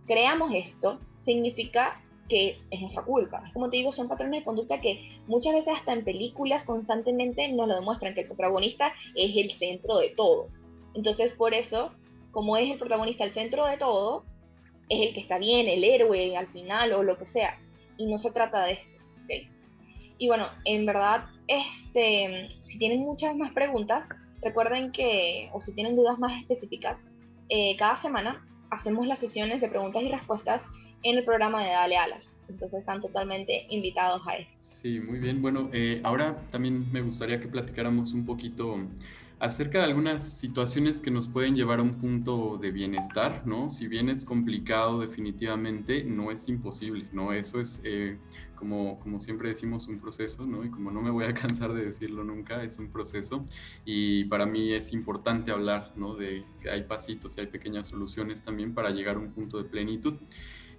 creamos 0.07 0.53
esto, 0.55 0.99
significa 1.25 2.01
que 2.29 2.59
es 2.71 2.81
nuestra 2.81 3.03
culpa. 3.03 3.43
Como 3.53 3.71
te 3.71 3.79
digo, 3.79 3.93
son 3.93 4.09
patrones 4.09 4.41
de 4.41 4.45
conducta 4.45 4.81
que 4.81 5.19
muchas 5.27 5.55
veces 5.55 5.75
hasta 5.77 5.93
en 5.93 6.05
películas 6.05 6.65
constantemente 6.65 7.49
nos 7.49 7.69
lo 7.69 7.75
demuestran, 7.75 8.15
que 8.15 8.23
el 8.23 8.27
protagonista 8.27 8.93
es 9.15 9.37
el 9.37 9.53
centro 9.59 9.99
de 9.99 10.11
todo. 10.11 10.49
Entonces, 10.95 11.33
por 11.33 11.55
eso, 11.55 11.93
como 12.31 12.57
es 12.57 12.71
el 12.71 12.79
protagonista 12.79 13.25
el 13.25 13.33
centro 13.33 13.67
de 13.67 13.77
todo, 13.77 14.25
es 14.89 15.09
el 15.09 15.15
que 15.15 15.21
está 15.21 15.39
bien, 15.39 15.69
el 15.69 15.85
héroe 15.85 16.37
al 16.37 16.49
final 16.49 16.93
o 16.93 17.03
lo 17.03 17.19
que 17.19 17.27
sea. 17.27 17.59
Y 17.97 18.07
no 18.07 18.19
se 18.19 18.31
trata 18.31 18.65
de 18.65 18.73
esto. 18.73 18.99
Y 20.19 20.27
bueno, 20.27 20.49
en 20.65 20.85
verdad, 20.85 21.27
este, 21.47 22.49
si 22.67 22.79
tienen 22.79 23.01
muchas 23.01 23.37
más 23.37 23.53
preguntas, 23.53 24.09
Recuerden 24.43 24.93
que, 24.93 25.51
o 25.53 25.61
si 25.61 25.73
tienen 25.73 25.97
dudas 25.97 26.19
más 26.19 26.41
específicas, 26.41 26.99
eh, 27.49 27.77
cada 27.79 27.97
semana 27.97 28.47
hacemos 28.71 29.07
las 29.07 29.19
sesiones 29.19 29.61
de 29.61 29.69
preguntas 29.69 30.03
y 30.03 30.09
respuestas 30.09 30.63
en 31.03 31.19
el 31.19 31.25
programa 31.25 31.65
de 31.65 31.71
Dale 31.71 31.97
Alas. 31.97 32.25
Entonces 32.49 32.81
están 32.81 33.01
totalmente 33.01 33.67
invitados 33.69 34.23
a 34.27 34.37
eso. 34.37 34.51
Sí, 34.61 35.01
muy 35.01 35.19
bien. 35.19 35.43
Bueno, 35.43 35.69
eh, 35.73 36.01
ahora 36.03 36.37
también 36.51 36.91
me 36.93 37.03
gustaría 37.03 37.41
que 37.41 37.49
platicáramos 37.49 38.13
un 38.13 38.25
poquito 38.25 38.79
acerca 39.41 39.79
de 39.79 39.85
algunas 39.85 40.25
situaciones 40.25 41.01
que 41.01 41.11
nos 41.11 41.29
pueden 41.29 41.55
llevar 41.55 41.79
a 41.79 41.83
un 41.83 41.95
punto 41.95 42.59
de 42.61 42.73
bienestar, 42.73 43.47
¿no? 43.47 43.71
Si 43.71 43.87
bien 43.87 44.09
es 44.09 44.25
complicado 44.25 45.01
definitivamente, 45.01 46.05
no 46.05 46.31
es 46.31 46.49
imposible, 46.49 47.07
¿no? 47.13 47.33
Eso 47.33 47.61
es 47.61 47.81
eh, 47.85 48.19
como, 48.57 48.99
como 48.99 49.21
siempre 49.21 49.51
decimos, 49.51 49.87
un 49.87 50.01
proceso, 50.01 50.47
¿no? 50.47 50.65
Y 50.65 50.71
como 50.71 50.91
no 50.91 51.01
me 51.01 51.11
voy 51.11 51.25
a 51.25 51.35
cansar 51.35 51.73
de 51.73 51.85
decirlo 51.85 52.25
nunca, 52.25 52.65
es 52.65 52.79
un 52.79 52.91
proceso. 52.91 53.45
Y 53.85 54.25
para 54.25 54.47
mí 54.47 54.73
es 54.73 54.93
importante 54.93 55.53
hablar, 55.53 55.93
¿no? 55.97 56.15
De 56.17 56.45
que 56.61 56.71
hay 56.71 56.83
pasitos 56.83 57.37
y 57.37 57.41
hay 57.41 57.47
pequeñas 57.47 57.87
soluciones 57.87 58.43
también 58.43 58.75
para 58.75 58.91
llegar 58.91 59.17
a 59.17 59.21
un 59.21 59.31
punto 59.31 59.59
de 59.59 59.65
plenitud. 59.65 60.15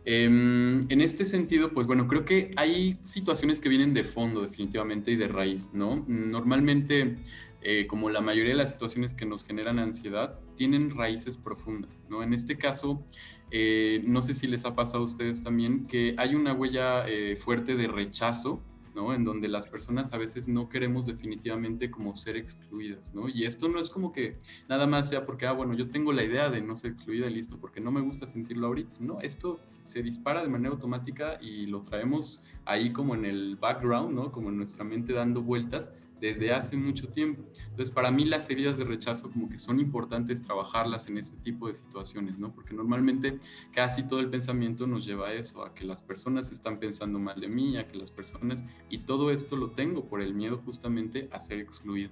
Em, 0.05 0.89
en 0.89 1.01
este 1.01 1.25
sentido, 1.25 1.73
pues 1.73 1.85
bueno, 1.85 2.07
creo 2.07 2.25
que 2.25 2.51
hay 2.55 2.97
situaciones 3.03 3.59
que 3.59 3.69
vienen 3.69 3.93
de 3.93 4.03
fondo 4.03 4.41
definitivamente 4.41 5.11
y 5.11 5.17
de 5.17 5.27
raíz, 5.27 5.69
¿no? 5.73 6.05
Normalmente, 6.07 7.17
eh, 7.61 7.87
como 7.87 8.09
la 8.09 8.21
mayoría 8.21 8.51
de 8.51 8.57
las 8.57 8.71
situaciones 8.71 9.13
que 9.13 9.25
nos 9.25 9.43
generan 9.43 9.79
ansiedad, 9.79 10.39
tienen 10.55 10.91
raíces 10.91 11.35
profundas, 11.35 12.05
¿no? 12.09 12.23
En 12.23 12.33
este 12.33 12.57
caso, 12.57 13.03
eh, 13.51 14.01
no 14.05 14.21
sé 14.21 14.33
si 14.33 14.47
les 14.47 14.63
ha 14.65 14.75
pasado 14.75 14.99
a 14.99 15.05
ustedes 15.05 15.43
también 15.43 15.85
que 15.85 16.15
hay 16.17 16.35
una 16.35 16.53
huella 16.53 17.05
eh, 17.07 17.35
fuerte 17.35 17.75
de 17.75 17.87
rechazo, 17.87 18.61
¿no? 18.95 19.13
En 19.13 19.25
donde 19.25 19.49
las 19.49 19.67
personas 19.67 20.13
a 20.13 20.17
veces 20.17 20.47
no 20.47 20.69
queremos 20.69 21.05
definitivamente 21.05 21.91
como 21.91 22.15
ser 22.15 22.37
excluidas, 22.37 23.13
¿no? 23.13 23.27
Y 23.27 23.43
esto 23.43 23.67
no 23.67 23.79
es 23.79 23.89
como 23.89 24.13
que 24.13 24.37
nada 24.69 24.87
más 24.87 25.09
sea 25.09 25.25
porque, 25.25 25.45
ah, 25.45 25.51
bueno, 25.51 25.73
yo 25.73 25.89
tengo 25.89 26.13
la 26.13 26.23
idea 26.23 26.49
de 26.49 26.61
no 26.61 26.77
ser 26.77 26.91
excluida 26.91 27.27
y 27.27 27.33
listo, 27.33 27.57
porque 27.59 27.81
no 27.81 27.91
me 27.91 28.01
gusta 28.01 28.25
sentirlo 28.25 28.67
ahorita, 28.67 28.95
¿no? 29.01 29.19
Esto 29.19 29.59
se 29.83 30.01
dispara 30.01 30.43
de 30.43 30.49
manera 30.49 30.73
automática 30.73 31.39
y 31.41 31.65
lo 31.65 31.81
traemos 31.81 32.45
ahí 32.65 32.93
como 32.93 33.15
en 33.15 33.25
el 33.25 33.57
background, 33.57 34.15
¿no? 34.15 34.31
Como 34.31 34.49
en 34.49 34.57
nuestra 34.57 34.83
mente 34.83 35.13
dando 35.13 35.41
vueltas 35.41 35.91
desde 36.19 36.53
hace 36.53 36.77
mucho 36.77 37.07
tiempo. 37.09 37.43
Entonces, 37.69 37.91
para 37.91 38.11
mí 38.11 38.25
las 38.25 38.49
heridas 38.49 38.77
de 38.77 38.85
rechazo 38.85 39.31
como 39.31 39.49
que 39.49 39.57
son 39.57 39.79
importantes 39.79 40.43
trabajarlas 40.43 41.07
en 41.07 41.17
este 41.17 41.37
tipo 41.37 41.67
de 41.67 41.73
situaciones, 41.73 42.37
¿no? 42.37 42.53
Porque 42.53 42.73
normalmente 42.73 43.37
casi 43.73 44.03
todo 44.03 44.19
el 44.19 44.29
pensamiento 44.29 44.87
nos 44.87 45.05
lleva 45.05 45.29
a 45.29 45.33
eso, 45.33 45.63
a 45.63 45.73
que 45.73 45.83
las 45.83 46.01
personas 46.01 46.51
están 46.51 46.79
pensando 46.79 47.19
mal 47.19 47.39
de 47.39 47.47
mí, 47.47 47.77
a 47.77 47.87
que 47.87 47.97
las 47.97 48.11
personas, 48.11 48.63
y 48.89 48.99
todo 48.99 49.31
esto 49.31 49.55
lo 49.55 49.71
tengo 49.71 50.05
por 50.05 50.21
el 50.21 50.33
miedo 50.33 50.61
justamente 50.63 51.29
a 51.31 51.39
ser 51.39 51.59
excluido. 51.59 52.09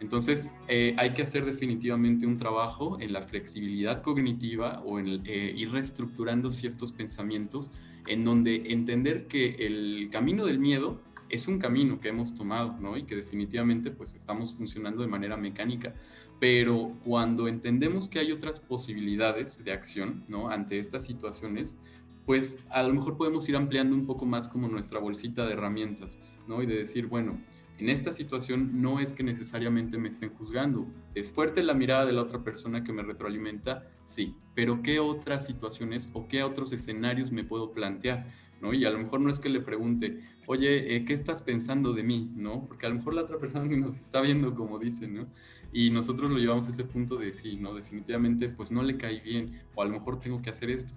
Entonces, 0.00 0.52
eh, 0.68 0.94
hay 0.98 1.14
que 1.14 1.22
hacer 1.22 1.44
definitivamente 1.44 2.26
un 2.26 2.36
trabajo 2.36 2.98
en 3.00 3.12
la 3.12 3.22
flexibilidad 3.22 4.02
cognitiva 4.02 4.82
o 4.84 4.98
en 4.98 5.22
eh, 5.26 5.54
ir 5.56 5.70
reestructurando 5.70 6.50
ciertos 6.50 6.92
pensamientos 6.92 7.70
en 8.06 8.24
donde 8.24 8.72
entender 8.72 9.26
que 9.26 9.50
el 9.66 10.08
camino 10.10 10.46
del 10.46 10.58
miedo 10.58 11.00
es 11.30 11.48
un 11.48 11.58
camino 11.58 12.00
que 12.00 12.08
hemos 12.08 12.34
tomado, 12.34 12.76
¿no? 12.80 12.96
Y 12.96 13.04
que 13.04 13.16
definitivamente 13.16 13.90
pues 13.90 14.14
estamos 14.14 14.54
funcionando 14.54 15.02
de 15.02 15.08
manera 15.08 15.36
mecánica. 15.36 15.94
pero 16.38 16.92
cuando 17.04 17.48
entendemos 17.48 18.08
que 18.08 18.18
hay 18.18 18.32
otras 18.32 18.60
posibilidades 18.60 19.62
de 19.62 19.72
acción, 19.72 20.24
¿no? 20.26 20.48
Ante 20.48 20.78
estas 20.78 21.04
situaciones, 21.04 21.76
pues 22.24 22.64
a 22.70 22.82
lo 22.82 22.94
mejor 22.94 23.18
podemos 23.18 23.46
ir 23.50 23.56
ampliando 23.56 23.94
un 23.94 24.06
poco 24.06 24.24
más 24.24 24.48
como 24.48 24.66
nuestra 24.66 25.00
bolsita 25.00 25.44
de 25.44 25.52
herramientas, 25.52 26.18
¿no? 26.48 26.62
Y 26.62 26.66
de 26.66 26.76
decir, 26.76 27.08
bueno, 27.08 27.38
en 27.78 27.88
esta 27.90 28.10
situación 28.12 28.80
no 28.80 29.00
es 29.00 29.12
que 29.12 29.22
necesariamente 29.22 29.98
me 29.98 30.08
estén 30.08 30.30
juzgando. 30.30 30.86
¿Es 31.14 31.30
fuerte 31.30 31.62
la 31.62 31.74
mirada 31.74 32.06
de 32.06 32.12
la 32.12 32.22
otra 32.22 32.42
persona 32.44 32.84
que 32.84 32.92
me 32.92 33.02
retroalimenta? 33.02 33.90
Sí, 34.02 34.34
pero 34.54 34.82
¿qué 34.82 34.98
otras 34.98 35.46
situaciones 35.46 36.10
o 36.12 36.26
qué 36.28 36.42
otros 36.42 36.72
escenarios 36.72 37.32
me 37.32 37.44
puedo 37.44 37.72
plantear? 37.72 38.26
¿no? 38.60 38.74
Y 38.74 38.84
a 38.84 38.90
lo 38.90 38.98
mejor 38.98 39.20
no 39.20 39.30
es 39.30 39.38
que 39.38 39.48
le 39.48 39.60
pregunte, 39.60 40.20
oye, 40.50 40.96
eh, 40.96 41.04
¿qué 41.04 41.12
estás 41.12 41.42
pensando 41.42 41.92
de 41.92 42.02
mí? 42.02 42.28
¿no? 42.34 42.66
Porque 42.66 42.84
a 42.84 42.88
lo 42.88 42.96
mejor 42.96 43.14
la 43.14 43.22
otra 43.22 43.38
persona 43.38 43.66
nos 43.76 44.00
está 44.00 44.20
viendo 44.20 44.52
como 44.56 44.80
dice, 44.80 45.06
¿no? 45.06 45.28
Y 45.72 45.90
nosotros 45.90 46.28
lo 46.28 46.38
llevamos 46.38 46.66
a 46.66 46.70
ese 46.70 46.82
punto 46.82 47.16
de 47.18 47.32
sí, 47.32 47.56
¿no? 47.56 47.72
Definitivamente, 47.72 48.48
pues 48.48 48.72
no 48.72 48.82
le 48.82 48.96
cae 48.96 49.20
bien, 49.20 49.62
o 49.76 49.82
a 49.82 49.84
lo 49.84 49.92
mejor 49.92 50.18
tengo 50.18 50.42
que 50.42 50.50
hacer 50.50 50.70
esto. 50.70 50.94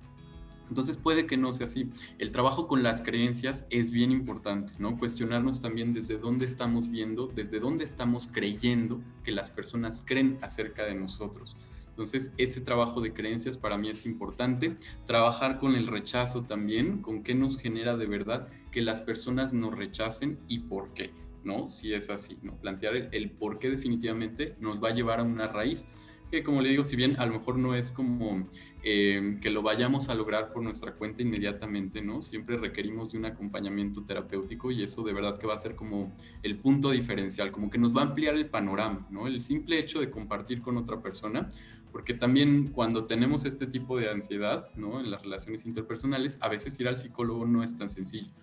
Entonces 0.69 0.97
puede 0.97 1.27
que 1.27 1.37
no 1.37 1.53
sea 1.53 1.67
así. 1.67 1.87
El 2.17 2.31
trabajo 2.31 2.67
con 2.67 2.81
las 2.81 3.01
creencias 3.01 3.67
es 3.69 3.91
bien 3.91 4.09
importante, 4.09 4.73
¿no? 4.79 4.97
Cuestionarnos 4.97 5.61
también 5.61 5.93
desde 5.93 6.17
dónde 6.17 6.47
estamos 6.47 6.89
viendo, 6.89 7.27
desde 7.27 7.59
dónde 7.59 7.83
estamos 7.83 8.27
creyendo 8.31 9.01
que 9.23 9.31
las 9.33 9.51
personas 9.51 10.03
creen 10.03 10.39
acerca 10.41 10.83
de 10.83 10.95
nosotros. 10.95 11.55
Entonces, 11.93 12.33
ese 12.39 12.61
trabajo 12.61 13.01
de 13.01 13.13
creencias 13.13 13.55
para 13.55 13.77
mí 13.77 13.87
es 13.87 14.07
importante. 14.07 14.75
Trabajar 15.05 15.59
con 15.59 15.75
el 15.75 15.85
rechazo 15.85 16.41
también, 16.41 17.03
con 17.03 17.21
qué 17.21 17.35
nos 17.35 17.59
genera 17.59 17.95
de 17.97 18.07
verdad 18.07 18.47
que 18.71 18.81
las 18.81 19.01
personas 19.01 19.53
nos 19.53 19.77
rechacen 19.77 20.39
y 20.47 20.61
por 20.61 20.95
qué, 20.95 21.11
¿no? 21.43 21.69
Si 21.69 21.93
es 21.93 22.09
así, 22.09 22.39
¿no? 22.41 22.55
Plantear 22.55 22.95
el, 22.95 23.09
el 23.11 23.29
por 23.29 23.59
qué 23.59 23.69
definitivamente 23.69 24.55
nos 24.59 24.83
va 24.83 24.89
a 24.89 24.93
llevar 24.95 25.19
a 25.19 25.23
una 25.23 25.47
raíz 25.47 25.87
que, 26.33 26.43
como 26.43 26.63
le 26.63 26.69
digo, 26.69 26.83
si 26.83 26.95
bien 26.95 27.15
a 27.19 27.27
lo 27.27 27.33
mejor 27.33 27.59
no 27.59 27.75
es 27.75 27.91
como 27.91 28.47
eh, 28.81 29.37
que 29.39 29.51
lo 29.51 29.61
vayamos 29.61 30.09
a 30.09 30.15
lograr 30.15 30.51
por 30.51 30.63
nuestra 30.63 30.93
cuenta 30.93 31.21
inmediatamente, 31.21 32.01
¿no? 32.01 32.23
Siempre 32.23 32.57
requerimos 32.57 33.11
de 33.11 33.19
un 33.19 33.25
acompañamiento 33.25 34.03
terapéutico 34.03 34.71
y 34.71 34.81
eso 34.81 35.03
de 35.03 35.13
verdad 35.13 35.37
que 35.37 35.45
va 35.45 35.53
a 35.53 35.59
ser 35.59 35.75
como 35.75 36.11
el 36.41 36.57
punto 36.57 36.89
diferencial, 36.89 37.51
como 37.51 37.69
que 37.69 37.77
nos 37.77 37.95
va 37.95 38.01
a 38.01 38.05
ampliar 38.05 38.33
el 38.33 38.47
panorama, 38.47 39.05
¿no? 39.11 39.27
El 39.27 39.43
simple 39.43 39.77
hecho 39.77 39.99
de 39.99 40.09
compartir 40.09 40.63
con 40.63 40.75
otra 40.77 41.01
persona, 41.03 41.47
porque 41.93 42.13
también 42.13 42.67
cuando 42.67 43.05
tenemos 43.05 43.45
este 43.45 43.67
tipo 43.67 43.97
de 43.97 44.09
ansiedad, 44.09 44.67
¿no? 44.75 44.99
En 44.99 45.09
las 45.09 45.21
relaciones 45.21 45.65
interpersonales, 45.65 46.37
a 46.41 46.49
veces 46.49 46.77
ir 46.81 46.89
al 46.89 46.97
psicólogo 46.97 47.45
no 47.45 47.63
es 47.63 47.73
tan 47.77 47.87
sencillo 47.87 48.33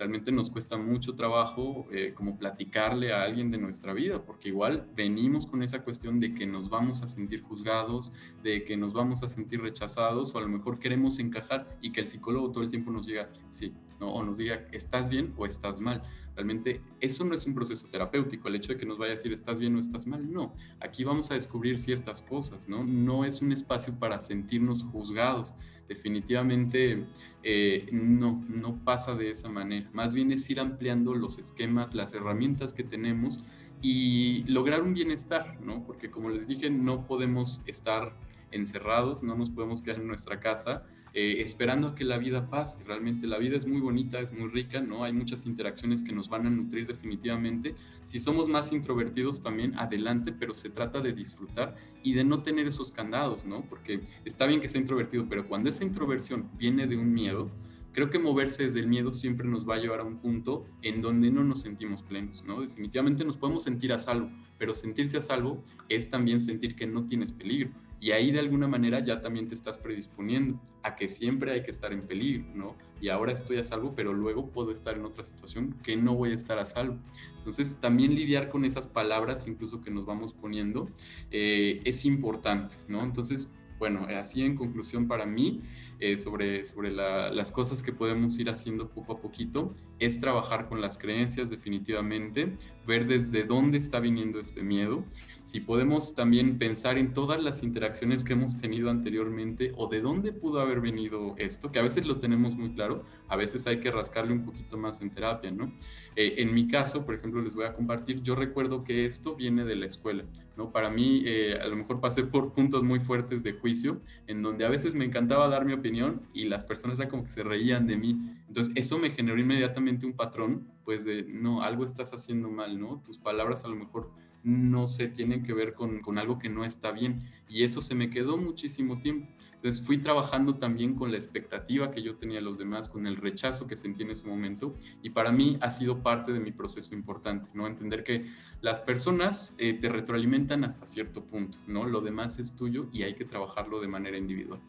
realmente 0.00 0.32
nos 0.32 0.48
cuesta 0.48 0.78
mucho 0.78 1.14
trabajo 1.14 1.86
eh, 1.92 2.14
como 2.14 2.38
platicarle 2.38 3.12
a 3.12 3.22
alguien 3.22 3.50
de 3.50 3.58
nuestra 3.58 3.92
vida, 3.92 4.24
porque 4.24 4.48
igual 4.48 4.88
venimos 4.96 5.46
con 5.46 5.62
esa 5.62 5.84
cuestión 5.84 6.18
de 6.18 6.32
que 6.32 6.46
nos 6.46 6.70
vamos 6.70 7.02
a 7.02 7.06
sentir 7.06 7.42
juzgados, 7.42 8.10
de 8.42 8.64
que 8.64 8.78
nos 8.78 8.94
vamos 8.94 9.22
a 9.22 9.28
sentir 9.28 9.60
rechazados, 9.60 10.34
o 10.34 10.38
a 10.38 10.40
lo 10.40 10.48
mejor 10.48 10.78
queremos 10.78 11.18
encajar 11.18 11.76
y 11.82 11.92
que 11.92 12.00
el 12.00 12.06
psicólogo 12.06 12.50
todo 12.50 12.64
el 12.64 12.70
tiempo 12.70 12.90
nos 12.90 13.06
diga, 13.06 13.28
sí, 13.50 13.74
¿no? 14.00 14.10
o 14.10 14.22
nos 14.24 14.38
diga, 14.38 14.66
estás 14.72 15.10
bien 15.10 15.34
o 15.36 15.44
estás 15.44 15.82
mal. 15.82 16.02
Realmente 16.34 16.80
eso 17.00 17.24
no 17.24 17.34
es 17.34 17.46
un 17.46 17.54
proceso 17.54 17.86
terapéutico, 17.88 18.48
el 18.48 18.54
hecho 18.54 18.72
de 18.72 18.78
que 18.78 18.86
nos 18.86 18.98
vaya 18.98 19.12
a 19.12 19.16
decir 19.16 19.32
estás 19.32 19.58
bien 19.58 19.76
o 19.76 19.80
estás 19.80 20.06
mal, 20.06 20.30
no. 20.32 20.54
Aquí 20.80 21.04
vamos 21.04 21.30
a 21.30 21.34
descubrir 21.34 21.78
ciertas 21.78 22.22
cosas, 22.22 22.68
¿no? 22.68 22.84
No 22.84 23.24
es 23.24 23.42
un 23.42 23.52
espacio 23.52 23.98
para 23.98 24.20
sentirnos 24.20 24.82
juzgados, 24.84 25.54
definitivamente 25.88 27.04
eh, 27.42 27.88
no, 27.90 28.44
no 28.48 28.76
pasa 28.84 29.14
de 29.14 29.30
esa 29.30 29.48
manera. 29.48 29.90
Más 29.92 30.14
bien 30.14 30.30
es 30.32 30.48
ir 30.48 30.60
ampliando 30.60 31.14
los 31.14 31.38
esquemas, 31.38 31.94
las 31.94 32.14
herramientas 32.14 32.72
que 32.72 32.84
tenemos 32.84 33.40
y 33.82 34.44
lograr 34.44 34.82
un 34.82 34.94
bienestar, 34.94 35.60
¿no? 35.60 35.84
Porque 35.84 36.10
como 36.10 36.30
les 36.30 36.46
dije, 36.46 36.70
no 36.70 37.06
podemos 37.06 37.62
estar 37.66 38.14
encerrados, 38.52 39.22
no 39.22 39.36
nos 39.36 39.50
podemos 39.50 39.82
quedar 39.82 40.00
en 40.00 40.06
nuestra 40.06 40.40
casa 40.40 40.84
eh, 41.12 41.42
esperando 41.42 41.94
que 41.94 42.04
la 42.04 42.18
vida 42.18 42.48
pase. 42.48 42.82
Realmente 42.84 43.26
la 43.26 43.38
vida 43.38 43.56
es 43.56 43.66
muy 43.66 43.80
bonita, 43.80 44.20
es 44.20 44.32
muy 44.32 44.48
rica, 44.48 44.80
¿no? 44.80 45.02
Hay 45.02 45.12
muchas 45.12 45.44
interacciones 45.44 46.02
que 46.02 46.12
nos 46.12 46.28
van 46.28 46.46
a 46.46 46.50
nutrir 46.50 46.86
definitivamente. 46.86 47.74
Si 48.04 48.20
somos 48.20 48.48
más 48.48 48.72
introvertidos 48.72 49.42
también, 49.42 49.76
adelante, 49.76 50.32
pero 50.32 50.54
se 50.54 50.70
trata 50.70 51.00
de 51.00 51.12
disfrutar 51.12 51.76
y 52.02 52.14
de 52.14 52.22
no 52.22 52.42
tener 52.42 52.66
esos 52.66 52.92
candados, 52.92 53.44
¿no? 53.44 53.62
Porque 53.68 54.00
está 54.24 54.46
bien 54.46 54.60
que 54.60 54.68
sea 54.68 54.80
introvertido, 54.80 55.26
pero 55.28 55.48
cuando 55.48 55.68
esa 55.68 55.84
introversión 55.84 56.48
viene 56.56 56.86
de 56.86 56.96
un 56.96 57.12
miedo, 57.12 57.50
creo 57.92 58.08
que 58.08 58.20
moverse 58.20 58.64
desde 58.64 58.78
el 58.78 58.86
miedo 58.86 59.12
siempre 59.12 59.48
nos 59.48 59.68
va 59.68 59.74
a 59.74 59.78
llevar 59.78 60.00
a 60.00 60.04
un 60.04 60.18
punto 60.18 60.64
en 60.82 61.02
donde 61.02 61.32
no 61.32 61.42
nos 61.42 61.62
sentimos 61.62 62.04
plenos, 62.04 62.44
¿no? 62.44 62.60
Definitivamente 62.60 63.24
nos 63.24 63.36
podemos 63.36 63.64
sentir 63.64 63.92
a 63.92 63.98
salvo, 63.98 64.30
pero 64.58 64.74
sentirse 64.74 65.16
a 65.16 65.20
salvo 65.20 65.64
es 65.88 66.08
también 66.08 66.40
sentir 66.40 66.76
que 66.76 66.86
no 66.86 67.06
tienes 67.06 67.32
peligro 67.32 67.70
y 68.00 68.12
ahí 68.12 68.32
de 68.32 68.40
alguna 68.40 68.66
manera 68.66 69.00
ya 69.00 69.20
también 69.20 69.46
te 69.48 69.54
estás 69.54 69.76
predisponiendo 69.76 70.58
a 70.82 70.96
que 70.96 71.08
siempre 71.08 71.52
hay 71.52 71.62
que 71.62 71.70
estar 71.70 71.92
en 71.92 72.02
peligro, 72.02 72.46
¿no? 72.54 72.76
Y 73.00 73.10
ahora 73.10 73.32
estoy 73.32 73.58
a 73.58 73.64
salvo, 73.64 73.94
pero 73.94 74.14
luego 74.14 74.50
puedo 74.50 74.72
estar 74.72 74.96
en 74.96 75.04
otra 75.04 75.22
situación 75.22 75.74
que 75.82 75.96
no 75.96 76.14
voy 76.14 76.32
a 76.32 76.34
estar 76.34 76.58
a 76.58 76.64
salvo. 76.64 76.98
Entonces, 77.36 77.78
también 77.78 78.14
lidiar 78.14 78.48
con 78.48 78.64
esas 78.64 78.88
palabras, 78.88 79.46
incluso 79.46 79.82
que 79.82 79.90
nos 79.90 80.06
vamos 80.06 80.32
poniendo, 80.32 80.88
eh, 81.30 81.82
es 81.84 82.06
importante, 82.06 82.74
¿no? 82.88 83.02
Entonces, 83.02 83.48
bueno, 83.78 84.06
así 84.18 84.42
en 84.42 84.56
conclusión 84.56 85.08
para 85.08 85.26
mí, 85.26 85.62
eh, 86.00 86.16
sobre, 86.16 86.64
sobre 86.64 86.90
las 86.90 87.50
cosas 87.50 87.82
que 87.82 87.92
podemos 87.92 88.38
ir 88.38 88.50
haciendo 88.50 88.88
poco 88.88 89.14
a 89.14 89.20
poquito, 89.20 89.72
es 89.98 90.20
trabajar 90.20 90.68
con 90.68 90.80
las 90.80 90.98
creencias 90.98 91.50
definitivamente, 91.50 92.56
ver 92.86 93.06
desde 93.06 93.44
dónde 93.44 93.78
está 93.78 94.00
viniendo 94.00 94.40
este 94.40 94.62
miedo 94.62 95.04
si 95.50 95.58
podemos 95.58 96.14
también 96.14 96.58
pensar 96.58 96.96
en 96.96 97.12
todas 97.12 97.42
las 97.42 97.64
interacciones 97.64 98.22
que 98.22 98.34
hemos 98.34 98.56
tenido 98.56 98.88
anteriormente 98.88 99.72
o 99.76 99.88
de 99.88 100.00
dónde 100.00 100.32
pudo 100.32 100.60
haber 100.60 100.80
venido 100.80 101.34
esto, 101.38 101.72
que 101.72 101.80
a 101.80 101.82
veces 101.82 102.06
lo 102.06 102.20
tenemos 102.20 102.56
muy 102.56 102.72
claro, 102.72 103.04
a 103.26 103.34
veces 103.34 103.66
hay 103.66 103.80
que 103.80 103.90
rascarle 103.90 104.32
un 104.32 104.44
poquito 104.44 104.76
más 104.76 105.00
en 105.00 105.10
terapia, 105.10 105.50
¿no? 105.50 105.72
Eh, 106.14 106.36
en 106.38 106.54
mi 106.54 106.68
caso, 106.68 107.04
por 107.04 107.16
ejemplo, 107.16 107.42
les 107.42 107.52
voy 107.52 107.64
a 107.64 107.74
compartir, 107.74 108.22
yo 108.22 108.36
recuerdo 108.36 108.84
que 108.84 109.06
esto 109.06 109.34
viene 109.34 109.64
de 109.64 109.74
la 109.74 109.86
escuela, 109.86 110.24
¿no? 110.56 110.70
Para 110.70 110.88
mí, 110.88 111.24
eh, 111.26 111.58
a 111.60 111.66
lo 111.66 111.74
mejor 111.74 112.00
pasé 112.00 112.22
por 112.22 112.52
puntos 112.52 112.84
muy 112.84 113.00
fuertes 113.00 113.42
de 113.42 113.54
juicio, 113.54 114.00
en 114.28 114.42
donde 114.42 114.64
a 114.64 114.68
veces 114.68 114.94
me 114.94 115.04
encantaba 115.04 115.48
dar 115.48 115.64
mi 115.64 115.72
opinión 115.72 115.89
y 116.32 116.44
las 116.44 116.64
personas 116.64 116.98
eran 116.98 117.10
como 117.10 117.24
que 117.24 117.30
se 117.30 117.42
reían 117.42 117.86
de 117.86 117.96
mí. 117.96 118.18
Entonces, 118.48 118.72
eso 118.76 118.98
me 118.98 119.10
generó 119.10 119.38
inmediatamente 119.38 120.06
un 120.06 120.14
patrón, 120.14 120.68
pues 120.84 121.04
de, 121.04 121.22
no, 121.24 121.62
algo 121.62 121.84
estás 121.84 122.12
haciendo 122.12 122.50
mal, 122.50 122.78
¿no? 122.78 123.02
Tus 123.04 123.18
palabras 123.18 123.64
a 123.64 123.68
lo 123.68 123.76
mejor 123.76 124.10
no 124.42 124.86
se 124.86 125.08
tienen 125.08 125.42
que 125.42 125.52
ver 125.52 125.74
con, 125.74 126.18
algo 126.18 126.38
que 126.38 126.48
no 126.48 126.64
está 126.64 126.92
bien. 126.92 127.22
Y 127.48 127.64
eso 127.64 127.80
se 127.80 127.94
me 127.94 128.10
quedó 128.10 128.36
muchísimo 128.36 129.00
tiempo. 129.00 129.28
Entonces 129.56 129.84
fui 129.84 129.98
trabajando 129.98 130.56
también 130.56 130.94
con 130.94 131.10
la 131.10 131.18
expectativa 131.18 131.90
que 131.90 132.02
yo 132.02 132.16
tenía 132.16 132.36
de 132.36 132.42
los 132.42 132.56
demás, 132.56 132.88
con 132.88 133.06
el 133.06 133.16
rechazo 133.16 133.66
que 133.66 133.76
sentí 133.76 134.02
en 134.02 134.10
ese 134.10 134.26
momento. 134.26 134.74
Y 135.02 135.10
para 135.10 135.32
mí 135.32 135.58
ha 135.60 135.70
sido 135.70 136.02
parte 136.02 136.32
de 136.32 136.40
mi 136.40 136.50
proceso 136.50 136.94
importante, 136.94 137.50
¿no? 137.52 137.66
Entender 137.66 138.02
que 138.02 138.26
las 138.62 138.80
personas 138.80 139.54
eh, 139.58 139.74
te 139.74 139.88
retroalimentan 139.90 140.64
hasta 140.64 140.86
cierto 140.86 141.24
punto, 141.24 141.58
¿no? 141.66 141.84
Lo 141.86 142.00
demás 142.00 142.38
es 142.38 142.56
tuyo 142.56 142.88
y 142.92 143.02
hay 143.02 143.14
que 143.14 143.26
trabajarlo 143.26 143.80
de 143.80 143.88
manera 143.88 144.16
individual. 144.16 144.60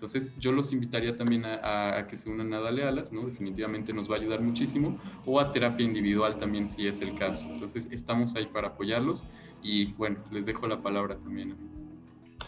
Entonces 0.00 0.34
yo 0.38 0.50
los 0.50 0.72
invitaría 0.72 1.14
también 1.14 1.44
a, 1.44 2.06
que 2.08 2.16
se 2.16 2.30
unan 2.30 2.54
a 2.54 2.60
Dale 2.60 2.84
Alas, 2.84 3.12
¿no? 3.12 3.20
Definitivamente 3.26 3.92
nos 3.92 4.10
va 4.10 4.14
a 4.16 4.18
ayudar 4.18 4.40
muchísimo, 4.40 4.98
o 5.26 5.38
a 5.38 5.52
terapia 5.52 5.84
individual 5.84 6.38
también 6.38 6.70
si 6.70 6.88
es 6.88 7.02
el 7.02 7.14
caso. 7.18 7.46
Entonces 7.52 7.86
estamos 7.92 8.34
ahí 8.34 8.46
para 8.46 8.68
apoyarlos 8.68 9.22
y 9.62 9.92
bueno, 9.92 10.16
les 10.30 10.46
dejo 10.46 10.66
la 10.66 10.80
palabra 10.80 11.16
también. 11.16 11.54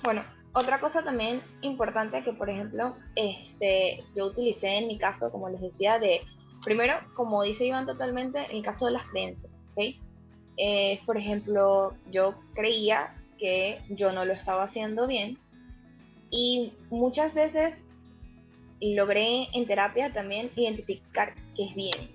Bueno, 0.02 0.24
otra 0.54 0.80
cosa 0.80 1.04
también 1.04 1.42
importante 1.60 2.24
que 2.24 2.32
por 2.32 2.48
ejemplo 2.48 2.96
este, 3.16 4.02
yo 4.16 4.28
utilicé 4.28 4.78
en 4.78 4.88
mi 4.88 4.96
caso, 4.96 5.30
como 5.30 5.50
les 5.50 5.60
decía, 5.60 5.98
de 5.98 6.22
primero, 6.64 6.94
como 7.12 7.42
dice 7.42 7.66
Iván 7.66 7.84
totalmente, 7.84 8.46
en 8.48 8.56
el 8.56 8.62
caso 8.62 8.86
de 8.86 8.92
las 8.92 9.04
creencias, 9.08 9.52
¿ok? 9.72 9.94
Eh, 10.56 11.00
por 11.04 11.18
ejemplo, 11.18 11.92
yo 12.10 12.34
creía 12.54 13.14
que 13.36 13.82
yo 13.90 14.10
no 14.10 14.24
lo 14.24 14.32
estaba 14.32 14.62
haciendo 14.62 15.06
bien 15.06 15.36
y 16.32 16.72
muchas 16.90 17.32
veces 17.34 17.74
logré 18.80 19.48
en 19.52 19.66
terapia 19.66 20.12
también 20.12 20.50
identificar 20.56 21.34
qué 21.54 21.66
es 21.66 21.74
bien. 21.76 22.10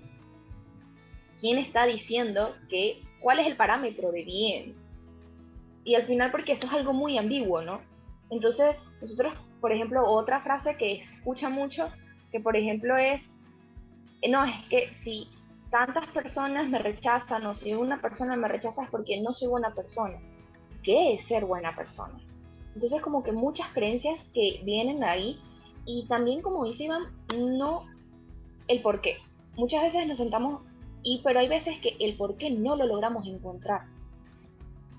¿Quién 1.40 1.56
está 1.58 1.86
diciendo 1.86 2.54
que 2.68 3.00
cuál 3.20 3.38
es 3.38 3.46
el 3.46 3.56
parámetro 3.56 4.10
de 4.10 4.24
bien? 4.24 4.74
Y 5.84 5.94
al 5.94 6.04
final, 6.06 6.32
porque 6.32 6.52
eso 6.52 6.66
es 6.66 6.72
algo 6.72 6.92
muy 6.92 7.16
ambiguo, 7.16 7.62
¿no? 7.62 7.80
Entonces, 8.28 8.76
nosotros, 9.00 9.32
por 9.60 9.72
ejemplo, 9.72 10.04
otra 10.04 10.42
frase 10.42 10.76
que 10.76 11.04
se 11.04 11.14
escucha 11.14 11.48
mucho, 11.48 11.88
que 12.32 12.40
por 12.40 12.56
ejemplo 12.56 12.98
es, 12.98 13.22
no, 14.28 14.44
es 14.44 14.64
que 14.68 14.90
si 15.04 15.28
tantas 15.70 16.08
personas 16.08 16.68
me 16.68 16.80
rechazan 16.80 17.46
o 17.46 17.54
si 17.54 17.72
una 17.72 18.00
persona 18.00 18.34
me 18.34 18.48
rechaza 18.48 18.82
es 18.82 18.90
porque 18.90 19.20
no 19.20 19.32
soy 19.32 19.46
buena 19.46 19.72
persona. 19.74 20.18
¿Qué 20.82 21.14
es 21.14 21.26
ser 21.28 21.44
buena 21.44 21.74
persona? 21.76 22.18
Entonces 22.78 23.02
como 23.02 23.24
que 23.24 23.32
muchas 23.32 23.66
creencias 23.72 24.20
que 24.32 24.60
vienen 24.62 25.00
de 25.00 25.06
ahí 25.06 25.40
y 25.84 26.06
también 26.06 26.42
como 26.42 26.64
dice 26.64 26.84
Iván, 26.84 27.06
no 27.36 27.86
el 28.68 28.80
por 28.82 29.00
qué. 29.00 29.16
Muchas 29.56 29.82
veces 29.82 30.06
nos 30.06 30.16
sentamos 30.16 30.62
y 31.02 31.20
pero 31.24 31.40
hay 31.40 31.48
veces 31.48 31.74
que 31.80 31.96
el 31.98 32.16
por 32.16 32.36
qué 32.36 32.50
no 32.50 32.76
lo 32.76 32.86
logramos 32.86 33.26
encontrar. 33.26 33.80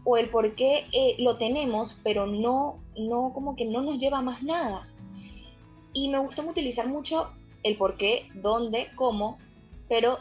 o 0.03 0.17
el 0.17 0.29
por 0.29 0.55
qué 0.55 0.87
eh, 0.91 1.15
lo 1.19 1.37
tenemos, 1.37 1.97
pero 2.03 2.27
no, 2.27 2.81
no, 2.97 3.31
como 3.33 3.55
que 3.55 3.63
no 3.63 3.81
nos 3.81 3.97
lleva 3.97 4.21
más 4.21 4.43
nada. 4.43 4.89
Y 5.93 6.09
me 6.09 6.19
gustó 6.19 6.41
utilizar 6.41 6.85
mucho 6.85 7.29
el 7.63 7.77
por 7.77 7.95
qué, 7.95 8.27
dónde, 8.33 8.89
cómo, 8.97 9.37
pero 9.87 10.17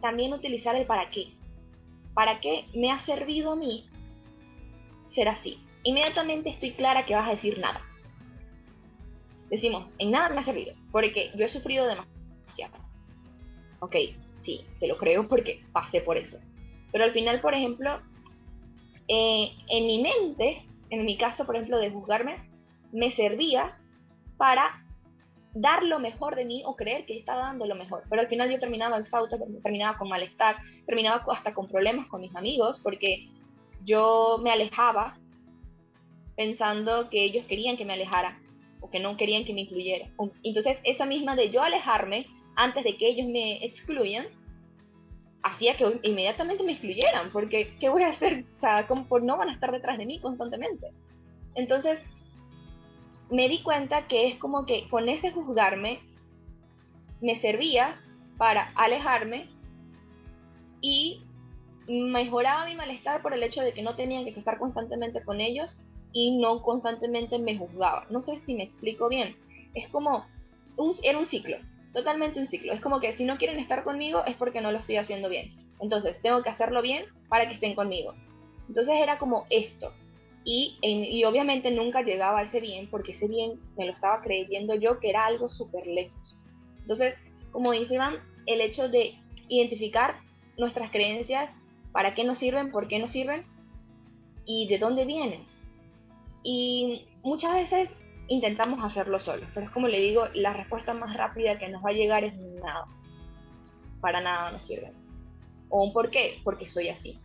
también 0.00 0.32
utilizar 0.32 0.74
el 0.76 0.86
para 0.86 1.10
qué. 1.10 1.34
¿Para 2.14 2.40
qué 2.40 2.64
me 2.74 2.90
ha 2.90 3.04
servido 3.04 3.52
a 3.52 3.56
mí 3.56 3.84
ser 5.10 5.28
así? 5.28 5.58
Inmediatamente 5.86 6.50
estoy 6.50 6.72
clara 6.72 7.06
que 7.06 7.14
vas 7.14 7.28
a 7.28 7.30
decir 7.30 7.60
nada. 7.60 7.80
Decimos, 9.50 9.86
en 9.98 10.10
nada 10.10 10.30
me 10.30 10.40
ha 10.40 10.42
servido, 10.42 10.74
porque 10.90 11.30
yo 11.36 11.46
he 11.46 11.48
sufrido 11.48 11.86
demasiado. 11.86 12.74
Ok, 13.78 13.94
sí, 14.42 14.66
te 14.80 14.88
lo 14.88 14.98
creo 14.98 15.28
porque 15.28 15.64
pasé 15.70 16.00
por 16.00 16.18
eso. 16.18 16.38
Pero 16.90 17.04
al 17.04 17.12
final, 17.12 17.40
por 17.40 17.54
ejemplo, 17.54 18.00
eh, 19.06 19.52
en 19.68 19.86
mi 19.86 20.02
mente, 20.02 20.66
en 20.90 21.04
mi 21.04 21.16
caso, 21.16 21.46
por 21.46 21.54
ejemplo, 21.54 21.78
de 21.78 21.92
juzgarme, 21.92 22.50
me 22.90 23.12
servía 23.12 23.78
para 24.36 24.84
dar 25.54 25.84
lo 25.84 26.00
mejor 26.00 26.34
de 26.34 26.46
mí 26.46 26.64
o 26.66 26.74
creer 26.74 27.06
que 27.06 27.16
estaba 27.16 27.42
dando 27.42 27.64
lo 27.64 27.76
mejor. 27.76 28.02
Pero 28.10 28.22
al 28.22 28.28
final 28.28 28.50
yo 28.50 28.58
terminaba 28.58 28.98
exhausta, 28.98 29.38
terminaba 29.62 29.98
con 29.98 30.08
malestar, 30.08 30.56
terminaba 30.84 31.22
hasta 31.32 31.54
con 31.54 31.68
problemas 31.68 32.08
con 32.08 32.22
mis 32.22 32.34
amigos 32.34 32.80
porque 32.82 33.28
yo 33.84 34.40
me 34.42 34.50
alejaba 34.50 35.16
pensando 36.36 37.08
que 37.10 37.24
ellos 37.24 37.44
querían 37.46 37.76
que 37.76 37.84
me 37.84 37.94
alejara 37.94 38.38
o 38.80 38.90
que 38.90 39.00
no 39.00 39.16
querían 39.16 39.44
que 39.44 39.54
me 39.54 39.62
incluyera. 39.62 40.08
Entonces 40.42 40.78
esa 40.84 41.06
misma 41.06 41.34
de 41.34 41.50
yo 41.50 41.62
alejarme 41.62 42.26
antes 42.56 42.84
de 42.84 42.96
que 42.96 43.08
ellos 43.08 43.26
me 43.26 43.64
excluyan, 43.64 44.26
hacía 45.42 45.76
que 45.76 46.00
inmediatamente 46.02 46.64
me 46.64 46.72
excluyeran, 46.72 47.30
porque 47.30 47.76
¿qué 47.78 47.88
voy 47.88 48.02
a 48.02 48.08
hacer? 48.08 48.44
O 48.54 48.56
sea, 48.56 48.86
como 48.86 49.06
por 49.06 49.22
no 49.22 49.36
van 49.36 49.50
a 49.50 49.54
estar 49.54 49.70
detrás 49.70 49.98
de 49.98 50.06
mí 50.06 50.18
constantemente. 50.20 50.90
Entonces, 51.54 52.00
me 53.30 53.48
di 53.48 53.62
cuenta 53.62 54.06
que 54.08 54.28
es 54.28 54.38
como 54.38 54.66
que 54.66 54.88
con 54.88 55.08
ese 55.08 55.30
juzgarme 55.32 56.00
me 57.20 57.38
servía 57.40 58.00
para 58.38 58.72
alejarme 58.74 59.48
y 60.80 61.22
mejoraba 61.88 62.66
mi 62.66 62.74
malestar 62.74 63.22
por 63.22 63.32
el 63.32 63.42
hecho 63.42 63.62
de 63.62 63.72
que 63.72 63.82
no 63.82 63.96
tenía 63.96 64.22
que 64.24 64.30
estar 64.30 64.58
constantemente 64.58 65.22
con 65.24 65.40
ellos 65.40 65.76
y 66.12 66.38
no 66.38 66.62
constantemente 66.62 67.38
me 67.38 67.56
juzgaba. 67.56 68.06
No 68.10 68.22
sé 68.22 68.40
si 68.46 68.54
me 68.54 68.64
explico 68.64 69.08
bien. 69.08 69.36
Es 69.74 69.88
como, 69.88 70.24
un, 70.76 70.94
era 71.02 71.18
un 71.18 71.26
ciclo 71.26 71.58
totalmente 71.96 72.38
un 72.38 72.46
ciclo. 72.46 72.74
Es 72.74 72.80
como 72.82 73.00
que 73.00 73.16
si 73.16 73.24
no 73.24 73.38
quieren 73.38 73.58
estar 73.58 73.82
conmigo 73.82 74.22
es 74.26 74.36
porque 74.36 74.60
no 74.60 74.70
lo 74.70 74.78
estoy 74.78 74.98
haciendo 74.98 75.30
bien. 75.30 75.50
Entonces 75.80 76.14
tengo 76.20 76.42
que 76.42 76.50
hacerlo 76.50 76.82
bien 76.82 77.06
para 77.30 77.48
que 77.48 77.54
estén 77.54 77.74
conmigo. 77.74 78.14
Entonces 78.68 78.94
era 79.00 79.18
como 79.18 79.46
esto. 79.48 79.92
Y, 80.44 80.76
y 80.82 81.24
obviamente 81.24 81.70
nunca 81.70 82.02
llegaba 82.02 82.40
a 82.40 82.42
ese 82.42 82.60
bien 82.60 82.88
porque 82.90 83.12
ese 83.12 83.26
bien 83.26 83.58
me 83.78 83.86
lo 83.86 83.92
estaba 83.92 84.20
creyendo 84.20 84.74
yo 84.74 85.00
que 85.00 85.08
era 85.08 85.24
algo 85.24 85.48
súper 85.48 85.86
lejos. 85.86 86.36
Entonces, 86.82 87.14
como 87.50 87.72
dice 87.72 87.94
Iván, 87.94 88.16
el 88.44 88.60
hecho 88.60 88.90
de 88.90 89.14
identificar 89.48 90.20
nuestras 90.58 90.90
creencias, 90.90 91.50
para 91.92 92.14
qué 92.14 92.24
nos 92.24 92.38
sirven, 92.38 92.70
por 92.70 92.88
qué 92.88 92.98
nos 92.98 93.10
sirven 93.10 93.46
y 94.44 94.68
de 94.68 94.78
dónde 94.78 95.06
vienen. 95.06 95.46
Y 96.42 97.06
muchas 97.22 97.54
veces 97.54 97.90
intentamos 98.28 98.84
hacerlo 98.84 99.18
solos. 99.20 99.48
Pero 99.54 99.66
es 99.66 99.72
como 99.72 99.88
le 99.88 100.00
digo, 100.00 100.26
la 100.34 100.52
respuesta 100.52 100.94
más 100.94 101.16
rápida 101.16 101.58
que 101.58 101.68
nos 101.68 101.84
va 101.84 101.90
a 101.90 101.94
llegar 101.94 102.24
es 102.24 102.34
nada. 102.36 102.86
Para 104.00 104.20
nada 104.20 104.52
nos 104.52 104.66
sirve. 104.66 104.92
O 105.68 105.84
un 105.84 105.92
por 105.92 106.10
qué, 106.10 106.40
porque 106.44 106.66
soy 106.66 106.88
así. 106.88 107.18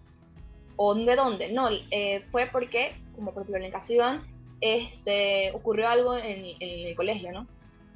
O 0.76 0.96
de 0.96 1.16
dónde, 1.16 1.52
no, 1.52 1.70
eh, 1.92 2.26
fue 2.32 2.48
porque, 2.48 2.96
como 3.16 3.34
por 3.34 3.44
ejemplo 3.44 3.58
en 3.58 3.66
el 3.66 3.72
caso 3.72 3.94
Iván, 3.94 4.24
este, 4.62 5.52
ocurrió 5.54 5.90
algo 5.90 6.18
en, 6.18 6.56
el 6.60 6.96
colegio, 6.96 7.32
¿no? 7.32 7.48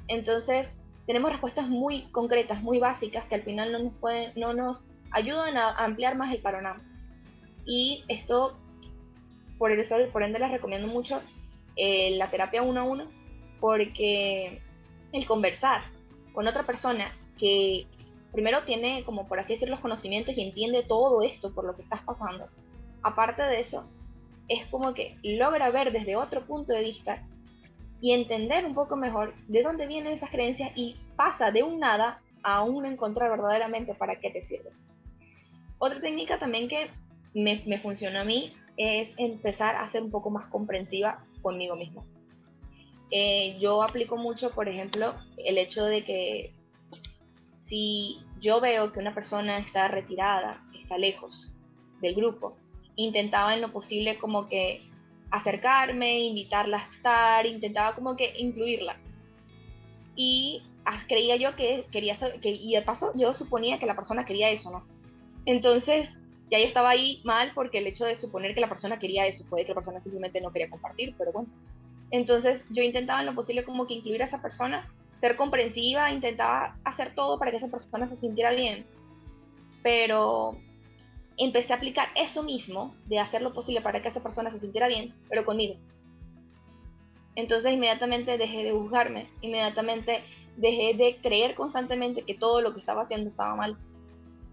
Entonces, 0.08 0.68
tenemos 1.08 1.32
respuestas 1.32 1.68
muy 1.68 2.04
concretas, 2.12 2.62
muy 2.62 2.80
básicas, 2.80 3.26
que 3.26 3.36
al 3.36 3.44
final 3.44 3.72
no 3.72 3.80
nos, 3.80 3.94
pueden, 3.94 4.34
no 4.36 4.54
nos 4.54 4.82
ayudan 5.12 5.58
a 5.58 5.72
ampliar 5.76 6.16
más 6.16 6.34
el 6.34 6.42
panorama. 6.42 6.82
Y 7.66 8.04
esto, 8.08 8.58
por 9.58 9.72
eso, 9.72 9.96
por 10.12 10.24
ende, 10.24 10.40
les 10.40 10.52
recomiendo 10.52 10.88
mucho 10.88 11.22
eh, 11.76 12.16
la 12.18 12.30
terapia 12.30 12.62
uno 12.62 12.82
a 12.82 12.84
uno, 12.84 13.06
porque 13.60 14.62
el 15.12 15.26
conversar 15.26 15.84
con 16.34 16.48
otra 16.48 16.66
persona 16.66 17.16
que 17.38 17.88
primero 18.32 18.64
tiene, 18.64 19.04
como 19.06 19.28
por 19.28 19.40
así 19.40 19.54
decir, 19.54 19.70
los 19.70 19.80
conocimientos 19.80 20.38
y 20.38 20.42
entiende 20.42 20.84
todo 20.84 21.22
esto 21.22 21.54
por 21.54 21.66
lo 21.66 21.76
que 21.76 21.84
estás 21.84 22.02
pasando, 22.04 22.48
aparte 23.02 23.42
de 23.44 23.62
eso, 23.62 23.86
es 24.48 24.66
como 24.68 24.94
que 24.94 25.18
logra 25.24 25.70
ver 25.70 25.92
desde 25.92 26.16
otro 26.16 26.46
punto 26.46 26.74
de 26.74 26.82
vista 26.82 27.24
y 28.02 28.12
entender 28.12 28.66
un 28.66 28.76
poco 28.76 28.96
mejor 28.96 29.34
de 29.48 29.64
dónde 29.64 29.88
vienen 29.88 30.14
esas 30.14 30.30
creencias 30.30 30.72
y 30.76 30.96
pasa 31.16 31.52
de 31.52 31.64
un 31.64 31.80
nada 31.80 32.22
a 32.44 32.62
un 32.62 32.86
encontrar 32.86 33.32
verdaderamente 33.32 33.96
para 33.96 34.18
qué 34.20 34.30
te 34.30 34.46
sirve. 34.46 34.70
Otra 35.80 36.00
técnica 36.00 36.38
también 36.38 36.68
que 36.68 36.90
me, 37.34 37.64
me 37.66 37.80
funcionó 37.80 38.20
a 38.20 38.24
mí 38.24 38.54
es 38.78 39.10
empezar 39.18 39.76
a 39.76 39.92
ser 39.92 40.04
un 40.04 40.12
poco 40.12 40.30
más 40.30 40.48
comprensiva 40.50 41.20
conmigo 41.42 41.76
mismo. 41.76 42.06
Eh, 43.12 43.58
yo 43.60 43.84
aplico 43.84 44.18
mucho, 44.18 44.52
por 44.52 44.68
ejemplo, 44.68 45.16
el 45.38 45.58
hecho 45.58 45.86
de 45.86 46.04
que 46.04 46.54
si 47.68 48.20
yo 48.40 48.60
veo 48.60 48.92
que 48.92 49.00
una 49.00 49.14
persona 49.14 49.60
está 49.60 49.88
retirada, 49.88 50.64
está 50.80 50.98
lejos 50.98 51.52
del 52.02 52.16
grupo, 52.16 52.58
intentaba 52.96 53.54
en 53.54 53.62
lo 53.62 53.72
posible 53.72 54.18
como 54.18 54.48
que 54.48 54.82
acercarme, 55.32 56.20
invitarla 56.20 56.78
a 56.78 56.96
estar, 56.96 57.46
intentaba 57.46 57.96
como 57.96 58.16
que 58.16 58.34
incluirla. 58.38 58.98
Y 60.16 60.64
creía 61.08 61.36
yo 61.36 61.56
que 61.56 61.86
quería, 61.92 62.18
que, 62.42 62.50
y 62.50 62.74
de 62.74 62.82
paso 62.82 63.12
yo 63.16 63.34
suponía 63.34 63.80
que 63.80 63.86
la 63.86 63.96
persona 63.96 64.26
quería 64.26 64.50
eso, 64.50 64.72
¿no? 64.72 64.86
Entonces 65.46 66.10
ya 66.52 66.60
yo 66.60 66.66
estaba 66.66 66.90
ahí 66.90 67.22
mal 67.24 67.52
porque 67.56 67.80
el 67.80 67.88
hecho 67.88 68.06
de 68.06 68.16
suponer 68.16 68.54
que 68.54 68.62
la 68.62 68.70
persona 68.70 69.00
quería 69.00 69.26
eso, 69.28 69.46
puede 69.46 69.64
que 69.64 69.72
la 69.72 69.76
persona 69.76 70.02
simplemente 70.02 70.42
no 70.42 70.52
quería 70.52 70.70
compartir, 70.70 71.16
pero 71.18 71.32
bueno. 71.32 71.50
Entonces 72.12 72.62
yo 72.70 72.84
intentaba 72.84 73.22
en 73.22 73.26
lo 73.26 73.36
posible 73.36 73.64
como 73.64 73.88
que 73.88 73.96
incluir 73.96 74.22
a 74.22 74.26
esa 74.26 74.42
persona, 74.42 74.88
ser 75.22 75.36
comprensiva, 75.36 76.12
intentaba 76.12 76.78
hacer 76.84 77.16
todo 77.16 77.40
para 77.40 77.52
que 77.52 77.58
esa 77.58 77.68
persona 77.68 78.08
se 78.08 78.18
sintiera 78.18 78.52
bien, 78.52 78.86
pero 79.82 80.56
empecé 81.38 81.74
a 81.74 81.78
aplicar 81.78 82.10
eso 82.16 82.44
mismo, 82.44 82.96
de 83.08 83.20
hacer 83.20 83.42
lo 83.42 83.54
posible 83.54 83.82
para 83.82 84.02
que 84.02 84.10
esa 84.10 84.22
persona 84.22 84.52
se 84.52 84.60
sintiera 84.60 84.88
bien, 84.88 85.14
pero 85.30 85.46
conmigo. 85.46 85.76
Entonces 87.36 87.74
inmediatamente 87.74 88.38
dejé 88.38 88.64
de 88.64 88.72
juzgarme, 88.72 89.28
inmediatamente 89.42 90.24
dejé 90.58 90.94
de 90.94 91.18
creer 91.22 91.56
constantemente 91.56 92.22
que 92.22 92.34
todo 92.34 92.62
lo 92.62 92.74
que 92.74 92.80
estaba 92.80 93.02
haciendo 93.02 93.30
estaba 93.30 93.56
mal. 93.56 93.78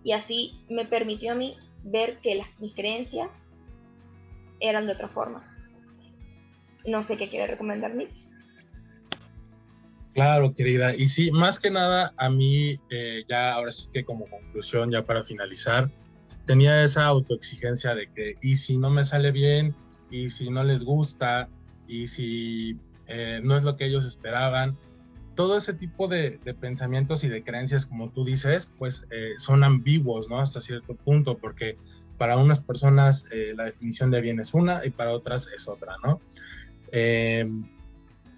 Y 0.03 0.13
así 0.13 0.59
me 0.69 0.85
permitió 0.85 1.33
a 1.33 1.37
mí 1.37 1.57
ver 1.85 2.19
que 2.21 2.37
las, 2.37 2.49
mis 2.61 2.75
creencias 2.75 3.29
eran 4.61 4.87
de 4.87 4.93
otra 4.93 5.09
forma. 5.09 5.49
No 6.87 7.03
sé 7.03 7.17
qué 7.17 7.29
quiere 7.29 7.47
recomendar 7.47 7.95
Mitch. 7.95 8.29
Claro, 10.15 10.53
querida. 10.53 10.95
Y 10.95 11.09
sí, 11.09 11.31
más 11.31 11.59
que 11.59 11.71
nada, 11.71 12.13
a 12.17 12.29
mí, 12.29 12.79
eh, 12.91 13.25
ya 13.29 13.53
ahora 13.53 13.73
sí 13.73 13.89
que 13.93 14.05
como 14.05 14.27
conclusión, 14.29 14.91
ya 14.91 15.05
para 15.05 15.23
finalizar, 15.23 15.91
tenía 16.45 16.85
esa 16.85 17.07
autoexigencia 17.07 17.95
de 17.95 18.11
que, 18.13 18.37
y 18.43 18.57
si 18.57 18.77
no 18.77 18.91
me 18.91 19.05
sale 19.05 19.31
bien, 19.31 19.75
y 20.11 20.29
si 20.29 20.51
no 20.51 20.65
les 20.65 20.85
gusta, 20.85 21.49
y 21.87 22.09
si 22.09 22.77
eh, 23.07 23.41
no 23.43 23.57
es 23.57 23.63
lo 23.63 23.77
que 23.77 23.87
ellos 23.87 24.05
esperaban, 24.05 24.77
todo 25.35 25.57
ese 25.57 25.73
tipo 25.75 26.09
de, 26.09 26.39
pensamientos 26.61 27.25
y 27.25 27.29
de 27.29 27.43
creencias, 27.43 27.87
como 27.87 28.11
tú 28.11 28.25
dices, 28.25 28.69
pues 28.79 29.07
eh, 29.11 29.33
son 29.39 29.65
ambiguos, 29.65 30.29
¿no? 30.29 30.41
Hasta 30.41 30.61
cierto 30.61 30.95
punto, 30.95 31.39
porque 31.39 31.77
para 32.19 32.37
unas 32.39 32.61
personas 32.61 33.27
eh, 33.31 33.53
la 33.57 33.65
definición 33.65 34.11
de 34.11 34.21
bien 34.21 34.41
es 34.41 34.55
una 34.55 34.85
y 34.85 34.91
para 34.91 35.13
otras 35.13 35.51
es 35.55 35.69
otra, 35.69 35.97
¿no? 36.05 36.21
Eh, 36.93 37.49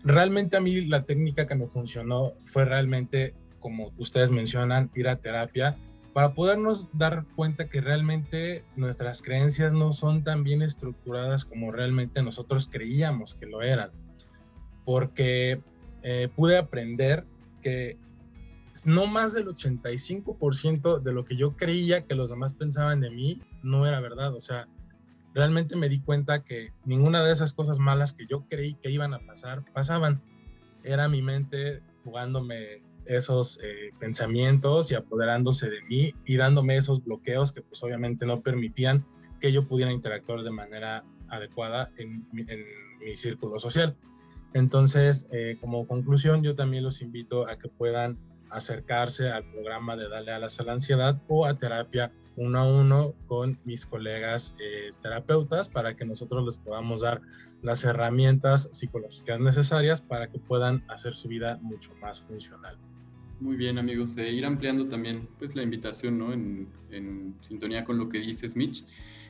realmente 0.05 0.57
a 0.57 0.61
mí 0.61 0.83
la 0.83 1.03
técnica 1.03 1.47
que 1.47 1.55
me 1.55 1.67
funcionó 1.67 2.35
fue 2.45 2.65
realmente, 2.65 3.35
como 3.61 3.91
ustedes 3.99 4.31
mencionan, 4.31 4.91
ir 4.95 5.09
a 5.09 5.17
terapia 5.17 5.77
para 6.13 6.33
podernos 6.33 6.87
dar 6.93 7.25
cuenta 7.35 7.69
que 7.69 7.81
realmente 7.81 8.65
nuestras 8.77 9.21
creencias 9.21 9.73
no 9.73 9.93
son 9.93 10.23
tan 10.23 10.45
bien 10.45 10.63
estructuradas 10.63 11.45
como 11.45 11.73
realmente 11.73 12.23
nosotros 12.23 12.69
creíamos 12.71 13.35
que 13.35 13.47
lo 13.47 13.63
eran. 13.63 13.91
Porque 14.85 15.61
eh, 16.05 16.29
pude 16.37 16.59
aprender 16.59 17.25
que 17.63 17.97
no 18.85 19.07
más 19.07 19.33
del 19.33 19.47
85% 19.49 21.01
de 21.01 21.13
lo 21.13 21.25
que 21.25 21.37
yo 21.37 21.57
creía 21.57 22.05
que 22.05 22.15
los 22.15 22.29
demás 22.29 22.53
pensaban 22.53 23.01
de 23.01 23.11
mí 23.11 23.41
no 23.63 23.87
era 23.87 24.01
verdad. 24.01 24.35
O 24.35 24.41
sea, 24.41 24.69
realmente 25.33 25.77
me 25.77 25.89
di 25.89 26.01
cuenta 26.01 26.45
que 26.45 26.73
ninguna 26.85 27.25
de 27.25 27.33
esas 27.33 27.55
cosas 27.55 27.79
malas 27.79 28.13
que 28.13 28.27
yo 28.27 28.45
creí 28.49 28.75
que 28.75 28.91
iban 28.91 29.15
a 29.15 29.21
pasar, 29.21 29.65
pasaban. 29.73 30.23
Era 30.83 31.09
mi 31.09 31.23
mente 31.23 31.83
jugándome 32.05 32.83
esos 33.07 33.59
eh, 33.63 33.91
pensamientos 33.99 34.93
y 34.93 34.95
apoderándose 34.95 35.71
de 35.71 35.81
mí 35.83 36.15
y 36.27 36.37
dándome 36.37 36.77
esos 36.77 37.03
bloqueos 37.03 37.53
que 37.53 37.63
pues 37.63 37.83
obviamente 37.83 38.27
no 38.27 38.43
permitían 38.43 39.07
que 39.41 39.53
yo 39.53 39.67
pudiera 39.67 39.93
interactuar 39.93 40.43
de 40.43 40.51
manera 40.51 41.05
adecuada 41.29 41.91
en, 41.97 42.25
mi 42.33 43.17
círculo 43.17 43.59
social. 43.59 43.97
Entonces, 44.55 45.29
eh, 45.33 45.59
como 45.61 45.87
conclusión, 45.87 46.43
yo 46.43 46.55
también 46.55 46.85
los 46.85 47.03
invito 47.03 47.49
a 47.49 47.59
que 47.59 47.69
puedan 47.69 48.17
acercarse 48.51 49.29
al 49.29 49.45
programa 49.51 49.97
de 49.97 50.09
Dale 50.09 50.31
Alas 50.33 50.61
a 50.61 50.63
la 50.63 50.73
Ansiedad 50.73 51.21
o 51.29 51.45
a 51.45 51.59
terapia 51.59 52.13
uno 52.37 52.59
a 52.59 52.65
uno 52.65 53.15
con 53.27 53.59
mis 53.65 53.87
colegas 53.87 54.55
eh, 54.61 54.93
terapeutas 55.03 55.69
para 55.69 55.97
que 55.97 56.05
nosotros 56.05 56.45
les 56.45 56.57
podamos 56.57 57.01
dar 57.01 57.21
las 57.63 57.85
herramientas 57.85 58.69
psicológicas 58.73 59.41
necesarias 59.41 60.01
para 60.01 60.31
que 60.31 60.39
puedan 60.39 60.85
hacer 60.89 61.15
su 61.15 61.29
vida 61.29 61.59
mucho 61.63 61.93
más 62.01 62.21
funcional. 62.21 62.77
Muy 63.41 63.57
bien, 63.57 63.79
amigos. 63.79 64.17
Eh, 64.17 64.31
ir 64.31 64.47
ampliando 64.47 64.87
también 64.87 65.29
pues, 65.39 65.55
la 65.57 65.63
invitación 65.63 66.19
¿no? 66.19 66.33
en, 66.33 66.69
en 66.91 67.37
sintonía 67.41 67.85
con 67.85 67.99
lo 67.99 68.09
que 68.09 68.19
dices, 68.19 68.55
Mitch 68.57 68.85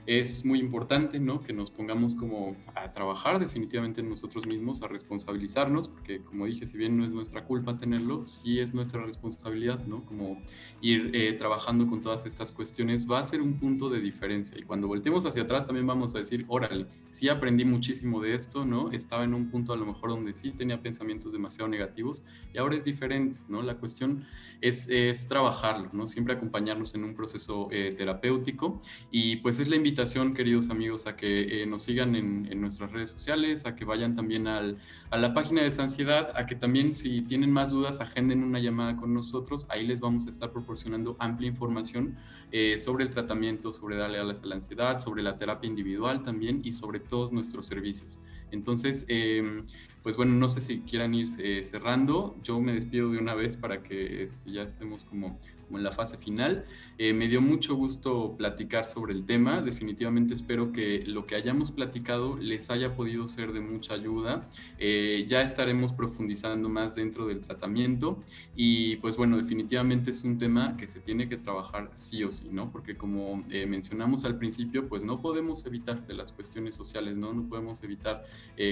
es 0.06 0.44
muy 0.44 0.58
importante, 0.58 1.18
¿no? 1.18 1.42
Que 1.42 1.52
nos 1.52 1.70
pongamos 1.70 2.14
como 2.14 2.56
a 2.74 2.92
trabajar 2.92 3.38
definitivamente 3.38 4.02
en 4.02 4.10
nosotros 4.10 4.46
mismos, 4.46 4.82
a 4.82 4.88
responsabilizarnos, 4.88 5.88
porque 5.88 6.20
como 6.20 6.46
dije, 6.46 6.66
si 6.66 6.76
bien 6.76 6.96
no 6.96 7.06
es 7.06 7.12
nuestra 7.12 7.44
culpa 7.44 7.76
tenerlo, 7.76 8.26
sí 8.26 8.60
es 8.60 8.74
nuestra 8.74 9.02
responsabilidad, 9.02 9.84
¿no? 9.86 10.04
Como 10.04 10.42
ir 10.82 11.10
eh, 11.14 11.32
trabajando 11.32 11.86
con 11.86 12.02
todas 12.02 12.26
estas 12.26 12.52
cuestiones 12.52 13.10
va 13.10 13.20
a 13.20 13.24
ser 13.24 13.40
un 13.40 13.54
punto 13.54 13.88
de 13.88 14.00
diferencia. 14.00 14.58
Y 14.58 14.62
cuando 14.62 14.88
voltemos 14.88 15.24
hacia 15.24 15.42
atrás 15.42 15.66
también 15.66 15.86
vamos 15.86 16.14
a 16.14 16.18
decir, 16.18 16.44
órale, 16.48 16.86
sí 17.10 17.28
aprendí 17.28 17.64
muchísimo 17.64 18.20
de 18.20 18.34
esto, 18.34 18.66
¿no? 18.66 18.92
Estaba 18.92 19.24
en 19.24 19.32
un 19.32 19.50
punto 19.50 19.72
a 19.72 19.76
lo 19.76 19.86
mejor 19.86 20.10
donde 20.10 20.36
sí 20.36 20.50
tenía 20.50 20.82
pensamientos 20.82 21.32
demasiado 21.32 21.68
negativos 21.68 22.22
y 22.52 22.58
ahora 22.58 22.76
es 22.76 22.84
diferente, 22.84 23.40
¿no? 23.48 23.62
La 23.62 23.76
cuestión 23.76 24.26
es, 24.60 24.88
es 24.90 25.26
trabajarlo, 25.28 25.88
¿no? 25.94 26.06
Siempre 26.06 26.34
acompañarnos 26.34 26.94
en 26.94 27.04
un 27.04 27.14
proceso 27.14 27.68
eh, 27.70 27.94
terapéutico 27.96 28.80
y 29.10 29.36
pues 29.36 29.60
es 29.60 29.68
la 29.68 29.76
invitación 29.76 29.93
queridos 30.34 30.70
amigos, 30.70 31.06
a 31.06 31.16
que 31.16 31.62
eh, 31.62 31.66
nos 31.66 31.84
sigan 31.84 32.14
en, 32.16 32.60
nuestras 32.60 32.90
redes 32.92 33.10
sociales, 33.10 33.66
a 33.66 33.74
que 33.74 33.84
vayan 33.84 34.14
también 34.14 34.46
al, 34.46 34.78
a 35.10 35.16
la 35.16 35.34
página 35.34 35.62
de 35.62 35.70
Sansiedad, 35.70 36.32
a 36.36 36.46
que 36.46 36.54
también 36.54 36.92
si 36.92 37.22
tienen 37.22 37.50
más 37.50 37.70
dudas, 37.70 38.00
agenden 38.00 38.42
una 38.42 38.58
llamada 38.58 38.96
con 38.96 39.14
nosotros. 39.14 39.66
Ahí 39.68 39.86
les 39.86 40.00
vamos 40.00 40.26
a 40.26 40.30
estar 40.30 40.52
proporcionando 40.52 41.16
amplia 41.18 41.48
información 41.48 42.16
eh, 42.52 42.78
sobre 42.78 43.04
el 43.04 43.10
tratamiento, 43.10 43.72
sobre 43.72 43.96
darle 43.96 44.18
alas 44.18 44.42
a 44.42 44.46
la 44.46 44.54
ansiedad, 44.56 44.98
sobre 44.98 45.22
la 45.22 45.38
terapia 45.38 45.68
individual 45.68 46.22
también 46.22 46.60
y 46.64 46.72
sobre 46.72 47.00
todos 47.00 47.32
nuestros 47.32 47.66
servicios. 47.66 48.20
Entonces, 48.50 49.04
eh, 49.08 49.62
pues 50.04 50.18
bueno, 50.18 50.34
no 50.34 50.50
sé 50.50 50.60
si 50.60 50.80
quieran 50.80 51.14
ir 51.14 51.28
eh, 51.38 51.64
cerrando. 51.64 52.36
Yo 52.42 52.60
me 52.60 52.74
despido 52.74 53.10
de 53.10 53.18
una 53.18 53.34
vez 53.34 53.56
para 53.56 53.82
que 53.82 54.24
este, 54.24 54.52
ya 54.52 54.62
estemos 54.62 55.02
como, 55.02 55.38
como, 55.74 55.78
en 55.78 55.84
la 55.84 55.92
fase 55.92 56.16
final. 56.16 56.64
Eh, 56.98 57.12
me 57.12 57.26
dio 57.26 57.40
mucho 57.40 57.74
gusto 57.74 58.34
platicar 58.36 58.86
sobre 58.86 59.12
el 59.12 59.26
tema. 59.26 59.60
Definitivamente 59.60 60.34
espero 60.34 60.72
que 60.72 61.04
lo 61.06 61.26
que 61.26 61.34
hayamos 61.34 61.72
platicado 61.72 62.36
les 62.36 62.70
haya 62.70 62.94
podido 62.94 63.26
ser 63.28 63.52
de 63.52 63.60
mucha 63.60 63.94
ayuda. 63.94 64.48
Eh, 64.78 65.24
ya 65.28 65.42
estaremos 65.42 65.92
profundizando 65.92 66.68
más 66.68 66.94
dentro 66.94 67.26
del 67.26 67.40
tratamiento 67.40 68.22
y 68.54 68.96
pues 68.96 69.16
bueno, 69.16 69.36
definitivamente 69.36 70.10
es 70.10 70.22
un 70.24 70.38
tema 70.38 70.76
que 70.76 70.86
se 70.86 71.00
tiene 71.00 71.28
que 71.28 71.36
trabajar 71.36 71.90
sí 71.94 72.22
o 72.22 72.30
sí, 72.30 72.48
¿no? 72.50 72.70
Porque 72.70 72.96
como 72.96 73.44
mencionamos 73.66 74.24
al 74.24 74.38
principio, 74.38 74.88
pues 74.88 75.04
no 75.04 75.20
podemos 75.20 75.66
evitar 75.66 76.06
de 76.06 76.14
las 76.14 76.32
cuestiones 76.32 76.74
sociales, 76.74 77.16
¿no? 77.16 77.32
No 77.32 77.48
podemos 77.48 77.82
evitar 77.82 78.24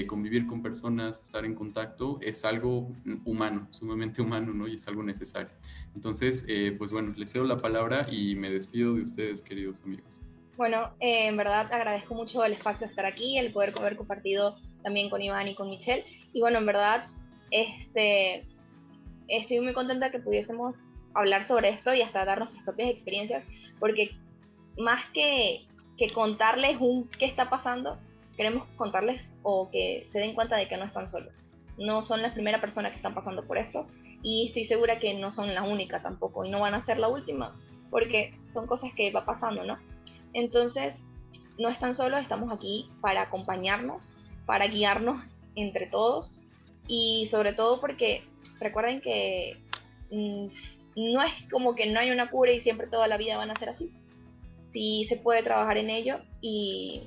convivir 0.07 0.47
con 0.47 0.61
personas 0.61 1.19
estar 1.19 1.45
en 1.45 1.55
contacto 1.55 2.19
es 2.21 2.45
algo 2.45 2.91
humano, 3.25 3.67
sumamente 3.71 4.21
humano, 4.21 4.53
¿no? 4.53 4.67
Y 4.67 4.75
es 4.75 4.87
algo 4.87 5.03
necesario. 5.03 5.49
Entonces, 5.95 6.45
eh, 6.47 6.75
pues 6.77 6.91
bueno, 6.91 7.13
les 7.15 7.31
cedo 7.31 7.45
la 7.45 7.57
palabra 7.57 8.07
y 8.09 8.35
me 8.35 8.49
despido 8.49 8.95
de 8.95 9.01
ustedes, 9.01 9.41
queridos 9.41 9.81
amigos. 9.83 10.19
Bueno, 10.57 10.91
eh, 10.99 11.27
en 11.27 11.37
verdad 11.37 11.71
agradezco 11.71 12.13
mucho 12.13 12.43
el 12.43 12.53
espacio 12.53 12.85
de 12.85 12.91
estar 12.91 13.05
aquí, 13.05 13.37
el 13.37 13.51
poder 13.51 13.73
haber 13.77 13.95
compartido 13.95 14.57
también 14.83 15.09
con 15.09 15.21
Iván 15.21 15.47
y 15.47 15.55
con 15.55 15.69
Michelle. 15.69 16.05
Y 16.33 16.41
bueno, 16.41 16.59
en 16.59 16.65
verdad, 16.65 17.07
este, 17.51 18.45
estoy 19.27 19.59
muy 19.61 19.73
contenta 19.73 20.11
que 20.11 20.19
pudiésemos 20.19 20.75
hablar 21.13 21.45
sobre 21.45 21.69
esto 21.69 21.93
y 21.93 22.01
hasta 22.01 22.25
dar 22.25 22.39
nuestras 22.39 22.63
propias 22.63 22.89
experiencias, 22.89 23.43
porque 23.79 24.11
más 24.77 25.03
que, 25.13 25.65
que 25.97 26.09
contarles 26.09 26.77
un 26.79 27.07
qué 27.07 27.25
está 27.25 27.49
pasando, 27.49 27.97
queremos 28.35 28.67
contarles 28.77 29.21
o 29.43 29.69
que 29.69 30.07
se 30.11 30.19
den 30.19 30.33
cuenta 30.33 30.55
de 30.55 30.67
que 30.67 30.77
no 30.77 30.85
están 30.85 31.09
solos. 31.09 31.33
No 31.77 32.03
son 32.03 32.21
la 32.21 32.33
primera 32.33 32.61
persona 32.61 32.89
que 32.89 32.97
están 32.97 33.13
pasando 33.13 33.45
por 33.45 33.57
esto 33.57 33.87
y 34.23 34.47
estoy 34.47 34.65
segura 34.65 34.99
que 34.99 35.13
no 35.13 35.33
son 35.33 35.53
la 35.53 35.63
única 35.63 36.01
tampoco 36.01 36.45
y 36.45 36.49
no 36.49 36.61
van 36.61 36.73
a 36.73 36.85
ser 36.85 36.97
la 36.97 37.09
última 37.09 37.55
porque 37.93 38.33
son 38.53 38.65
cosas 38.65 38.89
que 38.95 39.11
va 39.11 39.23
pasando, 39.23 39.63
¿no? 39.63 39.77
Entonces, 40.33 40.95
no 41.59 41.69
están 41.69 41.93
solos, 41.93 42.21
estamos 42.21 42.51
aquí 42.51 42.89
para 43.01 43.21
acompañarnos, 43.21 44.07
para 44.47 44.65
guiarnos 44.65 45.23
entre 45.55 45.85
todos 45.85 46.31
y 46.87 47.27
sobre 47.29 47.53
todo 47.53 47.79
porque 47.79 48.23
recuerden 48.59 48.99
que 49.01 49.57
mm, 50.09 50.47
no 50.95 51.21
es 51.21 51.33
como 51.51 51.75
que 51.75 51.85
no 51.85 51.99
hay 51.99 52.09
una 52.09 52.31
cura 52.31 52.51
y 52.51 52.61
siempre 52.61 52.87
toda 52.87 53.07
la 53.07 53.17
vida 53.17 53.37
van 53.37 53.51
a 53.51 53.59
ser 53.59 53.69
así. 53.69 53.91
Sí 54.71 55.05
se 55.07 55.17
puede 55.17 55.43
trabajar 55.43 55.77
en 55.77 55.91
ello 55.91 56.19
y 56.41 57.03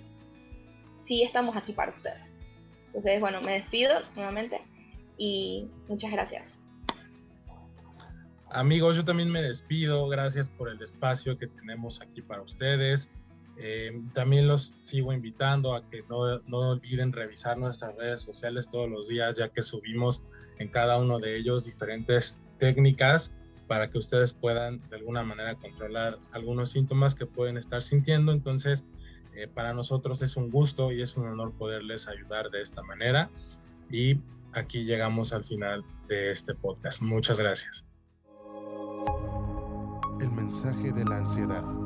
sí 1.08 1.24
estamos 1.24 1.56
aquí 1.56 1.72
para 1.72 1.90
ustedes. 1.90 2.22
Entonces, 2.86 3.20
bueno, 3.20 3.40
me 3.40 3.54
despido 3.54 3.94
nuevamente 4.14 4.60
y 5.18 5.68
muchas 5.88 6.12
gracias. 6.12 6.55
Amigos, 8.56 8.96
yo 8.96 9.04
también 9.04 9.30
me 9.30 9.42
despido. 9.42 10.08
Gracias 10.08 10.48
por 10.48 10.70
el 10.70 10.80
espacio 10.80 11.36
que 11.36 11.46
tenemos 11.46 12.00
aquí 12.00 12.22
para 12.22 12.40
ustedes. 12.40 13.10
Eh, 13.58 14.02
también 14.14 14.48
los 14.48 14.72
sigo 14.78 15.12
invitando 15.12 15.74
a 15.74 15.86
que 15.90 16.02
no, 16.08 16.38
no, 16.46 16.70
olviden 16.70 17.12
revisar 17.12 17.58
nuestras 17.58 17.94
redes 17.96 18.22
sociales 18.22 18.70
todos 18.70 18.88
los 18.88 19.08
días, 19.08 19.34
ya 19.34 19.50
que 19.50 19.62
subimos 19.62 20.22
en 20.58 20.68
cada 20.68 20.96
uno 20.96 21.18
de 21.18 21.36
ellos 21.36 21.66
diferentes 21.66 22.38
técnicas 22.56 23.30
para 23.66 23.90
que 23.90 23.98
ustedes 23.98 24.32
puedan 24.32 24.80
de 24.88 24.96
alguna 24.96 25.22
manera 25.22 25.56
controlar 25.56 26.18
algunos 26.32 26.70
síntomas 26.70 27.14
que 27.14 27.26
pueden 27.26 27.58
estar 27.58 27.82
sintiendo. 27.82 28.32
Entonces, 28.32 28.86
eh, 29.34 29.48
para 29.48 29.74
nosotros 29.74 30.22
es 30.22 30.34
un 30.34 30.50
gusto 30.50 30.92
y 30.92 31.02
es 31.02 31.14
un 31.18 31.26
honor 31.26 31.52
poderles 31.52 32.08
ayudar 32.08 32.48
de 32.48 32.62
esta 32.62 32.82
manera. 32.82 33.28
Y 33.90 34.18
aquí 34.54 34.84
llegamos 34.84 35.34
al 35.34 35.44
final 35.44 35.84
de 36.08 36.30
este 36.30 36.54
podcast. 36.54 37.02
Muchas 37.02 37.38
gracias. 37.38 37.85
El 40.20 40.32
mensaje 40.32 40.92
de 40.92 41.04
la 41.04 41.18
ansiedad. 41.18 41.85